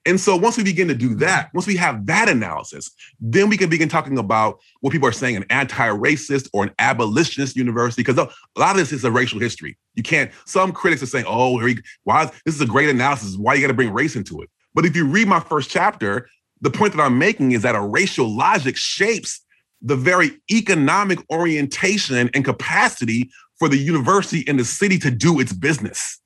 And 0.06 0.20
so 0.20 0.36
once 0.36 0.58
we 0.58 0.66
begin 0.66 0.90
to 0.90 0.96
do 0.96 1.16
that, 1.16 1.50
once 1.54 1.66
we 1.66 1.78
have 1.78 2.06
that 2.08 2.28
analysis, 2.28 2.92
then 3.22 3.48
we 3.48 3.56
can 3.56 3.70
begin 3.70 3.88
talking 3.88 4.18
about 4.18 4.60
what 4.82 4.92
people 4.92 5.08
are 5.08 5.14
saying 5.14 5.38
an 5.38 5.46
anti-racist 5.50 6.50
or 6.52 6.66
an 6.66 6.72
abolitionist 6.78 7.56
university, 7.56 8.04
because 8.04 8.18
a 8.18 8.60
lot 8.60 8.72
of 8.72 8.78
this 8.78 8.92
is 8.92 9.06
a 9.06 9.12
racial 9.12 9.40
history. 9.40 9.78
You 9.96 10.04
can't, 10.04 10.30
some 10.46 10.74
critics 10.74 11.02
are 11.04 11.08
saying, 11.08 11.26
oh, 11.26 11.58
why 12.04 12.26
this 12.46 12.56
is 12.56 12.60
a 12.60 12.66
great 12.66 12.90
analysis. 12.90 13.38
Why 13.38 13.54
you 13.54 13.62
got 13.62 13.68
to 13.68 13.74
bring 13.74 13.94
race 13.94 14.18
into 14.18 14.42
it? 14.42 14.50
But 14.74 14.86
if 14.86 14.94
you 14.94 15.06
read 15.06 15.30
my 15.30 15.40
first 15.40 15.70
chapter, 15.70 16.28
the 16.60 16.72
point 16.72 16.94
that 16.96 17.02
I'm 17.02 17.18
making 17.18 17.54
is 17.54 17.62
that 17.62 17.76
a 17.76 17.82
racial 17.82 18.28
logic 18.30 18.76
shapes 18.76 19.40
the 19.82 19.96
very 19.96 20.32
economic 20.52 21.20
orientation 21.32 22.30
and 22.34 22.44
capacity 22.44 23.30
for 23.60 23.70
the 23.70 23.78
university 23.78 24.44
and 24.48 24.60
the 24.60 24.66
city 24.66 24.98
to 25.00 25.12
do 25.12 25.40
its 25.40 25.54
business. 25.54 26.20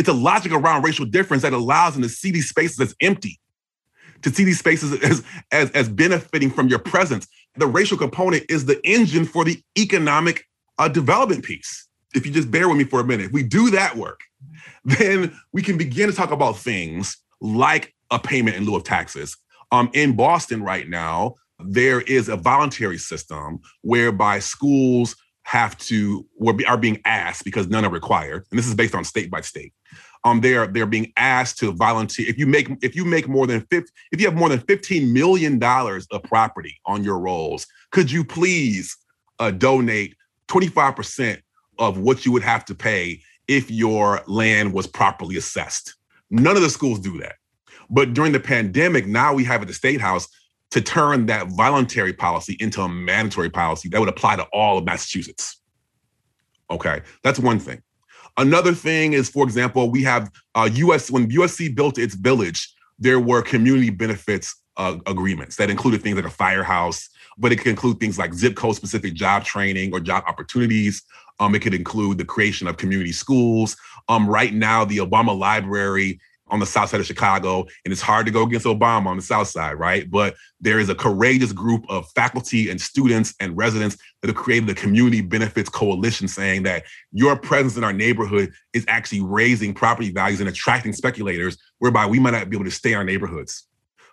It's 0.00 0.08
a 0.08 0.14
logic 0.14 0.50
around 0.52 0.82
racial 0.82 1.04
difference 1.04 1.42
that 1.42 1.52
allows 1.52 1.92
them 1.92 2.02
to 2.02 2.08
see 2.08 2.30
these 2.30 2.48
spaces 2.48 2.80
as 2.80 2.94
empty, 3.02 3.38
to 4.22 4.30
see 4.30 4.44
these 4.44 4.58
spaces 4.58 4.94
as, 5.02 5.22
as, 5.52 5.70
as 5.72 5.90
benefiting 5.90 6.50
from 6.50 6.68
your 6.68 6.78
presence. 6.78 7.28
The 7.56 7.66
racial 7.66 7.98
component 7.98 8.44
is 8.48 8.64
the 8.64 8.80
engine 8.82 9.26
for 9.26 9.44
the 9.44 9.62
economic 9.78 10.46
uh, 10.78 10.88
development 10.88 11.44
piece. 11.44 11.86
If 12.14 12.24
you 12.24 12.32
just 12.32 12.50
bear 12.50 12.66
with 12.66 12.78
me 12.78 12.84
for 12.84 13.00
a 13.00 13.04
minute, 13.04 13.26
if 13.26 13.32
we 13.32 13.42
do 13.42 13.68
that 13.72 13.94
work, 13.94 14.20
then 14.86 15.38
we 15.52 15.60
can 15.60 15.76
begin 15.76 16.08
to 16.08 16.16
talk 16.16 16.30
about 16.30 16.56
things 16.56 17.18
like 17.42 17.94
a 18.10 18.18
payment 18.18 18.56
in 18.56 18.64
lieu 18.64 18.76
of 18.76 18.84
taxes. 18.84 19.36
Um, 19.70 19.90
in 19.92 20.16
Boston 20.16 20.62
right 20.62 20.88
now, 20.88 21.34
there 21.62 22.00
is 22.00 22.30
a 22.30 22.36
voluntary 22.36 22.96
system 22.96 23.60
whereby 23.82 24.38
schools 24.38 25.14
have 25.50 25.76
to 25.76 26.24
are 26.64 26.76
being 26.76 27.00
asked 27.04 27.44
because 27.44 27.66
none 27.66 27.84
are 27.84 27.90
required, 27.90 28.46
and 28.50 28.58
this 28.58 28.68
is 28.68 28.74
based 28.76 28.94
on 28.94 29.02
state 29.02 29.32
by 29.32 29.40
state. 29.40 29.72
Um, 30.22 30.40
they're 30.40 30.68
they're 30.68 30.86
being 30.86 31.12
asked 31.16 31.58
to 31.58 31.72
volunteer. 31.72 32.28
If 32.28 32.38
you 32.38 32.46
make 32.46 32.70
if 32.82 32.94
you 32.94 33.04
make 33.04 33.26
more 33.26 33.48
than 33.48 33.62
50, 33.62 33.90
if 34.12 34.20
you 34.20 34.28
have 34.28 34.36
more 34.36 34.48
than 34.48 34.60
fifteen 34.60 35.12
million 35.12 35.58
dollars 35.58 36.06
of 36.12 36.22
property 36.22 36.80
on 36.86 37.02
your 37.02 37.18
rolls, 37.18 37.66
could 37.90 38.12
you 38.12 38.24
please 38.24 38.96
uh, 39.40 39.50
donate 39.50 40.14
twenty 40.46 40.68
five 40.68 40.94
percent 40.94 41.40
of 41.80 41.98
what 41.98 42.24
you 42.24 42.30
would 42.30 42.44
have 42.44 42.64
to 42.66 42.74
pay 42.76 43.20
if 43.48 43.72
your 43.72 44.22
land 44.28 44.72
was 44.72 44.86
properly 44.86 45.36
assessed? 45.36 45.96
None 46.30 46.54
of 46.54 46.62
the 46.62 46.70
schools 46.70 47.00
do 47.00 47.18
that. 47.18 47.34
But 47.90 48.14
during 48.14 48.30
the 48.30 48.38
pandemic, 48.38 49.08
now 49.08 49.34
we 49.34 49.42
have 49.44 49.62
at 49.62 49.66
the 49.66 49.74
state 49.74 50.00
house 50.00 50.28
to 50.70 50.80
turn 50.80 51.26
that 51.26 51.48
voluntary 51.48 52.12
policy 52.12 52.56
into 52.60 52.80
a 52.82 52.88
mandatory 52.88 53.50
policy 53.50 53.88
that 53.88 53.98
would 53.98 54.08
apply 54.08 54.36
to 54.36 54.44
all 54.52 54.78
of 54.78 54.84
Massachusetts. 54.84 55.60
Okay, 56.70 57.00
that's 57.24 57.38
one 57.38 57.58
thing. 57.58 57.82
Another 58.36 58.72
thing 58.72 59.12
is, 59.12 59.28
for 59.28 59.44
example, 59.44 59.90
we 59.90 60.02
have 60.04 60.30
uh, 60.54 60.68
US 60.72 61.10
when 61.10 61.28
USC 61.30 61.74
built 61.74 61.98
its 61.98 62.14
village, 62.14 62.72
there 62.98 63.18
were 63.18 63.42
community 63.42 63.90
benefits 63.90 64.54
uh, 64.76 64.96
agreements 65.06 65.56
that 65.56 65.70
included 65.70 66.02
things 66.02 66.16
like 66.16 66.24
a 66.24 66.30
firehouse, 66.30 67.08
but 67.36 67.52
it 67.52 67.56
could 67.56 67.68
include 67.68 67.98
things 67.98 68.18
like 68.18 68.32
zip 68.32 68.54
code 68.54 68.76
specific 68.76 69.14
job 69.14 69.44
training 69.44 69.92
or 69.92 70.00
job 70.00 70.22
opportunities. 70.28 71.02
Um, 71.40 71.54
it 71.54 71.60
could 71.60 71.74
include 71.74 72.18
the 72.18 72.24
creation 72.24 72.68
of 72.68 72.76
community 72.76 73.12
schools. 73.12 73.76
Um, 74.08 74.28
right 74.28 74.54
now, 74.54 74.84
the 74.84 74.98
Obama 74.98 75.36
Library 75.36 76.20
on 76.50 76.60
the 76.60 76.66
south 76.66 76.90
side 76.90 77.00
of 77.00 77.06
Chicago, 77.06 77.60
and 77.84 77.92
it's 77.92 78.00
hard 78.00 78.26
to 78.26 78.32
go 78.32 78.42
against 78.42 78.66
Obama 78.66 79.06
on 79.06 79.16
the 79.16 79.22
south 79.22 79.48
side, 79.48 79.74
right? 79.74 80.10
But 80.10 80.34
there 80.60 80.78
is 80.78 80.88
a 80.88 80.94
courageous 80.94 81.52
group 81.52 81.84
of 81.88 82.10
faculty 82.10 82.70
and 82.70 82.80
students 82.80 83.34
and 83.40 83.56
residents 83.56 83.96
that 84.20 84.28
have 84.28 84.36
created 84.36 84.68
the 84.68 84.74
Community 84.74 85.20
Benefits 85.20 85.68
Coalition 85.68 86.28
saying 86.28 86.64
that 86.64 86.84
your 87.12 87.36
presence 87.36 87.76
in 87.76 87.84
our 87.84 87.92
neighborhood 87.92 88.52
is 88.72 88.84
actually 88.88 89.22
raising 89.22 89.74
property 89.74 90.10
values 90.10 90.40
and 90.40 90.48
attracting 90.48 90.92
speculators, 90.92 91.56
whereby 91.78 92.06
we 92.06 92.18
might 92.18 92.32
not 92.32 92.50
be 92.50 92.56
able 92.56 92.64
to 92.64 92.70
stay 92.70 92.92
in 92.92 92.98
our 92.98 93.04
neighborhoods. 93.04 93.66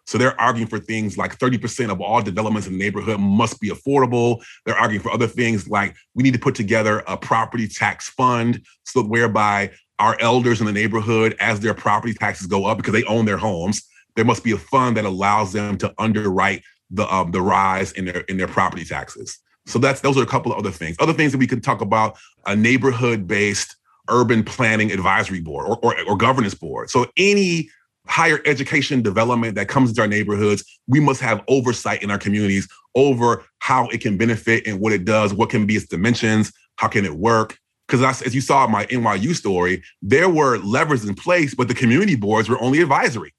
So 0.08 0.18
they're 0.18 0.40
arguing 0.40 0.70
for 0.70 0.80
things 0.80 1.18
like 1.18 1.38
30% 1.38 1.92
of 1.92 2.00
all 2.00 2.22
developments 2.22 2.66
in 2.66 2.74
the 2.74 2.80
neighborhood 2.80 3.20
must 3.20 3.60
be 3.60 3.70
affordable. 3.70 4.42
They're 4.66 4.78
arguing 4.78 5.04
for 5.04 5.12
other 5.12 5.28
things 5.28 5.68
like 5.68 5.96
we 6.16 6.24
need 6.24 6.34
to 6.34 6.40
put 6.40 6.56
together 6.56 7.04
a 7.08 7.18
property 7.18 7.68
tax 7.68 8.10
fund 8.10 8.62
so 8.86 9.04
whereby 9.04 9.72
our 10.00 10.18
elders 10.20 10.60
in 10.60 10.66
the 10.66 10.72
neighborhood, 10.72 11.36
as 11.40 11.60
their 11.60 11.74
property 11.74 12.14
taxes 12.14 12.48
go 12.48 12.66
up 12.66 12.78
because 12.78 12.94
they 12.94 13.04
own 13.06 13.26
their 13.26 13.38
homes, 13.38 13.82
there 14.16 14.26
must 14.26 14.44
be 14.44 14.52
a 14.52 14.58
fund 14.58 14.98
that 14.98 15.06
allows 15.06 15.54
them 15.54 15.78
to 15.78 15.94
underwrite 15.98 16.64
the 16.90 17.12
um, 17.14 17.32
the 17.32 17.42
rise 17.42 17.92
in 17.94 18.06
their 18.06 18.22
in 18.22 18.38
their 18.38 18.48
property 18.48 18.86
taxes. 18.86 19.40
So 19.66 19.80
that's 19.80 20.02
those 20.02 20.18
are 20.18 20.24
a 20.24 20.28
couple 20.28 20.52
of 20.52 20.58
other 20.58 20.72
things. 20.72 20.96
Other 21.00 21.14
things 21.14 21.32
that 21.32 21.38
we 21.38 21.48
can 21.48 21.62
talk 21.62 21.82
about: 21.82 22.18
a 22.46 22.56
neighborhood-based 22.56 23.76
urban 24.10 24.44
planning 24.44 24.92
advisory 24.92 25.42
board 25.42 25.68
or, 25.68 25.78
or, 25.84 25.96
or 26.08 26.18
governance 26.18 26.54
board. 26.54 26.90
So 26.90 27.08
any 27.18 27.70
higher 28.08 28.40
education 28.46 29.02
development 29.02 29.56
that 29.56 29.68
comes 29.68 29.90
into 29.90 30.02
our 30.02 30.08
neighborhoods, 30.08 30.64
we 30.88 31.00
must 31.02 31.20
have 31.22 31.44
oversight 31.50 32.02
in 32.02 32.10
our 32.10 32.18
communities 32.18 32.68
over 32.96 33.44
how 33.60 33.88
it 33.90 34.00
can 34.00 34.18
benefit 34.18 34.66
and 34.66 34.80
what 34.80 34.94
it 34.94 35.04
does, 35.04 35.34
what 35.34 35.50
can 35.50 35.66
be 35.66 35.76
its 35.76 35.88
dimensions, 35.88 36.54
how 36.78 36.88
can 36.88 37.04
it 37.04 37.14
work. 37.14 37.58
Because 37.88 38.22
as 38.22 38.36
you 38.36 38.42
saw 38.42 38.66
in 38.66 38.72
my 38.72 38.86
NYU 38.88 39.34
story, 39.34 39.82
there 40.02 40.30
were 40.30 40.58
levers 40.58 41.06
in 41.06 41.16
place, 41.16 41.56
but 41.56 41.68
the 41.68 41.74
community 41.74 42.16
boards 42.16 42.50
were 42.50 42.62
only 42.62 42.82
advisory. 42.82 43.34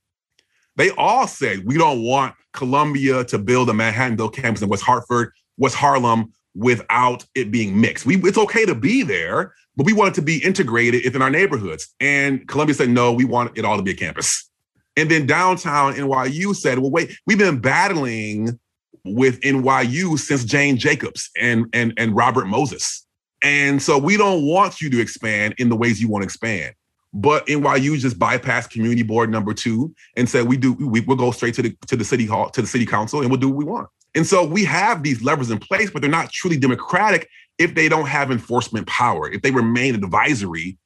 They 0.77 0.91
all 0.91 1.27
said, 1.27 1.67
we 1.67 1.77
don't 1.77 2.03
want 2.03 2.35
Columbia 2.53 3.25
to 3.25 3.39
build 3.39 3.69
a 3.69 3.73
Manhattanville 3.73 4.33
campus 4.33 4.63
in 4.63 4.69
West 4.69 4.85
Hartford, 4.85 5.33
West 5.59 5.75
Harlem, 5.75 6.33
without 6.55 7.25
it 7.35 7.51
being 7.51 7.79
mixed. 7.81 8.07
We, 8.07 8.17
it's 8.23 8.39
okay 8.39 8.65
to 8.65 8.75
be 8.75 9.03
there, 9.03 9.55
but 9.77 9.85
we 9.87 9.93
want 9.93 10.11
it 10.11 10.15
to 10.15 10.23
be 10.23 10.43
integrated 10.43 11.05
within 11.05 11.21
our 11.21 11.31
neighborhoods. 11.31 11.95
And 12.01 12.47
Columbia 12.49 12.75
said, 12.75 12.91
no, 12.91 13.13
we 13.13 13.25
want 13.25 13.59
it 13.59 13.65
all 13.65 13.77
to 13.77 13.83
be 13.83 13.91
a 13.91 13.97
campus. 13.97 14.49
And 14.97 15.11
then 15.11 15.27
downtown 15.27 15.95
NYU 15.95 16.55
said, 16.57 16.79
well, 16.79 16.91
wait, 16.91 17.17
we've 17.27 17.39
been 17.39 17.61
battling 17.61 18.59
with 19.05 19.41
NYU 19.41 20.19
since 20.19 20.45
Jane 20.45 20.77
Jacobs 20.77 21.31
and, 21.41 21.67
and, 21.73 21.93
and 21.97 22.17
Robert 22.17 22.47
Moses. 22.47 23.07
And 23.43 23.81
so 23.81 23.99
we 23.99 24.17
don't 24.17 24.45
want 24.45 24.81
you 24.81 24.91
to 24.91 25.01
expand 25.01 25.55
in 25.59 25.69
the 25.69 25.77
ways 25.77 26.01
you 26.01 26.09
want 26.09 26.23
to 26.23 26.27
expand. 26.27 26.75
But 27.15 27.47
NYU 27.47 27.99
just 27.99 28.19
bypassed 28.19 28.71
community 28.71 29.03
board 29.03 29.31
number 29.31 29.55
two 29.55 29.95
and 30.17 30.29
said 30.29 30.47
we 30.47 30.57
do 30.57 30.75
we 30.75 31.01
will 31.01 31.17
go 31.17 31.31
straight 31.31 31.55
to 31.55 31.63
the 31.63 31.77
to 31.87 31.97
the 31.97 32.05
city 32.05 32.27
hall 32.27 32.51
to 32.51 32.61
the 32.61 32.69
city 32.69 32.85
council 32.85 33.21
and 33.21 33.31
we'll 33.31 33.41
do 33.41 33.49
what 33.49 33.57
we 33.57 33.65
want. 33.65 33.89
And 34.15 34.27
so 34.27 34.45
we 34.45 34.65
have 34.65 35.03
these 35.03 35.23
levers 35.23 35.51
in 35.51 35.59
place, 35.59 35.91
but 35.91 36.03
they're 36.03 36.11
not 36.11 36.31
truly 36.31 36.59
democratic 36.59 37.29
if 37.59 37.75
they 37.75 37.89
don't 37.89 38.07
have 38.07 38.31
enforcement 38.31 38.87
power. 38.87 39.31
If 39.31 39.43
they 39.43 39.51
remain 39.51 39.95
advisory 39.95 40.77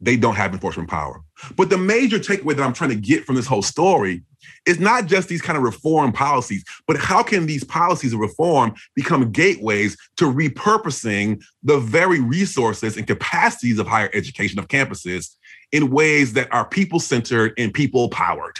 they 0.00 0.16
don't 0.16 0.36
have 0.36 0.52
enforcement 0.52 0.88
power. 0.88 1.20
But 1.56 1.70
the 1.70 1.78
major 1.78 2.18
takeaway 2.18 2.56
that 2.56 2.62
I'm 2.62 2.72
trying 2.72 2.90
to 2.90 2.96
get 2.96 3.24
from 3.24 3.36
this 3.36 3.46
whole 3.46 3.62
story 3.62 4.22
is 4.66 4.78
not 4.78 5.06
just 5.06 5.28
these 5.28 5.42
kind 5.42 5.56
of 5.56 5.64
reform 5.64 6.12
policies, 6.12 6.64
but 6.86 6.96
how 6.96 7.22
can 7.22 7.46
these 7.46 7.64
policies 7.64 8.12
of 8.12 8.20
reform 8.20 8.74
become 8.94 9.30
gateways 9.32 9.96
to 10.16 10.24
repurposing 10.24 11.42
the 11.62 11.78
very 11.78 12.20
resources 12.20 12.96
and 12.96 13.06
capacities 13.06 13.78
of 13.78 13.86
higher 13.86 14.10
education 14.12 14.58
of 14.58 14.68
campuses 14.68 15.34
in 15.72 15.90
ways 15.90 16.32
that 16.34 16.52
are 16.52 16.64
people 16.64 17.00
centered 17.00 17.52
and 17.58 17.74
people 17.74 18.08
powered? 18.10 18.58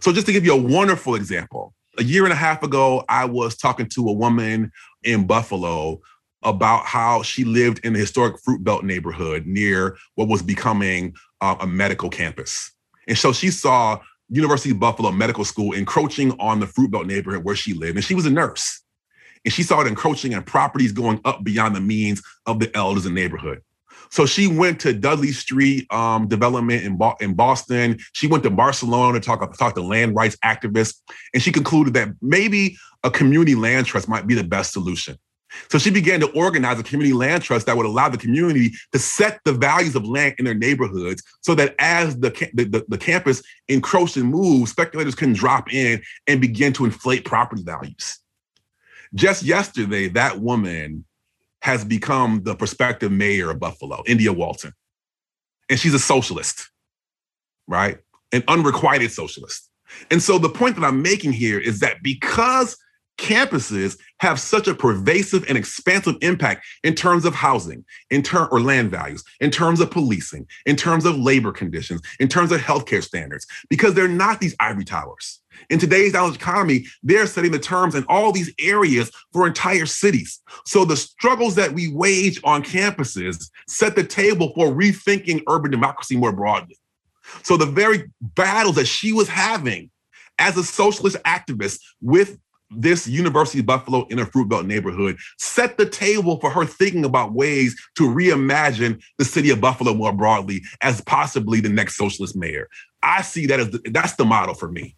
So, 0.00 0.12
just 0.12 0.26
to 0.26 0.32
give 0.32 0.44
you 0.44 0.52
a 0.52 0.60
wonderful 0.60 1.14
example, 1.14 1.72
a 1.98 2.04
year 2.04 2.24
and 2.24 2.32
a 2.32 2.36
half 2.36 2.62
ago, 2.62 3.04
I 3.08 3.24
was 3.24 3.56
talking 3.56 3.88
to 3.90 4.08
a 4.08 4.12
woman 4.12 4.72
in 5.02 5.26
Buffalo 5.26 6.00
about 6.42 6.84
how 6.84 7.22
she 7.22 7.44
lived 7.44 7.84
in 7.84 7.92
the 7.92 7.98
historic 7.98 8.38
Fruit 8.44 8.62
Belt 8.62 8.84
neighborhood 8.84 9.46
near 9.46 9.96
what 10.14 10.28
was 10.28 10.42
becoming 10.42 11.14
uh, 11.40 11.56
a 11.60 11.66
medical 11.66 12.10
campus. 12.10 12.72
And 13.08 13.16
so 13.16 13.32
she 13.32 13.50
saw 13.50 14.00
University 14.28 14.70
of 14.70 14.80
Buffalo 14.80 15.10
Medical 15.12 15.44
School 15.44 15.72
encroaching 15.72 16.32
on 16.40 16.60
the 16.60 16.66
Fruit 16.66 16.90
Belt 16.90 17.06
neighborhood 17.06 17.44
where 17.44 17.56
she 17.56 17.72
lived. 17.72 17.96
And 17.96 18.04
she 18.04 18.14
was 18.14 18.26
a 18.26 18.30
nurse. 18.30 18.82
And 19.44 19.52
she 19.52 19.62
saw 19.62 19.80
it 19.80 19.86
encroaching 19.86 20.34
and 20.34 20.44
properties 20.44 20.92
going 20.92 21.20
up 21.24 21.44
beyond 21.44 21.76
the 21.76 21.80
means 21.80 22.22
of 22.46 22.58
the 22.58 22.74
elders 22.76 23.06
in 23.06 23.14
the 23.14 23.20
neighborhood. 23.20 23.62
So 24.10 24.26
she 24.26 24.46
went 24.46 24.80
to 24.80 24.92
Dudley 24.92 25.32
Street 25.32 25.90
um, 25.92 26.28
development 26.28 26.84
in, 26.84 26.96
Bo- 26.96 27.16
in 27.20 27.34
Boston. 27.34 27.98
She 28.12 28.26
went 28.26 28.42
to 28.44 28.50
Barcelona 28.50 29.18
to 29.18 29.24
talk, 29.24 29.56
talk 29.56 29.74
to 29.74 29.82
land 29.82 30.14
rights 30.14 30.36
activists. 30.44 31.00
And 31.34 31.42
she 31.42 31.52
concluded 31.52 31.94
that 31.94 32.08
maybe 32.22 32.76
a 33.04 33.10
community 33.10 33.54
land 33.54 33.86
trust 33.86 34.08
might 34.08 34.26
be 34.26 34.34
the 34.34 34.44
best 34.44 34.72
solution. 34.72 35.16
So 35.68 35.78
she 35.78 35.90
began 35.90 36.20
to 36.20 36.30
organize 36.32 36.78
a 36.78 36.82
community 36.82 37.12
land 37.12 37.42
trust 37.42 37.66
that 37.66 37.76
would 37.76 37.86
allow 37.86 38.08
the 38.08 38.18
community 38.18 38.72
to 38.92 38.98
set 38.98 39.40
the 39.44 39.52
values 39.52 39.96
of 39.96 40.06
land 40.06 40.34
in 40.38 40.44
their 40.44 40.54
neighborhoods 40.54 41.22
so 41.40 41.54
that 41.54 41.74
as 41.78 42.18
the, 42.18 42.30
the, 42.54 42.64
the, 42.64 42.84
the 42.88 42.98
campus 42.98 43.42
encroached 43.68 44.16
and 44.16 44.30
moved, 44.30 44.70
speculators 44.70 45.14
can 45.14 45.32
drop 45.32 45.72
in 45.72 46.02
and 46.26 46.40
begin 46.40 46.72
to 46.74 46.84
inflate 46.84 47.24
property 47.24 47.62
values. 47.62 48.18
Just 49.14 49.42
yesterday, 49.42 50.08
that 50.08 50.40
woman 50.40 51.04
has 51.62 51.84
become 51.84 52.42
the 52.44 52.54
prospective 52.54 53.10
mayor 53.10 53.50
of 53.50 53.58
Buffalo, 53.58 54.02
India 54.06 54.32
Walton. 54.32 54.72
And 55.68 55.80
she's 55.80 55.94
a 55.94 55.98
socialist, 55.98 56.70
right? 57.66 57.98
An 58.32 58.44
unrequited 58.46 59.10
socialist. 59.10 59.68
And 60.10 60.22
so 60.22 60.38
the 60.38 60.48
point 60.48 60.76
that 60.76 60.84
I'm 60.84 61.02
making 61.02 61.32
here 61.32 61.58
is 61.58 61.80
that 61.80 62.02
because 62.02 62.76
campuses 63.18 63.98
have 64.18 64.40
such 64.40 64.68
a 64.68 64.74
pervasive 64.74 65.44
and 65.48 65.56
expansive 65.56 66.16
impact 66.20 66.64
in 66.84 66.94
terms 66.94 67.24
of 67.24 67.34
housing, 67.34 67.84
in 68.10 68.22
term 68.22 68.48
or 68.50 68.60
land 68.60 68.90
values, 68.90 69.22
in 69.40 69.50
terms 69.50 69.80
of 69.80 69.90
policing, 69.90 70.46
in 70.64 70.76
terms 70.76 71.04
of 71.04 71.16
labor 71.18 71.52
conditions, 71.52 72.00
in 72.20 72.28
terms 72.28 72.52
of 72.52 72.60
healthcare 72.60 73.02
standards, 73.02 73.46
because 73.68 73.94
they're 73.94 74.08
not 74.08 74.40
these 74.40 74.54
ivory 74.60 74.84
towers. 74.84 75.40
In 75.70 75.78
today's 75.78 76.12
knowledge 76.12 76.36
economy, 76.36 76.84
they're 77.02 77.26
setting 77.26 77.52
the 77.52 77.58
terms 77.58 77.94
in 77.94 78.04
all 78.08 78.32
these 78.32 78.52
areas 78.60 79.10
for 79.32 79.46
entire 79.46 79.86
cities. 79.86 80.40
So 80.64 80.84
the 80.84 80.96
struggles 80.96 81.54
that 81.54 81.72
we 81.72 81.88
wage 81.88 82.40
on 82.44 82.62
campuses 82.62 83.50
set 83.66 83.96
the 83.96 84.04
table 84.04 84.52
for 84.54 84.66
rethinking 84.68 85.42
urban 85.48 85.70
democracy 85.70 86.16
more 86.16 86.32
broadly. 86.32 86.78
So 87.42 87.56
the 87.56 87.66
very 87.66 88.10
battles 88.20 88.76
that 88.76 88.86
she 88.86 89.12
was 89.12 89.28
having 89.28 89.90
as 90.38 90.56
a 90.56 90.64
socialist 90.64 91.16
activist 91.24 91.80
with 92.00 92.38
this 92.70 93.06
University 93.06 93.60
of 93.60 93.66
Buffalo 93.66 94.06
in 94.10 94.18
a 94.18 94.26
fruit 94.26 94.48
belt 94.48 94.66
neighborhood 94.66 95.16
set 95.38 95.78
the 95.78 95.86
table 95.86 96.38
for 96.40 96.50
her 96.50 96.64
thinking 96.64 97.04
about 97.04 97.32
ways 97.32 97.76
to 97.94 98.04
reimagine 98.04 99.00
the 99.18 99.24
city 99.24 99.50
of 99.50 99.60
Buffalo 99.60 99.94
more 99.94 100.12
broadly 100.12 100.62
as 100.82 101.00
possibly 101.02 101.60
the 101.60 101.68
next 101.68 101.96
socialist 101.96 102.36
mayor. 102.36 102.68
I 103.02 103.22
see 103.22 103.46
that 103.46 103.60
as 103.60 103.70
the, 103.70 103.80
that's 103.90 104.16
the 104.16 104.24
model 104.24 104.54
for 104.54 104.70
me. 104.70 104.96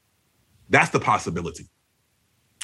That's 0.71 0.91
the 0.91 1.01
possibility. 1.01 1.69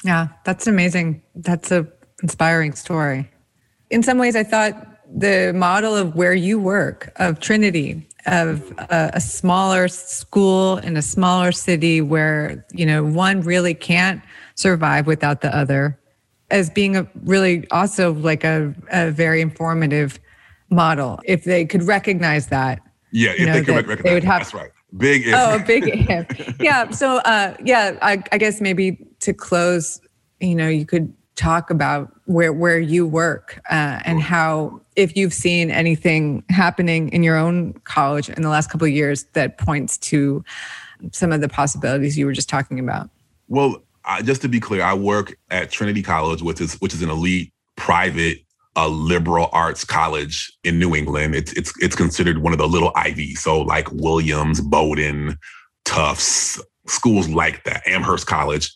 Yeah, 0.03 0.29
that's 0.43 0.67
amazing. 0.67 1.21
That's 1.35 1.71
a 1.71 1.87
inspiring 2.21 2.73
story. 2.73 3.29
In 3.89 4.03
some 4.03 4.17
ways, 4.17 4.35
I 4.35 4.43
thought 4.43 4.75
the 5.13 5.53
model 5.55 5.95
of 5.95 6.15
where 6.15 6.33
you 6.33 6.59
work, 6.59 7.11
of 7.17 7.39
Trinity, 7.39 8.07
of 8.25 8.71
a, 8.77 9.11
a 9.13 9.21
smaller 9.21 9.87
school 9.87 10.77
in 10.77 10.97
a 10.97 11.01
smaller 11.01 11.51
city 11.51 12.01
where 12.01 12.65
you 12.71 12.85
know 12.85 13.03
one 13.03 13.41
really 13.41 13.73
can't 13.73 14.21
survive 14.55 15.07
without 15.07 15.41
the 15.41 15.55
other 15.55 15.99
as 16.51 16.69
being 16.69 16.95
a 16.95 17.07
really 17.23 17.67
also 17.71 18.13
like 18.13 18.43
a, 18.43 18.73
a 18.91 19.11
very 19.11 19.41
informative 19.41 20.19
model. 20.69 21.19
If 21.25 21.43
they 21.43 21.65
could 21.65 21.83
recognize 21.83 22.47
that 22.47 22.81
yeah 23.11 23.31
if 23.31 23.53
they 23.53 23.63
could 23.63 23.87
recognize 23.87 24.03
they 24.03 24.13
would 24.13 24.23
have 24.23 24.41
that's 24.41 24.53
right. 24.53 24.71
Big 24.97 25.27
if. 25.27 25.35
oh 25.35 25.59
big 25.65 25.83
if. 25.87 26.55
Yeah 26.59 26.89
so 26.91 27.17
uh 27.17 27.55
yeah 27.63 27.97
I, 28.01 28.21
I 28.31 28.37
guess 28.37 28.61
maybe 28.61 28.97
to 29.21 29.33
close 29.33 29.99
you 30.39 30.55
know 30.55 30.67
you 30.67 30.85
could 30.85 31.13
talk 31.35 31.69
about 31.69 32.11
where 32.25 32.53
where 32.53 32.79
you 32.79 33.05
work 33.05 33.59
uh, 33.69 33.99
and 34.05 34.21
how 34.21 34.81
if 34.95 35.15
you've 35.17 35.33
seen 35.33 35.69
anything 35.69 36.43
happening 36.49 37.09
in 37.09 37.23
your 37.23 37.35
own 37.35 37.73
college 37.83 38.29
in 38.29 38.41
the 38.41 38.49
last 38.49 38.69
couple 38.69 38.87
of 38.87 38.93
years 38.93 39.25
that 39.33 39.57
points 39.57 39.97
to 39.97 40.43
some 41.11 41.31
of 41.31 41.41
the 41.41 41.49
possibilities 41.49 42.17
you 42.17 42.25
were 42.25 42.31
just 42.31 42.47
talking 42.47 42.79
about. 42.79 43.09
Well 43.49 43.83
I, 44.05 44.21
just 44.21 44.41
to 44.43 44.47
be 44.47 44.59
clear, 44.59 44.83
I 44.83 44.93
work 44.93 45.37
at 45.49 45.71
Trinity 45.71 46.01
College, 46.01 46.41
which 46.41 46.61
is 46.61 46.75
which 46.75 46.93
is 46.93 47.01
an 47.01 47.09
elite 47.09 47.51
private 47.75 48.39
uh, 48.75 48.87
liberal 48.87 49.49
arts 49.51 49.83
college 49.83 50.51
in 50.63 50.79
New 50.79 50.95
England. 50.95 51.35
It's 51.35 51.53
it's 51.53 51.73
it's 51.81 51.95
considered 51.95 52.39
one 52.39 52.53
of 52.53 52.59
the 52.59 52.67
little 52.67 52.91
Ivy, 52.95 53.35
so 53.35 53.61
like 53.61 53.91
Williams, 53.91 54.61
Bowdoin, 54.61 55.37
Tufts, 55.85 56.61
schools 56.87 57.27
like 57.29 57.63
that, 57.63 57.83
Amherst 57.87 58.27
College. 58.27 58.73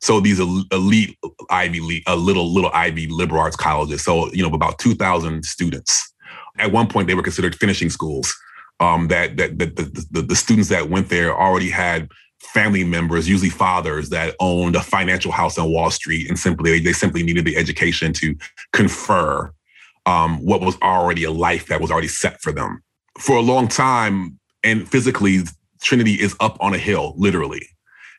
So 0.00 0.20
these 0.20 0.38
elite 0.38 1.18
Ivy 1.50 1.80
League, 1.80 2.04
a 2.06 2.16
little 2.16 2.52
little 2.52 2.70
Ivy 2.72 3.08
liberal 3.08 3.40
arts 3.40 3.56
colleges. 3.56 4.04
So 4.04 4.32
you 4.32 4.42
know 4.42 4.54
about 4.54 4.78
two 4.78 4.94
thousand 4.94 5.44
students. 5.44 6.12
At 6.58 6.72
one 6.72 6.88
point, 6.88 7.08
they 7.08 7.14
were 7.14 7.22
considered 7.22 7.54
finishing 7.56 7.90
schools. 7.90 8.34
Um, 8.80 9.08
that 9.08 9.36
that, 9.38 9.58
that 9.58 9.76
the, 9.76 10.06
the, 10.10 10.22
the 10.22 10.36
students 10.36 10.68
that 10.68 10.88
went 10.88 11.08
there 11.08 11.36
already 11.36 11.70
had 11.70 12.08
family 12.40 12.84
members, 12.84 13.28
usually 13.28 13.50
fathers, 13.50 14.10
that 14.10 14.34
owned 14.40 14.76
a 14.76 14.82
financial 14.82 15.32
house 15.32 15.58
on 15.58 15.70
Wall 15.70 15.90
Street, 15.90 16.28
and 16.28 16.38
simply 16.38 16.78
they 16.80 16.92
simply 16.92 17.22
needed 17.22 17.44
the 17.44 17.56
education 17.56 18.12
to 18.14 18.36
confer 18.72 19.52
um, 20.06 20.38
what 20.44 20.60
was 20.60 20.78
already 20.82 21.24
a 21.24 21.30
life 21.30 21.66
that 21.66 21.80
was 21.80 21.90
already 21.90 22.08
set 22.08 22.40
for 22.40 22.52
them. 22.52 22.82
For 23.18 23.36
a 23.36 23.42
long 23.42 23.68
time, 23.68 24.38
and 24.64 24.88
physically, 24.88 25.40
Trinity 25.82 26.14
is 26.14 26.34
up 26.40 26.56
on 26.60 26.74
a 26.74 26.78
hill, 26.78 27.14
literally. 27.16 27.68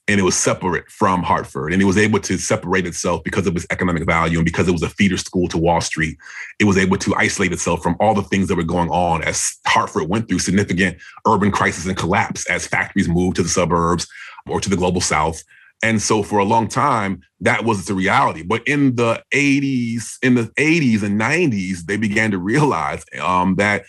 And 0.10 0.20
it 0.20 0.24
was 0.24 0.36
separate 0.36 0.90
from 0.90 1.22
Hartford. 1.22 1.72
And 1.72 1.80
it 1.80 1.86
was 1.86 1.98
able 1.98 2.20
to 2.22 2.38
separate 2.40 2.88
itself 2.88 3.24
because 3.24 3.46
of 3.46 3.56
its 3.56 3.68
economic 3.70 4.06
value 4.06 4.40
and 4.40 4.46
because 4.46 4.68
it 4.68 4.72
was 4.72 4.82
a 4.82 4.90
feeder 4.90 5.18
school 5.18 5.48
to 5.50 5.58
Wall 5.60 5.82
Street. 5.82 6.18
It 6.60 6.66
was 6.66 6.80
able 6.80 6.98
to 6.98 7.14
isolate 7.16 7.54
itself 7.54 7.84
from 7.84 7.96
all 8.00 8.16
the 8.16 8.24
things 8.24 8.48
that 8.48 8.56
were 8.56 8.64
going 8.64 8.90
on 8.90 9.22
as 9.22 9.58
Hartford 9.68 10.10
went 10.10 10.28
through 10.28 10.40
significant 10.40 10.98
urban 11.28 11.52
crisis 11.52 11.86
and 11.86 11.96
collapse 11.96 12.50
as 12.50 12.66
factories 12.66 13.08
moved 13.08 13.36
to 13.36 13.44
the 13.44 13.50
suburbs 13.50 14.08
or 14.48 14.60
to 14.60 14.68
the 14.68 14.76
global 14.76 15.00
south. 15.00 15.44
And 15.84 16.02
so 16.02 16.24
for 16.24 16.40
a 16.40 16.44
long 16.44 16.68
time, 16.68 17.22
that 17.42 17.64
was 17.64 17.86
the 17.86 17.94
reality. 17.94 18.42
But 18.42 18.68
in 18.68 18.96
the 18.96 19.24
80s, 19.32 20.18
in 20.24 20.34
the 20.34 20.52
80s 20.58 21.04
and 21.04 21.22
90s, 21.22 21.86
they 21.86 21.98
began 21.98 22.32
to 22.32 22.40
realize 22.40 23.06
um, 23.22 23.58
that 23.58 23.86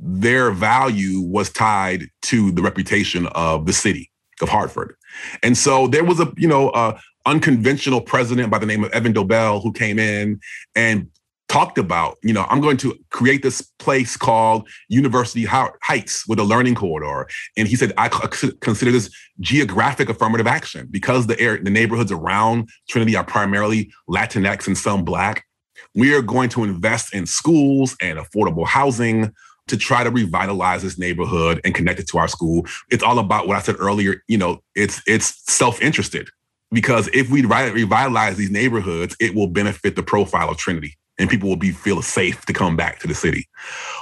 their 0.00 0.50
value 0.50 1.20
was 1.20 1.48
tied 1.48 2.08
to 2.22 2.50
the 2.50 2.60
reputation 2.60 3.28
of 3.28 3.66
the 3.66 3.72
city 3.72 4.10
of 4.42 4.48
Hartford. 4.48 4.96
And 5.42 5.56
so 5.56 5.86
there 5.86 6.04
was 6.04 6.20
a, 6.20 6.32
you 6.36 6.48
know, 6.48 6.98
unconventional 7.26 8.00
president 8.00 8.50
by 8.50 8.58
the 8.58 8.66
name 8.66 8.84
of 8.84 8.90
Evan 8.92 9.12
Dobelle 9.12 9.62
who 9.62 9.72
came 9.72 9.98
in 9.98 10.40
and 10.74 11.08
talked 11.48 11.78
about, 11.78 12.16
you 12.22 12.32
know, 12.32 12.46
I'm 12.48 12.60
going 12.60 12.76
to 12.76 12.96
create 13.10 13.42
this 13.42 13.60
place 13.80 14.16
called 14.16 14.68
University 14.88 15.44
Heights 15.44 16.26
with 16.28 16.38
a 16.38 16.44
learning 16.44 16.76
corridor. 16.76 17.28
And 17.56 17.66
he 17.66 17.74
said, 17.74 17.92
I 17.98 18.08
consider 18.08 18.92
this 18.92 19.10
geographic 19.40 20.08
affirmative 20.08 20.46
action 20.46 20.86
because 20.92 21.26
the 21.26 21.38
air, 21.40 21.58
the 21.58 21.70
neighborhoods 21.70 22.12
around 22.12 22.68
Trinity 22.88 23.16
are 23.16 23.24
primarily 23.24 23.92
Latinx 24.08 24.68
and 24.68 24.78
some 24.78 25.04
Black. 25.04 25.44
We 25.92 26.14
are 26.14 26.22
going 26.22 26.50
to 26.50 26.62
invest 26.62 27.12
in 27.12 27.26
schools 27.26 27.96
and 28.00 28.18
affordable 28.18 28.66
housing, 28.66 29.32
to 29.70 29.76
try 29.76 30.04
to 30.04 30.10
revitalize 30.10 30.82
this 30.82 30.98
neighborhood 30.98 31.60
and 31.64 31.74
connect 31.74 32.00
it 32.00 32.08
to 32.08 32.18
our 32.18 32.28
school. 32.28 32.66
It's 32.90 33.02
all 33.02 33.18
about 33.18 33.48
what 33.48 33.56
I 33.56 33.60
said 33.60 33.76
earlier. 33.78 34.22
You 34.28 34.38
know, 34.38 34.62
it's 34.74 35.02
it's 35.06 35.42
self-interested 35.52 36.28
because 36.70 37.08
if 37.12 37.30
we 37.30 37.42
revitalize 37.42 38.36
these 38.36 38.50
neighborhoods, 38.50 39.16
it 39.20 39.34
will 39.34 39.48
benefit 39.48 39.96
the 39.96 40.02
profile 40.02 40.50
of 40.50 40.56
Trinity 40.56 40.96
and 41.18 41.28
people 41.28 41.48
will 41.48 41.56
be 41.56 41.70
feel 41.70 42.00
safe 42.02 42.44
to 42.46 42.52
come 42.52 42.76
back 42.76 42.98
to 43.00 43.06
the 43.06 43.14
city. 43.14 43.48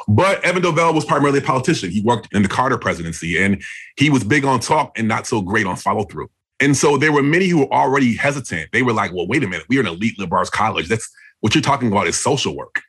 But 0.07 0.43
Evan 0.45 0.63
Dobelle 0.63 0.95
was 0.95 1.05
primarily 1.05 1.41
a 1.41 1.43
politician. 1.43 1.91
He 1.91 2.01
worked 2.01 2.29
in 2.33 2.43
the 2.43 2.49
Carter 2.49 2.79
presidency 2.79 3.43
and 3.43 3.63
he 3.97 4.09
was 4.09 4.23
big 4.23 4.45
on 4.45 4.61
talk 4.61 4.97
and 4.97 5.09
not 5.09 5.27
so 5.27 5.43
great 5.43 5.67
on 5.67 5.77
follow 5.77 6.05
through. 6.05 6.31
And 6.61 6.77
so 6.77 6.97
there 6.97 7.13
were 7.13 7.23
many 7.23 7.49
who 7.49 7.59
were 7.59 7.73
already 7.73 8.15
hesitant. 8.17 8.71
They 8.73 8.83
were 8.83 8.93
like, 8.93 9.13
well, 9.13 9.27
wait 9.27 9.45
a 9.45 9.49
minute, 9.49 9.67
we're 9.69 9.81
an 9.81 9.87
elite 9.87 10.19
liberal 10.19 10.39
arts 10.39 10.51
college. 10.51 10.89
That's 10.89 11.09
what 11.41 11.55
you're 11.55 11.63
talking 11.63 11.89
about 11.89 12.09
is 12.09 12.17
social 12.17 12.57
work. 12.57 12.83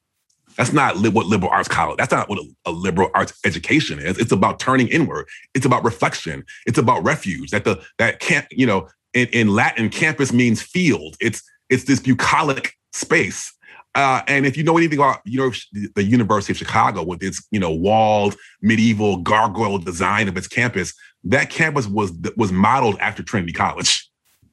That's 0.59 0.73
not 0.73 0.97
li- 0.97 1.09
what 1.09 1.25
liberal 1.25 1.49
arts 1.49 1.69
college. 1.69 1.95
That's 1.95 2.11
not 2.11 2.27
what 2.27 2.37
a, 2.37 2.45
a, 2.65 2.71
liberal 2.71 3.09
arts 3.13 3.31
education 3.45 3.97
is. 3.97 4.17
It's 4.17 4.33
about 4.33 4.59
turning 4.59 4.89
inward. 4.89 5.25
It's 5.55 5.65
about 5.65 5.85
reflection. 5.85 6.43
It's 6.67 6.77
about 6.77 7.01
refuge. 7.01 7.51
That 7.51 7.63
the 7.63 7.81
that 7.97 8.19
can't 8.19 8.45
you 8.51 8.65
know 8.65 8.89
in, 9.13 9.27
in 9.27 9.55
Latin 9.55 9.89
campus 9.89 10.33
means 10.33 10.61
field. 10.61 11.15
It's 11.21 11.41
it's 11.69 11.85
this 11.85 12.01
bucolic 12.01 12.73
space. 12.91 13.53
Uh, 13.95 14.21
and 14.27 14.45
if 14.45 14.57
you 14.57 14.63
know 14.63 14.77
anything 14.77 14.99
about 14.99 15.21
you 15.23 15.39
know 15.39 15.49
the 15.95 16.03
University 16.03 16.51
of 16.51 16.57
Chicago 16.57 17.03
with 17.03 17.23
its 17.23 17.41
you 17.51 17.59
know 17.59 17.71
walled 17.71 18.35
medieval 18.61 19.15
gargoyle 19.15 19.77
design 19.77 20.27
of 20.27 20.35
its 20.35 20.49
campus, 20.49 20.93
that 21.23 21.49
campus 21.49 21.87
was 21.87 22.11
was 22.35 22.51
modeled 22.51 22.97
after 22.99 23.23
Trinity 23.23 23.53
College. 23.53 24.09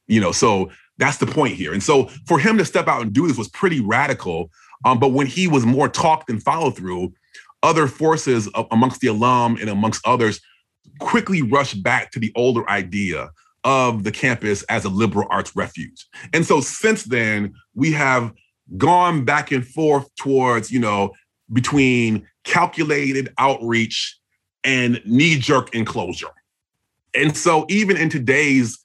You 0.07 0.21
know, 0.21 0.31
so 0.31 0.71
that's 0.99 1.19
the 1.19 1.27
point 1.27 1.55
here. 1.55 1.73
And 1.73 1.83
so 1.83 2.07
for 2.27 2.39
him 2.39 2.59
to 2.59 2.65
step 2.65 2.87
out 2.87 3.03
and 3.03 3.13
do 3.13 3.27
this 3.27 3.37
was 3.37 3.49
pretty 3.49 3.81
radical. 3.81 4.51
Um, 4.85 4.99
but 4.99 5.09
when 5.09 5.27
he 5.27 5.49
was 5.49 5.64
more 5.64 5.89
talk 5.89 6.27
than 6.27 6.41
follow 6.41 6.70
through, 6.70 7.12
other 7.62 7.87
forces 7.87 8.49
amongst 8.70 9.01
the 9.01 9.09
alum 9.09 9.57
and 9.61 9.68
amongst 9.70 10.07
others 10.07 10.41
quickly 11.01 11.43
rushed 11.43 11.83
back 11.83 12.11
to 12.12 12.20
the 12.20 12.33
older 12.37 12.68
idea 12.70 13.31
of 13.64 14.05
the 14.05 14.12
campus 14.12 14.62
as 14.64 14.85
a 14.85 14.89
liberal 14.89 15.27
arts 15.31 15.57
refuge. 15.57 16.07
And 16.33 16.47
so 16.47 16.61
since 16.61 17.05
then, 17.05 17.55
we 17.74 17.93
have 17.93 18.33
gone 18.77 19.24
back 19.24 19.51
and 19.51 19.66
forth 19.66 20.09
towards, 20.16 20.70
you 20.70 20.79
know, 20.79 21.12
between 21.53 22.27
calculated 22.45 23.33
outreach 23.39 24.18
and 24.62 25.01
knee-jerk 25.05 25.74
enclosure. 25.74 26.31
And 27.14 27.37
so 27.37 27.66
even 27.68 27.97
in 27.97 28.09
today's, 28.09 28.79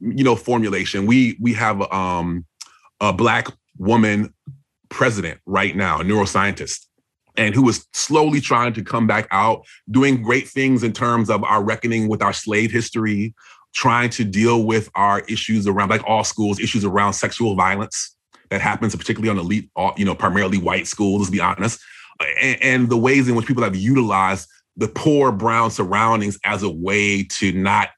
you 0.00 0.24
know, 0.24 0.36
formulation, 0.36 1.06
we 1.06 1.38
we 1.40 1.54
have 1.54 1.80
um, 1.92 2.44
a 3.00 3.12
black 3.12 3.48
woman 3.78 4.34
president 4.90 5.40
right 5.46 5.74
now, 5.74 6.00
a 6.00 6.04
neuroscientist, 6.04 6.86
and 7.36 7.54
who 7.54 7.68
is 7.68 7.86
slowly 7.92 8.40
trying 8.40 8.72
to 8.74 8.82
come 8.82 9.06
back 9.06 9.26
out, 9.30 9.64
doing 9.90 10.22
great 10.22 10.48
things 10.48 10.82
in 10.82 10.92
terms 10.92 11.30
of 11.30 11.42
our 11.44 11.62
reckoning 11.62 12.08
with 12.08 12.22
our 12.22 12.32
slave 12.32 12.70
history, 12.70 13.34
trying 13.74 14.10
to 14.10 14.24
deal 14.24 14.64
with 14.64 14.90
our 14.94 15.20
issues 15.20 15.66
around, 15.66 15.88
like 15.88 16.06
all 16.06 16.24
schools, 16.24 16.60
issues 16.60 16.84
around 16.84 17.12
sexual 17.12 17.54
violence 17.54 18.16
that 18.50 18.60
happens, 18.60 18.94
particularly 18.94 19.30
on 19.30 19.38
elite, 19.38 19.70
you 19.96 20.04
know, 20.04 20.14
primarily 20.14 20.58
white 20.58 20.86
schools, 20.86 21.20
let's 21.20 21.30
be 21.30 21.40
honest, 21.40 21.80
and, 22.40 22.62
and 22.62 22.88
the 22.90 22.96
ways 22.96 23.28
in 23.28 23.34
which 23.34 23.46
people 23.46 23.62
have 23.62 23.76
utilized 23.76 24.48
the 24.76 24.88
poor 24.88 25.30
brown 25.32 25.70
surroundings 25.70 26.38
as 26.44 26.62
a 26.62 26.70
way 26.70 27.22
to 27.22 27.52
not 27.52 27.90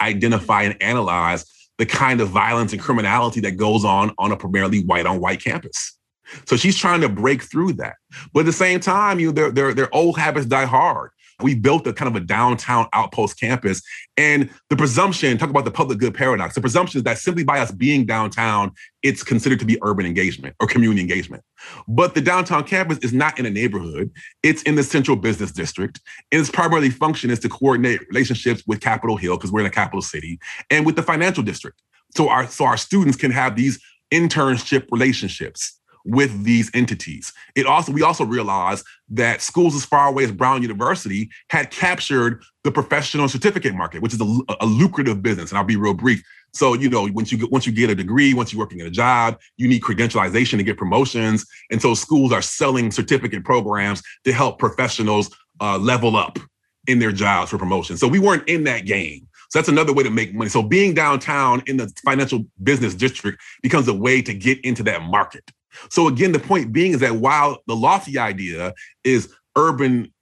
identify 0.00 0.62
and 0.62 0.80
analyze 0.82 1.44
the 1.78 1.86
kind 1.86 2.20
of 2.20 2.28
violence 2.28 2.72
and 2.72 2.80
criminality 2.80 3.40
that 3.40 3.52
goes 3.52 3.84
on 3.84 4.12
on 4.18 4.32
a 4.32 4.36
primarily 4.36 4.82
white 4.84 5.06
on 5.06 5.20
white 5.20 5.42
campus. 5.42 5.98
So 6.46 6.56
she's 6.56 6.76
trying 6.76 7.00
to 7.02 7.08
break 7.08 7.42
through 7.42 7.74
that. 7.74 7.96
But 8.32 8.40
at 8.40 8.46
the 8.46 8.52
same 8.52 8.80
time, 8.80 9.18
you 9.18 9.32
know, 9.32 9.50
their, 9.50 9.74
their, 9.74 9.94
old 9.94 10.18
habits 10.18 10.46
die 10.46 10.64
hard. 10.64 11.10
We 11.42 11.54
built 11.54 11.86
a 11.86 11.92
kind 11.92 12.08
of 12.08 12.20
a 12.20 12.24
downtown 12.24 12.86
outpost 12.92 13.38
campus. 13.38 13.82
And 14.16 14.48
the 14.70 14.76
presumption, 14.76 15.36
talk 15.36 15.50
about 15.50 15.64
the 15.64 15.70
public 15.70 15.98
good 15.98 16.14
paradox, 16.14 16.54
the 16.54 16.60
presumption 16.60 16.98
is 16.98 17.04
that 17.04 17.18
simply 17.18 17.42
by 17.42 17.58
us 17.58 17.72
being 17.72 18.06
downtown, 18.06 18.70
it's 19.02 19.24
considered 19.24 19.58
to 19.58 19.64
be 19.64 19.76
urban 19.82 20.06
engagement 20.06 20.54
or 20.60 20.68
community 20.68 21.00
engagement. 21.00 21.42
But 21.88 22.14
the 22.14 22.20
downtown 22.20 22.64
campus 22.64 22.98
is 22.98 23.12
not 23.12 23.38
in 23.38 23.46
a 23.46 23.50
neighborhood, 23.50 24.10
it's 24.42 24.62
in 24.62 24.76
the 24.76 24.84
central 24.84 25.16
business 25.16 25.50
district. 25.50 26.00
And 26.30 26.40
its 26.40 26.50
primarily 26.50 26.90
function 26.90 27.30
is 27.30 27.40
to 27.40 27.48
coordinate 27.48 28.00
relationships 28.08 28.62
with 28.66 28.80
Capitol 28.80 29.16
Hill, 29.16 29.36
because 29.36 29.50
we're 29.50 29.60
in 29.60 29.66
a 29.66 29.70
capital 29.70 30.02
city, 30.02 30.38
and 30.70 30.86
with 30.86 30.94
the 30.96 31.02
financial 31.02 31.42
district. 31.42 31.82
So 32.14 32.28
our 32.28 32.46
so 32.46 32.64
our 32.64 32.76
students 32.76 33.16
can 33.16 33.32
have 33.32 33.56
these 33.56 33.80
internship 34.12 34.86
relationships 34.92 35.80
with 36.04 36.44
these 36.44 36.70
entities. 36.74 37.32
It 37.54 37.66
also 37.66 37.92
we 37.92 38.02
also 38.02 38.24
realized 38.24 38.84
that 39.10 39.40
schools 39.40 39.74
as 39.74 39.84
far 39.84 40.08
away 40.08 40.24
as 40.24 40.32
Brown 40.32 40.62
University 40.62 41.30
had 41.50 41.70
captured 41.70 42.42
the 42.62 42.70
professional 42.70 43.28
certificate 43.28 43.74
market, 43.74 44.02
which 44.02 44.14
is 44.14 44.20
a, 44.20 44.40
a 44.60 44.66
lucrative 44.66 45.22
business. 45.22 45.50
And 45.50 45.58
I'll 45.58 45.64
be 45.64 45.76
real 45.76 45.94
brief. 45.94 46.22
So 46.52 46.74
you 46.74 46.88
know, 46.88 47.08
once 47.12 47.32
you 47.32 47.38
get, 47.38 47.50
once 47.50 47.66
you 47.66 47.72
get 47.72 47.90
a 47.90 47.94
degree, 47.94 48.34
once 48.34 48.52
you're 48.52 48.60
working 48.60 48.80
at 48.80 48.86
a 48.86 48.90
job, 48.90 49.38
you 49.56 49.66
need 49.66 49.82
credentialization 49.82 50.58
to 50.58 50.62
get 50.62 50.76
promotions, 50.76 51.46
and 51.70 51.80
so 51.80 51.94
schools 51.94 52.32
are 52.32 52.42
selling 52.42 52.90
certificate 52.90 53.44
programs 53.44 54.02
to 54.24 54.32
help 54.32 54.58
professionals 54.58 55.30
uh, 55.60 55.78
level 55.78 56.16
up 56.16 56.38
in 56.86 56.98
their 56.98 57.12
jobs 57.12 57.50
for 57.50 57.58
promotion. 57.58 57.96
So 57.96 58.06
we 58.06 58.18
weren't 58.18 58.48
in 58.48 58.64
that 58.64 58.84
game. 58.84 59.26
So 59.50 59.58
that's 59.58 59.68
another 59.68 59.92
way 59.92 60.02
to 60.02 60.10
make 60.10 60.34
money. 60.34 60.50
So 60.50 60.62
being 60.62 60.94
downtown 60.94 61.62
in 61.66 61.76
the 61.76 61.92
financial 62.04 62.44
business 62.62 62.94
district 62.94 63.40
becomes 63.62 63.86
a 63.88 63.94
way 63.94 64.20
to 64.22 64.34
get 64.34 64.60
into 64.64 64.82
that 64.82 65.02
market. 65.02 65.48
So 65.90 66.08
again, 66.08 66.32
the 66.32 66.38
point 66.38 66.72
being 66.72 66.92
is 66.92 67.00
that 67.00 67.16
while 67.16 67.62
the 67.66 67.76
lofty 67.76 68.18
idea 68.18 68.74
is 69.02 69.32
urban 69.56 70.12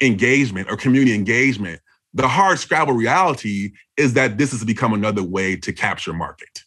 engagement 0.00 0.70
or 0.70 0.76
community 0.76 1.14
engagement, 1.14 1.80
the 2.14 2.26
hard 2.26 2.58
scrabble 2.58 2.94
reality 2.94 3.72
is 3.96 4.14
that 4.14 4.38
this 4.38 4.50
has 4.50 4.64
become 4.64 4.92
another 4.92 5.22
way 5.22 5.56
to 5.56 5.72
capture 5.72 6.12
market. 6.12 6.64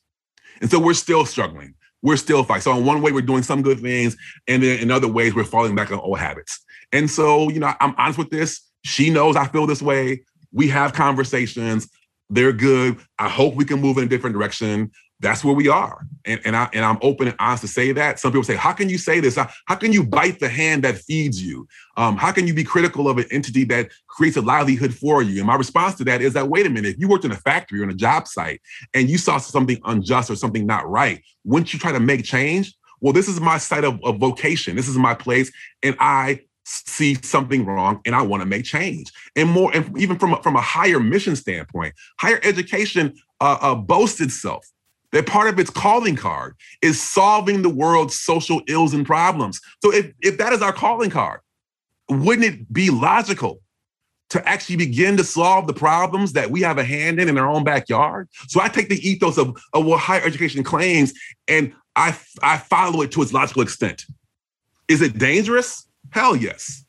And 0.61 0.72
so 0.72 0.80
we're 0.80 0.93
still 0.93 1.26
struggling. 1.26 1.74
We're 2.01 2.18
still 2.18 2.43
fighting. 2.43 2.61
So 2.61 2.78
in 2.78 2.86
one 2.86 3.01
way, 3.01 3.11
we're 3.11 3.22
doing 3.22 3.43
some 3.43 3.61
good 3.61 3.80
things, 3.80 4.16
and 4.47 4.61
then 4.61 4.80
in 4.80 4.91
other 4.91 5.07
ways, 5.07 5.34
we're 5.34 5.43
falling 5.43 5.76
back 5.76 5.91
on 5.91 5.99
old 5.99 6.20
habits. 6.20 6.59
And 6.91 7.09
so, 7.09 7.49
you 7.49 7.59
know, 7.59 7.74
I'm 7.80 7.95
honest 7.97 8.20
with 8.20 8.30
this. 8.30 8.61
She 8.84 9.09
knows 9.09 9.36
I 9.36 9.47
feel 9.47 9.66
this 9.66 9.82
way. 9.82 10.24
We 10.51 10.68
have 10.68 10.93
conversations. 10.93 11.89
They're 12.30 12.53
good. 12.53 12.97
I 13.20 13.30
hope 13.30 13.55
we 13.55 13.66
can 13.66 13.80
move 13.80 13.97
in 13.97 14.03
a 14.03 14.07
different 14.07 14.36
direction 14.36 14.91
that's 15.24 15.43
where 15.43 15.53
we 15.53 15.69
are. 15.69 16.05
And, 16.26 16.39
and 16.45 16.55
I 16.55 16.69
and 16.74 16.86
I'm 16.86 16.97
open 17.01 17.28
and 17.28 17.36
honest 17.39 17.61
to 17.61 17.67
say 17.67 17.91
that. 17.93 18.19
Some 18.19 18.32
people 18.32 18.43
say, 18.43 18.55
how 18.55 18.74
can 18.74 18.89
you 18.89 18.97
say 18.97 19.19
this? 19.19 19.36
How, 19.36 19.76
can 19.76 19.91
you 19.91 20.03
bite 20.03 20.39
the 20.39 20.49
hand 20.49 20.84
that 20.84 20.97
feeds 20.97 21.41
you? 21.41 21.67
Um, 21.97 22.17
how 22.17 22.32
can 22.32 22.45
you 22.45 22.53
be 22.53 22.63
critical 22.63 23.09
of 23.09 23.17
an 23.17 23.26
entity 23.32 23.63
that 23.65 23.89
creates 24.07 24.38
a 24.38 24.41
livelihood 24.41 24.93
for 24.93 25.21
you? 25.21 25.39
And 25.39 25.47
my 25.47 25.55
response 25.55 25.95
to 25.95 26.03
that 26.05 26.21
is 26.21 26.34
that 26.34 26.49
wait 26.49 26.65
a 26.65 26.69
minute, 26.69 26.95
if 26.95 26.99
you 26.99 27.07
worked 27.07 27.26
in 27.26 27.32
a 27.32 27.38
factory 27.38 27.80
or 27.80 27.84
in 27.84 27.89
a 27.89 27.95
job 27.95 28.28
site 28.28 28.61
and 28.93 29.09
you 29.09 29.17
saw 29.17 29.38
something 29.38 29.80
unjust 29.86 30.30
or 30.30 30.36
something 30.36 30.65
not 30.65 30.89
right, 30.89 31.21
wouldn't 31.43 31.74
you 31.74 31.80
try 31.80 31.91
to 31.91 31.99
make 31.99 32.24
change? 32.24 32.76
Well, 33.01 33.13
this 33.13 33.28
is 33.28 33.39
my 33.41 33.57
site 33.57 33.84
of, 33.84 33.99
of 34.03 34.17
vocation. 34.17 34.76
This 34.76 34.88
is 34.88 34.97
my 34.97 35.13
place, 35.13 35.51
and 35.82 35.95
I 35.99 36.41
see 36.65 37.15
something 37.15 37.65
wrong 37.65 37.99
and 38.05 38.15
I 38.15 38.21
want 38.21 38.41
to 38.41 38.45
make 38.45 38.63
change. 38.63 39.11
And 39.36 39.49
more, 39.49 39.76
and 39.76 39.97
even 39.97 40.17
from 40.17 40.34
a, 40.34 40.41
from 40.41 40.55
a 40.55 40.61
higher 40.61 40.99
mission 40.99 41.36
standpoint, 41.36 41.93
higher 42.19 42.39
education 42.43 43.13
uh, 43.41 43.57
uh, 43.59 43.76
boasts 43.76 44.21
itself 44.21 44.65
that 45.14 45.26
part 45.26 45.47
of 45.47 45.59
its 45.59 45.70
calling 45.70 46.16
card 46.16 46.55
is 46.82 47.01
solving 47.01 47.61
the 47.61 47.70
world's 47.70 48.20
social 48.20 48.61
ills 48.68 48.93
and 48.93 49.05
problems. 49.05 49.61
So 49.82 49.93
if, 49.93 50.11
if 50.22 50.38
that 50.39 50.51
is 50.51 50.61
our 50.61 50.74
calling 50.74 51.09
card, 51.09 51.39
wouldn't 52.09 52.45
it 52.45 52.74
be 52.74 52.89
logical 52.89 53.61
to 54.34 54.49
actually 54.49 54.78
begin 54.78 55.16
to 55.16 55.24
solve 55.24 55.68
the 55.68 55.74
problems 55.74 56.34
that 56.34 56.49
we 56.49 56.59
have 56.61 56.80
a 56.80 56.84
hand 56.84 57.20
in 57.20 57.30
in 57.30 57.38
our 57.38 57.47
own 57.47 57.64
backyard. 57.64 58.28
So 58.47 58.59
I 58.59 58.68
take 58.68 58.89
the 58.89 59.07
ethos 59.07 59.38
of, 59.38 59.55
of 59.74 59.86
what 59.86 59.99
higher 59.99 60.24
education 60.24 60.64
claims 60.64 61.14
and 61.47 61.72
I, 61.95 62.18
I 62.41 62.57
follow 62.57 63.03
it 63.03 63.11
to 63.11 63.22
its 63.22 63.32
logical 63.32 63.61
extent. 63.61 64.05
Is 64.88 65.03
it 65.03 65.20
dangerous? 65.20 65.88
Hell 66.09 66.36
yes. 66.36 66.84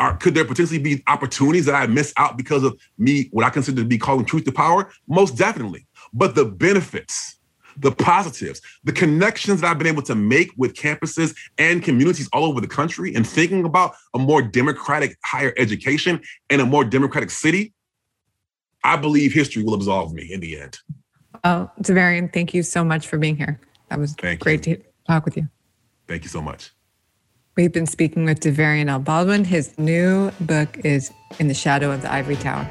Are, 0.00 0.16
could 0.16 0.34
there 0.34 0.44
potentially 0.44 0.80
be 0.80 1.04
opportunities 1.06 1.66
that 1.66 1.76
I 1.76 1.86
miss 1.86 2.12
out 2.16 2.36
because 2.36 2.64
of 2.64 2.76
me, 2.98 3.28
what 3.30 3.44
I 3.44 3.50
consider 3.50 3.82
to 3.82 3.86
be 3.86 3.98
calling 3.98 4.24
truth 4.24 4.44
to 4.46 4.52
power? 4.52 4.90
Most 5.06 5.36
definitely. 5.36 5.86
But 6.12 6.34
the 6.34 6.44
benefits, 6.44 7.36
the 7.76 7.92
positives, 7.92 8.60
the 8.84 8.92
connections 8.92 9.60
that 9.60 9.70
I've 9.70 9.78
been 9.78 9.86
able 9.86 10.02
to 10.02 10.14
make 10.14 10.50
with 10.56 10.74
campuses 10.74 11.36
and 11.58 11.82
communities 11.82 12.28
all 12.32 12.44
over 12.44 12.60
the 12.60 12.68
country 12.68 13.14
and 13.14 13.26
thinking 13.26 13.64
about 13.64 13.94
a 14.14 14.18
more 14.18 14.42
democratic 14.42 15.16
higher 15.24 15.54
education 15.56 16.20
and 16.50 16.60
a 16.60 16.66
more 16.66 16.84
democratic 16.84 17.30
city, 17.30 17.72
I 18.82 18.96
believe 18.96 19.32
history 19.32 19.62
will 19.62 19.74
absolve 19.74 20.12
me 20.12 20.32
in 20.32 20.40
the 20.40 20.60
end. 20.60 20.78
Well, 21.44 21.72
Davarian, 21.80 22.32
thank 22.32 22.54
you 22.54 22.62
so 22.62 22.84
much 22.84 23.06
for 23.06 23.18
being 23.18 23.36
here. 23.36 23.60
That 23.88 23.98
was 23.98 24.14
thank 24.14 24.40
great 24.40 24.66
you. 24.66 24.76
to 24.76 24.82
talk 25.06 25.24
with 25.24 25.36
you. 25.36 25.48
Thank 26.06 26.24
you 26.24 26.28
so 26.28 26.42
much. 26.42 26.70
We've 27.56 27.72
been 27.72 27.86
speaking 27.86 28.24
with 28.24 28.40
Davarian 28.40 28.88
L. 28.88 29.00
Baldwin. 29.00 29.44
His 29.44 29.76
new 29.78 30.30
book 30.40 30.78
is 30.84 31.12
In 31.38 31.48
the 31.48 31.54
Shadow 31.54 31.90
of 31.90 32.02
the 32.02 32.12
Ivory 32.12 32.36
Tower. 32.36 32.68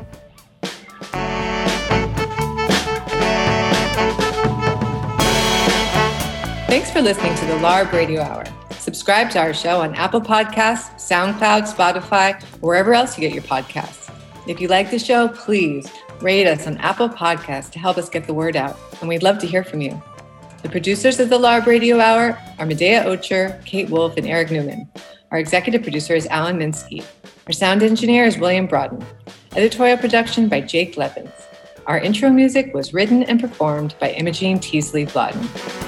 Thanks 6.70 6.92
for 6.92 7.02
listening 7.02 7.34
to 7.34 7.46
the 7.48 7.54
LARB 7.54 7.92
Radio 7.94 8.22
Hour. 8.22 8.46
Subscribe 8.74 9.32
to 9.32 9.40
our 9.40 9.56
show 9.56 9.82
on 9.82 9.96
Apple 9.96 10.22
Podcasts, 10.22 10.94
SoundCloud, 10.98 11.64
Spotify, 11.64 12.40
wherever 12.62 12.94
else 12.94 13.18
you 13.18 13.28
get 13.28 13.34
your 13.34 13.42
podcasts. 13.42 14.14
If 14.48 14.62
you 14.62 14.68
like 14.68 14.92
the 14.92 15.00
show, 15.00 15.30
please 15.30 15.92
rate 16.22 16.46
us 16.46 16.68
on 16.68 16.78
Apple 16.78 17.10
Podcasts 17.10 17.72
to 17.72 17.80
help 17.80 17.98
us 17.98 18.08
get 18.08 18.28
the 18.28 18.36
word 18.36 18.56
out, 18.56 18.78
and 19.00 19.10
we'd 19.10 19.24
love 19.24 19.40
to 19.40 19.48
hear 19.48 19.64
from 19.64 19.82
you. 19.82 20.00
The 20.62 20.70
producers 20.70 21.20
of 21.20 21.30
the 21.30 21.40
LARB 21.40 21.66
Radio 21.66 22.00
Hour 22.00 22.38
are 22.60 22.66
Medaya 22.68 23.04
Ocher, 23.04 23.66
Kate 23.66 23.90
Wolf, 23.90 24.16
and 24.16 24.28
Eric 24.28 24.52
Newman. 24.52 24.88
Our 25.32 25.40
executive 25.40 25.82
producer 25.82 26.14
is 26.14 26.28
Alan 26.28 26.60
Minsky. 26.60 27.04
Our 27.48 27.52
sound 27.52 27.82
engineer 27.82 28.26
is 28.26 28.38
William 28.38 28.68
Broughton. 28.68 29.04
Editorial 29.56 29.98
production 29.98 30.48
by 30.48 30.62
Jake 30.62 30.98
Levins. 30.98 31.34
Our 31.88 31.98
intro 31.98 32.30
music 32.30 32.76
was 32.76 32.94
written 32.94 33.24
and 33.24 33.40
performed 33.40 33.96
by 34.00 34.12
Imogen 34.12 34.60
Teasley-Vlautin. 34.60 35.88